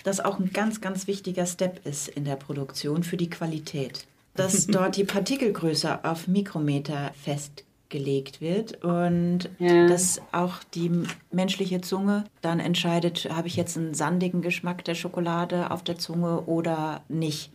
das 0.04 0.20
auch 0.20 0.38
ein 0.38 0.50
ganz, 0.52 0.80
ganz 0.80 1.06
wichtiger 1.06 1.46
Step 1.46 1.86
ist 1.86 2.08
in 2.08 2.24
der 2.24 2.36
Produktion 2.36 3.02
für 3.02 3.16
die 3.16 3.30
Qualität. 3.30 4.06
Dass 4.34 4.66
dort 4.68 4.96
die 4.96 5.04
Partikelgröße 5.04 6.04
auf 6.04 6.26
Mikrometer 6.26 7.12
festgelegt 7.22 7.69
wird 7.92 8.82
und 8.84 9.48
Ja. 9.58 9.86
dass 9.88 10.20
auch 10.32 10.62
die 10.74 10.90
menschliche 11.32 11.80
Zunge 11.80 12.24
dann 12.40 12.60
entscheidet, 12.60 13.28
habe 13.30 13.48
ich 13.48 13.56
jetzt 13.56 13.76
einen 13.76 13.94
sandigen 13.94 14.42
Geschmack 14.42 14.84
der 14.84 14.94
Schokolade 14.94 15.70
auf 15.70 15.82
der 15.82 15.98
Zunge 15.98 16.42
oder 16.42 17.02
nicht. 17.08 17.50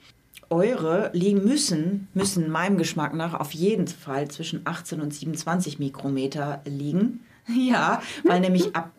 Eure 0.50 1.10
liegen 1.14 1.44
müssen, 1.44 2.08
müssen 2.14 2.52
meinem 2.52 2.78
Geschmack 2.78 3.14
nach 3.16 3.34
auf 3.34 3.54
jeden 3.54 3.88
Fall 3.88 4.28
zwischen 4.30 4.62
18 4.66 5.02
und 5.02 5.14
27 5.14 5.80
Mikrometer 5.80 6.62
liegen. 6.66 7.22
Ja, 7.56 8.02
weil 8.24 8.40
nämlich 8.40 8.76
ab 8.76 8.90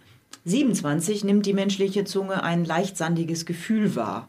27 0.44 1.24
nimmt 1.24 1.46
die 1.46 1.52
menschliche 1.52 2.04
Zunge 2.04 2.44
ein 2.44 2.64
leicht 2.64 2.96
sandiges 2.96 3.44
Gefühl 3.44 3.96
wahr. 3.96 4.28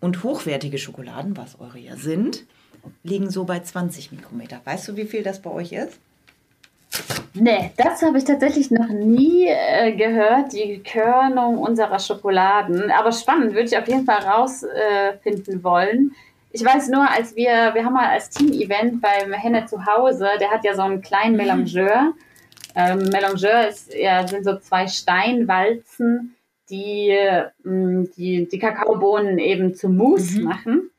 Und 0.00 0.22
hochwertige 0.22 0.78
Schokoladen, 0.78 1.36
was 1.36 1.58
eure 1.58 1.78
ja 1.80 1.96
sind, 1.96 2.44
liegen 3.02 3.28
so 3.28 3.42
bei 3.44 3.58
20 3.58 4.12
Mikrometer. 4.12 4.60
Weißt 4.64 4.86
du, 4.86 4.96
wie 4.96 5.06
viel 5.06 5.24
das 5.24 5.42
bei 5.42 5.50
euch 5.50 5.72
ist? 5.72 5.98
Nee, 7.34 7.72
das 7.76 8.02
habe 8.02 8.18
ich 8.18 8.24
tatsächlich 8.24 8.70
noch 8.70 8.88
nie 8.88 9.46
äh, 9.48 9.92
gehört, 9.92 10.52
die 10.52 10.82
Körnung 10.82 11.58
unserer 11.58 11.98
Schokoladen. 11.98 12.90
Aber 12.90 13.12
spannend, 13.12 13.52
würde 13.52 13.66
ich 13.66 13.76
auf 13.76 13.86
jeden 13.88 14.04
Fall 14.04 14.22
rausfinden 14.22 15.60
äh, 15.60 15.64
wollen. 15.64 16.14
Ich 16.52 16.64
weiß 16.64 16.88
nur, 16.88 17.10
als 17.10 17.36
wir, 17.36 17.74
wir 17.74 17.84
haben 17.84 17.92
mal 17.92 18.08
als 18.08 18.30
Team-Event 18.30 19.02
beim 19.02 19.32
Henne 19.34 19.66
zu 19.66 19.84
Hause, 19.84 20.28
der 20.40 20.50
hat 20.50 20.64
ja 20.64 20.74
so 20.74 20.82
einen 20.82 21.02
kleinen 21.02 21.36
Melangeur. 21.36 22.14
Ähm, 22.74 22.98
Melangeur 23.10 23.68
ist, 23.68 23.92
ja, 23.94 24.26
sind 24.26 24.44
so 24.44 24.58
zwei 24.58 24.86
Steinwalzen, 24.86 26.34
die 26.70 27.14
mh, 27.62 28.06
die, 28.16 28.48
die 28.48 28.58
Kakaobohnen 28.58 29.38
eben 29.38 29.74
zu 29.74 29.90
Mousse 29.90 30.40
mhm. 30.40 30.44
machen. 30.44 30.90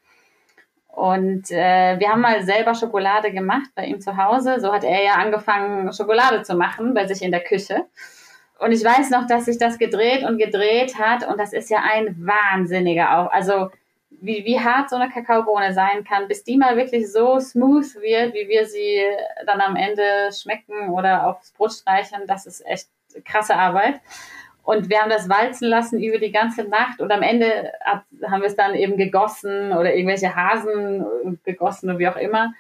Und 0.98 1.52
äh, 1.52 2.00
wir 2.00 2.10
haben 2.10 2.22
mal 2.22 2.42
selber 2.42 2.74
Schokolade 2.74 3.32
gemacht 3.32 3.70
bei 3.76 3.86
ihm 3.86 4.02
zu 4.02 4.18
Hause. 4.18 4.60
So 4.60 4.74
hat 4.74 4.84
er 4.84 5.04
ja 5.04 5.14
angefangen, 5.14 5.94
Schokolade 5.94 6.42
zu 6.42 6.56
machen 6.56 6.96
bei 6.96 7.06
sich 7.06 7.22
in 7.22 7.30
der 7.30 7.44
Küche. 7.44 7.86
Und 8.58 8.72
ich 8.72 8.84
weiß 8.84 9.12
noch, 9.12 9.28
dass 9.28 9.46
sich 9.46 9.60
das 9.60 9.78
gedreht 9.78 10.24
und 10.24 10.40
gedreht 10.40 10.98
hat. 10.98 11.28
Und 11.28 11.40
das 11.40 11.54
ist 11.54 11.70
ja 11.70 11.84
ein 11.88 12.16
wahnsinniger 12.26 13.16
auch. 13.16 13.32
Also 13.32 13.70
wie, 14.10 14.44
wie 14.44 14.60
hart 14.60 14.90
so 14.90 14.96
eine 14.96 15.12
Kakaobohne 15.12 15.72
sein 15.72 16.04
kann, 16.04 16.28
bis 16.28 16.44
die 16.44 16.58
mal 16.58 16.76
wirklich 16.78 17.12
so 17.12 17.40
smooth 17.40 17.94
wird, 18.02 18.34
wie 18.34 18.48
wir 18.48 18.66
sie 18.66 19.00
dann 19.46 19.62
am 19.62 19.76
Ende 19.76 20.32
schmecken 20.34 20.90
oder 20.90 21.28
aufs 21.28 21.52
Brot 21.52 21.74
streichen, 21.74 22.22
das 22.26 22.48
ist 22.48 22.66
echt 22.66 22.88
krasse 23.24 23.56
Arbeit. 23.56 24.02
Und 24.68 24.90
wir 24.90 25.00
haben 25.00 25.10
das 25.10 25.30
walzen 25.30 25.70
lassen 25.70 26.04
über 26.04 26.18
die 26.18 26.34
ganze 26.34 26.66
Nacht 26.66 27.00
und 27.00 27.10
am 27.10 27.22
Ende 27.22 27.72
haben 27.86 28.42
wir 28.42 28.50
es 28.50 28.58
dann 28.58 28.76
eben 28.76 28.98
gegossen 28.98 29.72
oder 29.72 29.96
irgendwelche 29.96 30.36
Hasen 30.36 31.06
gegossen 31.46 31.90
oder 31.90 32.00
wie 32.00 32.08
auch 32.10 32.18
immer. 32.18 32.54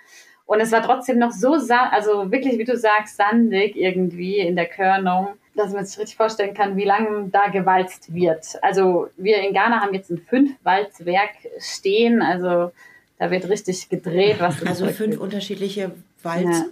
Und 0.46 0.62
es 0.62 0.72
war 0.72 0.82
trotzdem 0.82 1.20
noch 1.20 1.32
so, 1.32 1.56
also 1.92 2.32
wirklich, 2.32 2.58
wie 2.60 2.64
du 2.64 2.78
sagst, 2.78 3.18
sandig 3.18 3.76
irgendwie 3.76 4.38
in 4.38 4.56
der 4.56 4.68
Körnung 4.68 5.34
dass 5.58 5.74
man 5.74 5.86
sich 5.88 5.98
richtig 5.98 6.16
vorstellen 6.18 6.54
kann, 6.54 6.78
wie 6.78 6.86
lange 6.86 7.30
da 7.32 7.48
gewalzt 7.48 8.14
wird. 8.14 8.46
Also 8.62 9.10
wir 9.18 9.40
in 9.40 9.56
Ghana 9.56 9.82
haben 9.82 9.96
jetzt 9.96 10.12
ein 10.12 10.20
Fünf-Walzwerk 10.20 11.32
stehen, 11.58 12.22
also 12.22 12.72
da 13.18 13.32
wird 13.32 13.50
richtig 13.50 13.90
gedreht. 13.90 14.36
Was 14.38 14.64
also 14.64 14.86
fünf 14.86 15.20
unterschiedliche 15.20 15.92
Walzen? 16.22 16.52
Ja. 16.52 16.66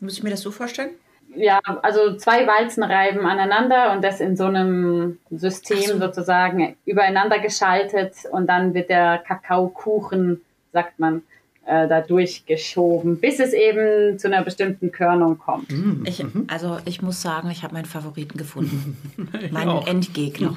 Muss 0.00 0.14
ich 0.14 0.22
mir 0.22 0.30
das 0.30 0.40
so 0.40 0.50
vorstellen? 0.50 0.92
Ja, 1.36 1.60
also 1.82 2.16
zwei 2.16 2.46
Walzen 2.46 2.82
reiben 2.82 3.26
aneinander 3.26 3.92
und 3.92 4.02
das 4.02 4.20
in 4.20 4.36
so 4.36 4.44
einem 4.44 5.18
System 5.30 5.82
so. 5.82 5.98
sozusagen 5.98 6.76
übereinander 6.84 7.38
geschaltet 7.38 8.14
und 8.30 8.46
dann 8.46 8.74
wird 8.74 8.88
der 8.88 9.18
Kakaokuchen, 9.18 10.40
sagt 10.72 10.98
man, 10.98 11.22
äh, 11.66 11.88
da 11.88 12.00
durchgeschoben, 12.00 13.18
bis 13.18 13.40
es 13.40 13.52
eben 13.52 14.18
zu 14.18 14.28
einer 14.28 14.42
bestimmten 14.42 14.92
Körnung 14.92 15.38
kommt. 15.38 15.70
Mhm. 15.70 16.04
Ich, 16.06 16.24
also 16.46 16.78
ich 16.84 17.02
muss 17.02 17.20
sagen, 17.20 17.50
ich 17.50 17.64
habe 17.64 17.74
meinen 17.74 17.86
Favoriten 17.86 18.38
gefunden. 18.38 18.96
meinen 19.50 19.70
auch. 19.70 19.86
Endgegner. 19.86 20.56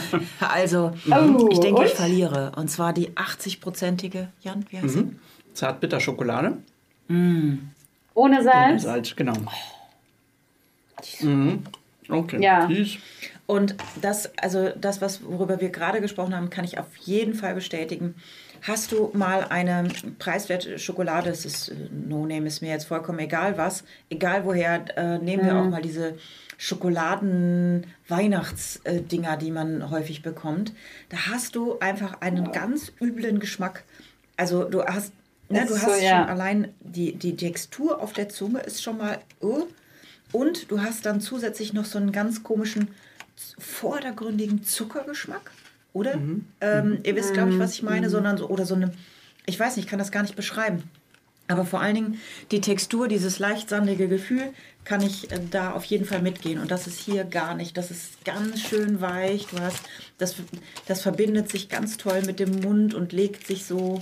also 0.40 0.92
oh, 1.10 1.48
ich 1.50 1.60
denke, 1.60 1.84
ich 1.86 1.94
verliere. 1.94 2.52
Und 2.56 2.68
zwar 2.70 2.92
die 2.92 3.08
80-prozentige, 3.10 4.28
Jan, 4.42 4.64
wie 4.68 4.76
heißt 4.76 4.96
mhm. 4.96 5.16
sie? 5.48 5.54
Zartbitterschokolade. 5.54 6.58
Mm. 7.08 7.54
Ohne 8.14 8.42
Salz? 8.42 8.70
Ohne 8.70 8.80
Salz, 8.80 9.16
genau. 9.16 9.32
Oh. 9.44 9.79
Mhm. 11.20 11.62
Okay. 12.08 12.42
Ja. 12.42 12.68
Und 13.46 13.76
das, 14.00 14.30
also 14.38 14.70
das, 14.80 15.00
was, 15.00 15.24
worüber 15.24 15.60
wir 15.60 15.70
gerade 15.70 16.00
gesprochen 16.00 16.36
haben, 16.36 16.50
kann 16.50 16.64
ich 16.64 16.78
auf 16.78 16.96
jeden 16.96 17.34
Fall 17.34 17.54
bestätigen. 17.54 18.14
Hast 18.62 18.92
du 18.92 19.10
mal 19.14 19.46
eine 19.48 19.88
preiswerte 20.18 20.78
Schokolade, 20.78 21.30
das 21.30 21.44
ist 21.44 21.70
äh, 21.70 21.74
No 21.90 22.24
Name, 22.26 22.46
ist 22.46 22.62
mir 22.62 22.70
jetzt 22.70 22.84
vollkommen 22.84 23.18
egal 23.20 23.56
was, 23.56 23.84
egal 24.10 24.44
woher, 24.44 24.84
äh, 24.96 25.18
nehmen 25.18 25.46
wir 25.46 25.54
mhm. 25.54 25.60
auch 25.60 25.70
mal 25.70 25.82
diese 25.82 26.16
Schokoladen-Weihnachtsdinger, 26.58 29.38
die 29.38 29.50
man 29.50 29.90
häufig 29.90 30.20
bekommt. 30.22 30.74
Da 31.08 31.30
hast 31.30 31.56
du 31.56 31.78
einfach 31.78 32.20
einen 32.20 32.52
ganz 32.52 32.92
üblen 33.00 33.40
Geschmack. 33.40 33.84
Also 34.36 34.64
du 34.64 34.84
hast, 34.84 35.14
ne, 35.48 35.64
du 35.66 35.74
hast 35.74 35.86
so, 35.86 35.94
ja. 36.04 36.18
schon 36.18 36.28
allein 36.28 36.74
die, 36.80 37.14
die 37.14 37.34
Textur 37.34 38.02
auf 38.02 38.12
der 38.12 38.28
Zunge 38.28 38.60
ist 38.60 38.82
schon 38.82 38.98
mal 38.98 39.20
uh, 39.40 39.64
und 40.32 40.70
du 40.70 40.80
hast 40.80 41.06
dann 41.06 41.20
zusätzlich 41.20 41.72
noch 41.72 41.84
so 41.84 41.98
einen 41.98 42.12
ganz 42.12 42.42
komischen 42.42 42.88
vordergründigen 43.58 44.64
Zuckergeschmack 44.64 45.50
oder? 45.92 46.16
Mhm. 46.16 46.46
Ähm, 46.60 46.98
ihr 47.04 47.16
wisst, 47.16 47.34
glaube 47.34 47.52
ich, 47.52 47.58
was 47.58 47.74
ich 47.74 47.82
meine, 47.82 48.06
mhm. 48.06 48.10
sondern 48.10 48.38
so, 48.38 48.48
oder 48.48 48.66
so 48.66 48.74
eine, 48.74 48.92
ich 49.46 49.58
weiß 49.58 49.76
nicht, 49.76 49.86
ich 49.86 49.90
kann 49.90 49.98
das 49.98 50.12
gar 50.12 50.22
nicht 50.22 50.36
beschreiben. 50.36 50.84
Aber 51.48 51.64
vor 51.64 51.80
allen 51.80 51.96
Dingen 51.96 52.20
die 52.52 52.60
Textur, 52.60 53.08
dieses 53.08 53.40
leicht 53.40 53.68
sandige 53.68 54.06
Gefühl, 54.06 54.52
kann 54.84 55.02
ich 55.02 55.32
äh, 55.32 55.40
da 55.50 55.72
auf 55.72 55.84
jeden 55.84 56.04
Fall 56.04 56.22
mitgehen. 56.22 56.60
Und 56.60 56.70
das 56.70 56.86
ist 56.86 57.00
hier 57.00 57.24
gar 57.24 57.54
nicht. 57.54 57.76
Das 57.76 57.90
ist 57.90 58.24
ganz 58.24 58.60
schön 58.60 59.00
weich. 59.00 59.46
Du 59.46 59.58
hast, 59.58 59.80
das, 60.18 60.36
das 60.86 61.02
verbindet 61.02 61.50
sich 61.50 61.68
ganz 61.68 61.96
toll 61.96 62.22
mit 62.24 62.38
dem 62.38 62.60
Mund 62.60 62.94
und 62.94 63.12
legt 63.12 63.46
sich 63.46 63.64
so 63.64 63.98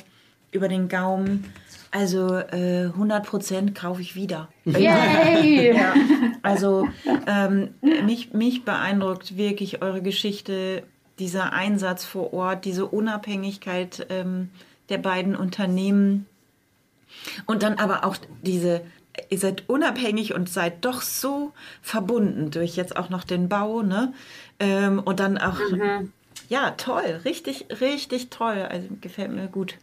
über 0.52 0.68
den 0.68 0.88
Gaumen. 0.88 1.52
Also 1.90 2.36
äh, 2.36 2.88
100% 2.88 3.74
kaufe 3.74 4.02
ich 4.02 4.14
wieder. 4.14 4.48
Yay! 4.64 5.74
ja, 5.74 5.94
also 6.42 6.86
ähm, 7.26 7.74
mich, 8.04 8.34
mich 8.34 8.64
beeindruckt 8.64 9.36
wirklich 9.36 9.80
eure 9.80 10.02
Geschichte 10.02 10.82
dieser 11.18 11.52
Einsatz 11.52 12.04
vor 12.04 12.32
Ort, 12.32 12.64
diese 12.64 12.86
Unabhängigkeit 12.86 14.06
ähm, 14.10 14.50
der 14.88 14.98
beiden 14.98 15.34
Unternehmen 15.34 16.26
und 17.46 17.62
dann 17.62 17.74
aber 17.74 18.04
auch 18.04 18.16
diese, 18.42 18.82
ihr 19.28 19.38
seid 19.38 19.68
unabhängig 19.68 20.34
und 20.34 20.48
seid 20.48 20.84
doch 20.84 21.02
so 21.02 21.52
verbunden 21.82 22.50
durch 22.50 22.76
jetzt 22.76 22.96
auch 22.96 23.10
noch 23.10 23.24
den 23.24 23.48
Bau, 23.48 23.82
ne? 23.82 24.12
Ähm, 24.60 25.00
und 25.00 25.20
dann 25.20 25.38
auch, 25.38 25.58
mhm. 25.70 26.12
ja, 26.48 26.72
toll, 26.72 27.20
richtig, 27.24 27.66
richtig 27.80 28.30
toll. 28.30 28.66
Also 28.70 28.88
gefällt 29.00 29.32
mir 29.32 29.48
gut. 29.48 29.74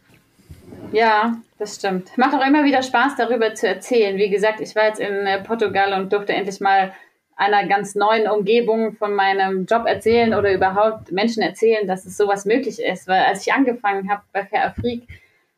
Ja, 0.92 1.36
das 1.58 1.76
stimmt. 1.76 2.16
Macht 2.16 2.34
auch 2.34 2.46
immer 2.46 2.64
wieder 2.64 2.82
Spaß, 2.82 3.16
darüber 3.16 3.54
zu 3.54 3.68
erzählen. 3.68 4.16
Wie 4.16 4.30
gesagt, 4.30 4.60
ich 4.60 4.74
war 4.76 4.84
jetzt 4.84 5.00
in 5.00 5.26
äh, 5.26 5.42
Portugal 5.42 6.00
und 6.00 6.12
durfte 6.12 6.32
endlich 6.32 6.60
mal 6.60 6.92
einer 7.36 7.66
ganz 7.66 7.94
neuen 7.94 8.28
Umgebung 8.28 8.94
von 8.94 9.14
meinem 9.14 9.66
Job 9.66 9.86
erzählen 9.86 10.32
oder 10.32 10.52
überhaupt 10.52 11.12
Menschen 11.12 11.42
erzählen, 11.42 11.86
dass 11.86 12.06
es 12.06 12.16
sowas 12.16 12.46
möglich 12.46 12.80
ist. 12.80 13.08
Weil 13.08 13.24
als 13.24 13.46
ich 13.46 13.52
angefangen 13.52 14.10
habe 14.10 14.22
bei 14.32 14.44
Fair 14.46 14.66
Afrik 14.66 15.02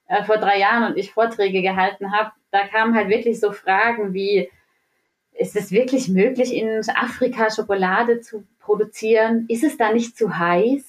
äh, 0.09 0.25
vor 0.25 0.39
drei 0.39 0.59
Jahren 0.59 0.91
und 0.91 0.99
ich 0.99 1.13
Vorträge 1.13 1.63
gehalten 1.63 2.13
habe, 2.13 2.33
da 2.51 2.67
kamen 2.67 2.95
halt 2.95 3.09
wirklich 3.09 3.39
so 3.39 3.53
Fragen 3.53 4.15
wie, 4.15 4.51
ist 5.35 5.55
es 5.55 5.71
wirklich 5.71 6.09
möglich, 6.09 6.53
in 6.53 6.81
Afrika 6.97 7.51
Schokolade 7.51 8.21
zu 8.21 8.45
produzieren? 8.59 9.47
Ist 9.49 9.63
es 9.63 9.77
da 9.77 9.93
nicht 9.93 10.17
zu 10.17 10.37
heiß? 10.37 10.85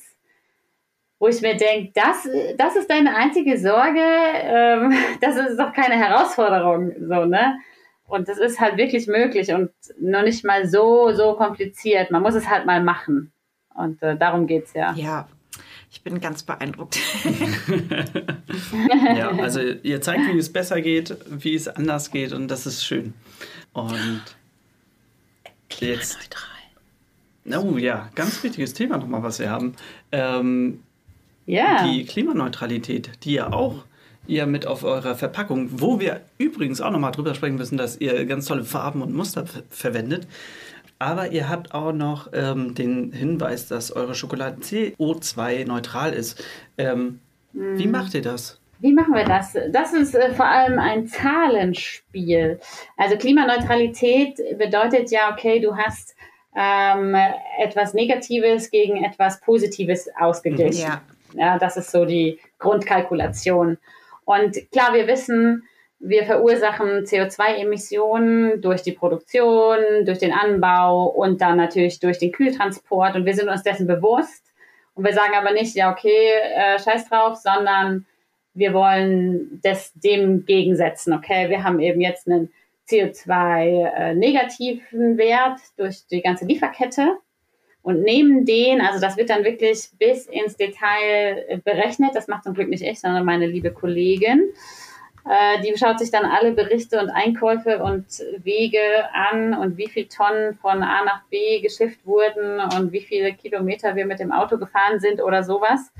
Wo 1.19 1.27
ich 1.27 1.41
mir 1.41 1.57
denke, 1.57 1.91
das, 1.93 2.27
das 2.57 2.75
ist 2.75 2.89
deine 2.89 3.15
einzige 3.15 3.59
Sorge, 3.59 3.99
ähm, 4.01 4.93
das 5.21 5.35
ist 5.35 5.59
doch 5.59 5.73
keine 5.73 5.95
Herausforderung, 5.95 6.93
so, 6.99 7.25
ne? 7.25 7.59
Und 8.07 8.27
das 8.27 8.39
ist 8.39 8.59
halt 8.59 8.77
wirklich 8.77 9.05
möglich 9.05 9.53
und 9.53 9.69
noch 9.99 10.23
nicht 10.23 10.43
mal 10.43 10.67
so, 10.67 11.11
so 11.13 11.35
kompliziert. 11.35 12.09
Man 12.09 12.23
muss 12.23 12.33
es 12.33 12.49
halt 12.49 12.65
mal 12.65 12.81
machen. 12.83 13.31
Und 13.75 14.01
äh, 14.01 14.17
darum 14.17 14.47
geht 14.47 14.65
es 14.65 14.73
ja. 14.73 14.93
Ja, 14.93 15.27
ich 15.91 16.03
bin 16.03 16.19
ganz 16.19 16.43
beeindruckt. 16.43 16.99
ja, 19.15 19.29
also 19.29 19.59
ihr 19.61 20.01
zeigt, 20.01 20.27
wie 20.33 20.37
es 20.37 20.51
besser 20.51 20.81
geht, 20.81 21.15
wie 21.29 21.55
es 21.55 21.67
anders 21.67 22.11
geht 22.11 22.33
und 22.33 22.47
das 22.47 22.65
ist 22.65 22.85
schön. 22.85 23.13
Und 23.73 24.23
klimaneutral. 25.69 26.49
Oh 27.57 27.77
ja, 27.77 28.09
ganz 28.15 28.43
wichtiges 28.43 28.73
Thema 28.73 28.97
nochmal, 28.97 29.23
was 29.23 29.39
wir 29.39 29.49
haben. 29.49 29.75
Ähm, 30.11 30.83
ja. 31.49 31.83
Die 31.87 32.05
Klimaneutralität, 32.05 33.11
die 33.23 33.33
ja 33.33 33.51
auch 33.51 33.83
ihr 34.27 34.45
mit 34.45 34.67
auf 34.67 34.83
eurer 34.83 35.15
Verpackung, 35.15 35.69
wo 35.81 35.99
wir 35.99 36.21
übrigens 36.37 36.79
auch 36.79 36.91
nochmal 36.91 37.11
drüber 37.11 37.33
sprechen 37.33 37.55
müssen, 37.55 37.77
dass 37.77 37.99
ihr 37.99 38.25
ganz 38.25 38.45
tolle 38.45 38.63
Farben 38.63 39.01
und 39.01 39.15
Muster 39.15 39.45
verwendet. 39.71 40.27
Aber 40.99 41.31
ihr 41.31 41.49
habt 41.49 41.73
auch 41.73 41.91
noch 41.91 42.29
ähm, 42.33 42.75
den 42.75 43.11
Hinweis, 43.11 43.67
dass 43.67 43.91
eure 43.91 44.13
Schokolade 44.13 44.61
CO2-neutral 44.61 46.13
ist. 46.13 46.43
Ähm, 46.77 47.19
mhm. 47.53 47.79
Wie 47.79 47.87
macht 47.87 48.13
ihr 48.13 48.21
das? 48.21 48.59
Wie 48.79 48.93
machen 48.93 49.15
wir 49.15 49.25
das? 49.25 49.57
Das 49.71 49.93
ist 49.93 50.13
äh, 50.13 50.33
vor 50.33 50.45
allem 50.45 50.77
ein 50.77 51.07
Zahlenspiel. 51.07 52.59
Also 52.95 53.17
Klimaneutralität 53.17 54.39
bedeutet 54.57 55.09
ja, 55.09 55.33
okay, 55.33 55.59
du 55.59 55.75
hast 55.75 56.15
ähm, 56.55 57.15
etwas 57.57 57.93
Negatives 57.93 58.69
gegen 58.69 59.03
etwas 59.03 59.39
Positives 59.41 60.09
ausgeglichen. 60.19 60.83
Ja. 60.83 61.01
Ja. 61.33 61.57
Das 61.57 61.77
ist 61.77 61.91
so 61.91 62.05
die 62.05 62.39
Grundkalkulation. 62.57 63.77
Und 64.25 64.71
klar, 64.71 64.93
wir 64.93 65.07
wissen, 65.07 65.63
wir 65.99 66.25
verursachen 66.25 67.05
CO2-Emissionen 67.05 68.61
durch 68.61 68.81
die 68.81 68.93
Produktion, 68.93 70.05
durch 70.05 70.19
den 70.19 70.31
Anbau 70.31 71.07
und 71.07 71.41
dann 71.41 71.57
natürlich 71.57 71.99
durch 71.99 72.19
den 72.19 72.31
Kühltransport. 72.31 73.15
Und 73.15 73.25
wir 73.25 73.33
sind 73.33 73.49
uns 73.49 73.63
dessen 73.63 73.87
bewusst. 73.87 74.45
Und 74.93 75.03
wir 75.03 75.13
sagen 75.13 75.33
aber 75.35 75.51
nicht, 75.51 75.75
ja, 75.75 75.91
okay, 75.91 76.31
äh, 76.55 76.79
scheiß 76.79 77.09
drauf, 77.09 77.35
sondern 77.35 78.05
wir 78.53 78.73
wollen 78.73 79.59
das 79.63 79.91
dem 79.93 80.45
gegensetzen. 80.45 81.13
Okay, 81.13 81.49
wir 81.49 81.63
haben 81.63 81.79
eben 81.79 82.01
jetzt 82.01 82.27
einen 82.27 82.51
CO2-negativen 82.89 85.15
äh, 85.15 85.17
Wert 85.17 85.59
durch 85.77 86.05
die 86.07 86.21
ganze 86.21 86.45
Lieferkette 86.45 87.17
und 87.89 88.03
nehmen 88.03 88.45
den, 88.45 88.81
also 88.81 89.01
das 89.01 89.17
wird 89.17 89.31
dann 89.31 89.43
wirklich 89.43 89.89
bis 89.97 90.27
ins 90.27 90.55
Detail 90.55 91.45
äh, 91.47 91.57
berechnet, 91.57 92.11
das 92.13 92.27
macht 92.27 92.43
zum 92.43 92.53
Glück 92.53 92.69
nicht 92.69 92.83
ich, 92.83 92.99
sondern 92.99 93.25
meine 93.25 93.47
liebe 93.47 93.71
Kollegin. 93.71 94.53
Äh, 95.27 95.61
die 95.61 95.75
schaut 95.77 95.99
sich 95.99 96.11
dann 96.11 96.25
alle 96.25 96.51
Berichte 96.51 96.99
und 96.99 97.09
Einkäufe 97.09 97.83
und 97.83 98.05
Wege 98.43 98.79
an 99.13 99.55
und 99.55 99.77
wie 99.77 99.87
viele 99.87 100.07
Tonnen 100.07 100.53
von 100.55 100.83
A 100.83 101.03
nach 101.03 101.23
B 101.29 101.61
geschifft 101.61 102.05
wurden 102.05 102.59
und 102.59 102.91
wie 102.91 103.01
viele 103.01 103.33
Kilometer 103.33 103.95
wir 103.95 104.05
mit 104.05 104.19
dem 104.19 104.31
Auto 104.31 104.57
gefahren 104.57 104.99
sind 104.99 105.21
oder 105.21 105.43
sowas. 105.43 105.91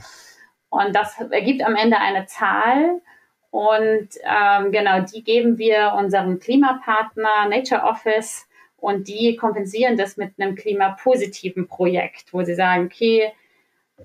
Und 0.70 0.96
das 0.96 1.20
ergibt 1.32 1.64
am 1.64 1.76
Ende 1.76 1.98
eine 1.98 2.28
Zahl. 2.28 3.02
Und 3.50 4.10
ähm, 4.24 4.72
genau, 4.72 5.02
die 5.02 5.24
geben 5.24 5.58
wir 5.58 5.94
unserem 5.98 6.40
Klimapartner 6.40 7.50
Nature 7.50 7.82
Office 7.82 8.48
und 8.82 9.08
die 9.08 9.36
kompensieren 9.36 9.98
das 9.98 10.18
mit 10.18 10.34
einem 10.38 10.56
klimapositiven 10.56 11.68
Projekt, 11.68 12.34
wo 12.34 12.44
sie 12.44 12.56
sagen, 12.56 12.86
okay, 12.86 13.32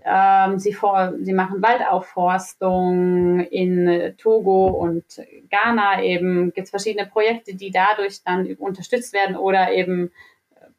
ähm, 0.04 0.58
sie, 0.58 0.72
vor, 0.72 1.14
sie 1.20 1.32
machen 1.32 1.62
Waldaufforstung 1.62 3.40
in 3.40 4.14
Togo 4.18 4.66
und 4.66 5.04
Ghana 5.50 6.02
eben. 6.02 6.52
Gibt 6.52 6.66
es 6.66 6.70
verschiedene 6.70 7.06
Projekte, 7.06 7.54
die 7.54 7.70
dadurch 7.70 8.22
dann 8.24 8.52
unterstützt 8.54 9.12
werden 9.12 9.36
oder 9.36 9.72
eben 9.72 10.10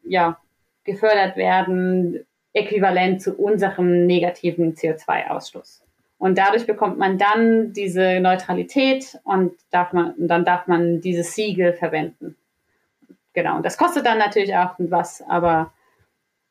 ja, 0.02 0.38
gefördert 0.84 1.36
werden, 1.36 2.26
äquivalent 2.52 3.20
zu 3.20 3.34
unserem 3.34 4.06
negativen 4.06 4.74
CO2-Ausstoß. 4.74 5.82
Und 6.18 6.38
dadurch 6.38 6.66
bekommt 6.66 6.98
man 6.98 7.18
dann 7.18 7.72
diese 7.74 8.20
Neutralität 8.20 9.18
und 9.24 9.52
darf 9.70 9.92
man, 9.92 10.14
dann 10.16 10.44
darf 10.44 10.66
man 10.66 11.00
dieses 11.02 11.34
Siegel 11.34 11.74
verwenden. 11.74 12.36
Genau. 13.36 13.56
Und 13.56 13.66
das 13.66 13.76
kostet 13.76 14.06
dann 14.06 14.16
natürlich 14.16 14.56
auch 14.56 14.70
was, 14.78 15.22
aber 15.28 15.70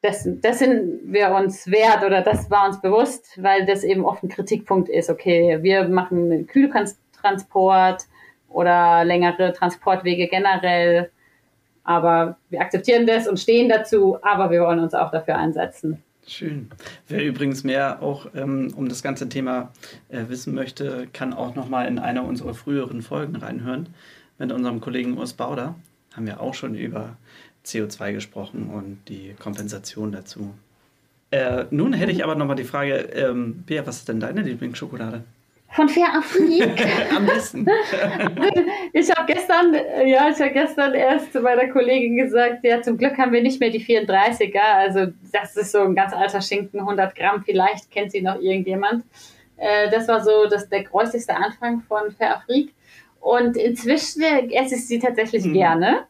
das, 0.04 0.30
das 0.42 0.60
sind 0.60 1.02
wir 1.12 1.32
uns 1.32 1.66
wert 1.66 2.04
oder 2.06 2.22
das 2.22 2.52
war 2.52 2.68
uns 2.68 2.80
bewusst, 2.80 3.42
weil 3.42 3.66
das 3.66 3.84
eben 3.84 4.06
oft 4.06 4.22
ein 4.22 4.30
Kritikpunkt 4.30 4.88
ist. 4.88 5.10
Okay, 5.10 5.58
wir 5.64 5.88
machen 5.88 6.46
Kühltransport 6.46 8.04
oder 8.50 9.04
längere 9.04 9.52
Transportwege 9.52 10.28
generell, 10.28 11.10
aber 11.84 12.38
wir 12.52 12.62
akzeptieren 12.62 13.08
das 13.08 13.28
und 13.28 13.40
stehen 13.40 13.68
dazu, 13.68 14.20
aber 14.22 14.52
wir 14.52 14.62
wollen 14.62 14.80
uns 14.80 14.94
auch 14.94 15.10
dafür 15.10 15.38
einsetzen. 15.38 16.04
Schön. 16.28 16.70
Wer 17.08 17.24
übrigens 17.24 17.64
mehr 17.64 18.04
auch 18.04 18.28
ähm, 18.36 18.72
um 18.76 18.88
das 18.90 19.02
ganze 19.02 19.28
Thema 19.28 19.72
äh, 20.10 20.26
wissen 20.28 20.54
möchte, 20.54 21.08
kann 21.14 21.34
auch 21.34 21.56
nochmal 21.56 21.88
in 21.88 21.98
einer 21.98 22.24
unserer 22.26 22.54
früheren 22.54 23.02
Folgen 23.02 23.38
reinhören. 23.38 23.90
Mit 24.38 24.52
unserem 24.52 24.82
Kollegen 24.82 25.18
Urs 25.18 25.34
Bauder 25.34 25.74
haben 26.16 26.28
wir 26.28 26.41
auch 26.41 26.53
schon 26.53 26.76
über 26.76 27.18
CO2 27.66 28.13
gesprochen 28.13 28.70
und 28.70 28.99
die 29.07 29.36
Kompensation 29.39 30.11
dazu. 30.11 30.53
Äh, 31.32 31.66
nun 31.72 31.93
hätte 31.93 32.11
ich 32.11 32.24
aber 32.24 32.36
nochmal 32.36 32.55
die 32.55 32.63
Frage, 32.63 32.95
ähm, 32.95 33.63
Bea, 33.66 33.86
was 33.86 33.97
ist 33.97 34.09
denn 34.09 34.20
deine 34.20 34.41
Lieblingsschokolade? 34.41 35.24
Von 35.76 35.89
Fair 35.89 36.13
Afrik. 36.13 36.63
Am 37.16 37.26
besten. 37.26 37.66
ich 38.93 39.11
habe 39.11 39.34
gestern, 39.34 39.74
ja, 40.05 40.30
ich 40.30 40.39
habe 40.39 40.51
gestern 40.51 40.93
erst 40.93 41.34
zu 41.34 41.41
meiner 41.41 41.68
Kollegin 41.68 42.16
gesagt, 42.16 42.63
ja, 42.63 42.82
zum 42.82 42.97
Glück 42.97 43.18
haben 43.18 43.34
wir 43.34 43.41
nicht 43.41 43.59
mehr 43.59 43.72
die 43.72 43.84
34er. 43.84 44.57
Also 44.57 45.07
das 45.34 45.57
ist 45.57 45.74
so 45.74 45.80
ein 45.80 45.95
ganz 45.95 46.13
alter 46.13 46.41
Schinken, 46.41 46.80
100 46.80 47.13
Gramm. 47.13 47.43
Vielleicht 47.43 47.91
kennt 47.91 48.11
sie 48.13 48.22
noch 48.22 48.39
irgendjemand. 48.39 49.03
Äh, 49.57 49.89
das 49.89 50.07
war 50.07 50.24
so 50.24 50.47
das, 50.49 50.70
der 50.70 50.84
gräuslichste 50.84 51.36
Anfang 51.36 51.82
von 51.82 52.11
Fair 52.11 52.38
Afrik. 52.38 52.74
Und 53.26 53.58
inzwischen 53.58 54.22
esse 54.22 54.76
ich 54.76 54.86
sie 54.86 55.00
tatsächlich 55.00 55.46
mhm. 55.46 55.54
gerne. 55.54 56.06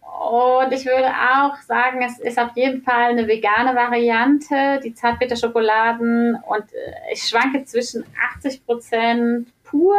Und 0.00 0.72
ich 0.72 0.86
würde 0.86 1.08
auch 1.08 1.54
sagen, 1.66 2.00
es 2.02 2.18
ist 2.18 2.38
auf 2.38 2.56
jeden 2.56 2.80
Fall 2.80 3.10
eine 3.10 3.28
vegane 3.28 3.76
Variante, 3.76 4.80
die 4.82 4.94
Zartbitterschokoladen. 4.94 6.36
Und 6.36 6.62
äh, 6.72 7.12
ich 7.12 7.24
schwanke 7.24 7.66
zwischen 7.66 8.04
80% 8.38 9.44
pur 9.64 9.98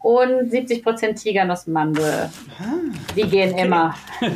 und 0.00 0.52
70% 0.52 1.22
Tigernussmandel. 1.22 2.28
Ah, 2.60 2.64
die 3.16 3.22
gehen 3.22 3.54
okay. 3.54 3.64
immer. 3.64 3.94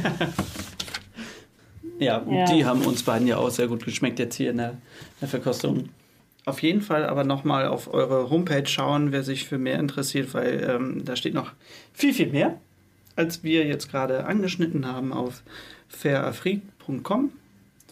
ja, 1.99 2.25
ja, 2.27 2.45
die 2.47 2.65
haben 2.65 2.81
uns 2.87 3.03
beiden 3.03 3.27
ja 3.27 3.37
auch 3.37 3.51
sehr 3.51 3.67
gut 3.67 3.85
geschmeckt 3.85 4.19
jetzt 4.19 4.37
hier 4.37 4.51
in 4.51 4.57
der, 4.57 4.71
in 4.71 4.77
der 5.21 5.29
Verkostung. 5.29 5.91
Auf 6.47 6.63
jeden 6.63 6.81
Fall 6.81 7.05
aber 7.05 7.25
nochmal 7.25 7.67
auf 7.67 7.93
eure 7.93 8.31
Homepage 8.31 8.67
schauen, 8.67 9.13
wer 9.13 9.23
sich 9.23 9.47
für 9.47 9.59
mehr 9.59 9.79
interessiert, 9.79 10.33
weil 10.33 10.65
ähm, 10.69 11.05
da 11.05 11.17
steht 11.17 11.35
noch 11.35 11.53
viel, 11.93 12.15
viel 12.15 12.31
mehr 12.31 12.59
als 13.17 13.43
wir 13.43 13.67
jetzt 13.67 13.91
gerade 13.91 14.27
angeschnitten 14.27 14.87
haben, 14.87 15.13
auf 15.13 15.43
fairafrique.com 15.89 17.33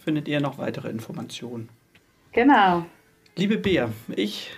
findet 0.04 0.28
ihr 0.28 0.40
noch 0.40 0.58
weitere 0.58 0.90
Informationen. 0.90 1.70
Genau. 2.32 2.84
Liebe 3.36 3.56
Bea, 3.56 3.88
ich 4.14 4.50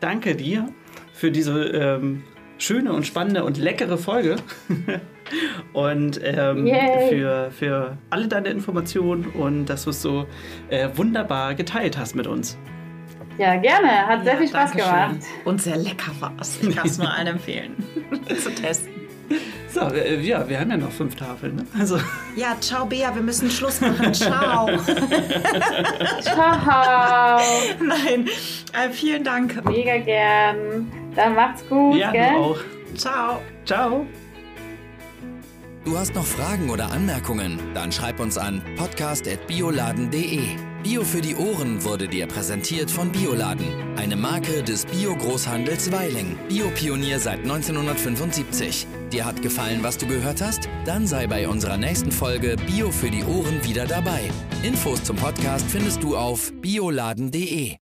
danke 0.00 0.34
dir 0.34 0.68
für 1.12 1.30
diese 1.30 1.64
ähm, 1.64 2.24
schöne 2.58 2.92
und 2.92 3.06
spannende 3.06 3.44
und 3.44 3.58
leckere 3.58 3.98
Folge 3.98 4.36
und 5.74 6.20
ähm, 6.24 6.66
für, 7.10 7.50
für 7.50 7.98
alle 8.10 8.28
deine 8.28 8.48
Informationen 8.48 9.26
und 9.26 9.66
dass 9.66 9.84
du 9.84 9.90
es 9.90 10.00
so 10.00 10.26
äh, 10.70 10.88
wunderbar 10.94 11.54
geteilt 11.54 11.98
hast 11.98 12.16
mit 12.16 12.26
uns. 12.26 12.56
Ja, 13.38 13.56
gerne. 13.56 14.06
Hat 14.06 14.18
ja, 14.18 14.24
sehr 14.24 14.38
viel 14.38 14.48
Spaß 14.48 14.72
gemacht. 14.72 15.16
Und 15.44 15.62
sehr 15.62 15.76
lecker 15.76 16.12
war 16.20 16.32
es. 16.40 16.62
Ich 16.62 16.74
kann 16.74 16.86
es 16.86 16.98
nur 16.98 17.10
allen 17.10 17.26
empfehlen 17.26 17.76
zu 18.42 18.54
testen. 18.54 18.92
So, 19.68 19.80
äh, 19.80 20.20
ja, 20.20 20.48
wir 20.48 20.60
haben 20.60 20.70
ja 20.70 20.76
noch 20.76 20.92
fünf 20.92 21.16
Tafeln. 21.16 21.56
Ne? 21.56 21.66
Also. 21.78 21.98
Ja, 22.36 22.56
ciao, 22.60 22.86
Bea, 22.86 23.12
wir 23.14 23.22
müssen 23.22 23.50
Schluss 23.50 23.80
machen. 23.80 24.14
Ciao. 24.14 24.68
ciao. 26.20 27.40
Nein, 27.80 28.28
äh, 28.72 28.90
vielen 28.90 29.24
Dank. 29.24 29.64
Mega 29.64 29.98
gern. 29.98 30.92
Dann 31.16 31.34
macht's 31.34 31.66
gut. 31.68 31.96
Ja, 31.96 32.12
gell? 32.12 32.30
du 32.34 32.38
auch. 32.38 32.58
Ciao. 32.94 33.40
Ciao. 33.64 34.06
Du 35.84 35.98
hast 35.98 36.14
noch 36.14 36.24
Fragen 36.24 36.70
oder 36.70 36.92
Anmerkungen? 36.92 37.58
Dann 37.74 37.90
schreib 37.90 38.20
uns 38.20 38.38
an 38.38 38.62
podcast.bioladen.de. 38.76 40.73
Bio 40.84 41.02
für 41.02 41.22
die 41.22 41.34
Ohren 41.34 41.82
wurde 41.82 42.06
dir 42.06 42.26
präsentiert 42.26 42.90
von 42.90 43.10
Bioladen, 43.10 43.66
eine 43.96 44.16
Marke 44.16 44.62
des 44.62 44.84
Bio-Großhandels 44.84 45.90
Weiling. 45.90 46.36
Biopionier 46.46 47.18
seit 47.18 47.38
1975. 47.38 48.86
Dir 49.10 49.24
hat 49.24 49.40
gefallen, 49.40 49.82
was 49.82 49.96
du 49.96 50.06
gehört 50.06 50.42
hast? 50.42 50.68
Dann 50.84 51.06
sei 51.06 51.26
bei 51.26 51.48
unserer 51.48 51.78
nächsten 51.78 52.12
Folge 52.12 52.56
Bio 52.66 52.90
für 52.90 53.10
die 53.10 53.24
Ohren 53.24 53.64
wieder 53.64 53.86
dabei. 53.86 54.30
Infos 54.62 55.02
zum 55.02 55.16
Podcast 55.16 55.64
findest 55.70 56.02
du 56.02 56.18
auf 56.18 56.52
bioladen.de. 56.60 57.76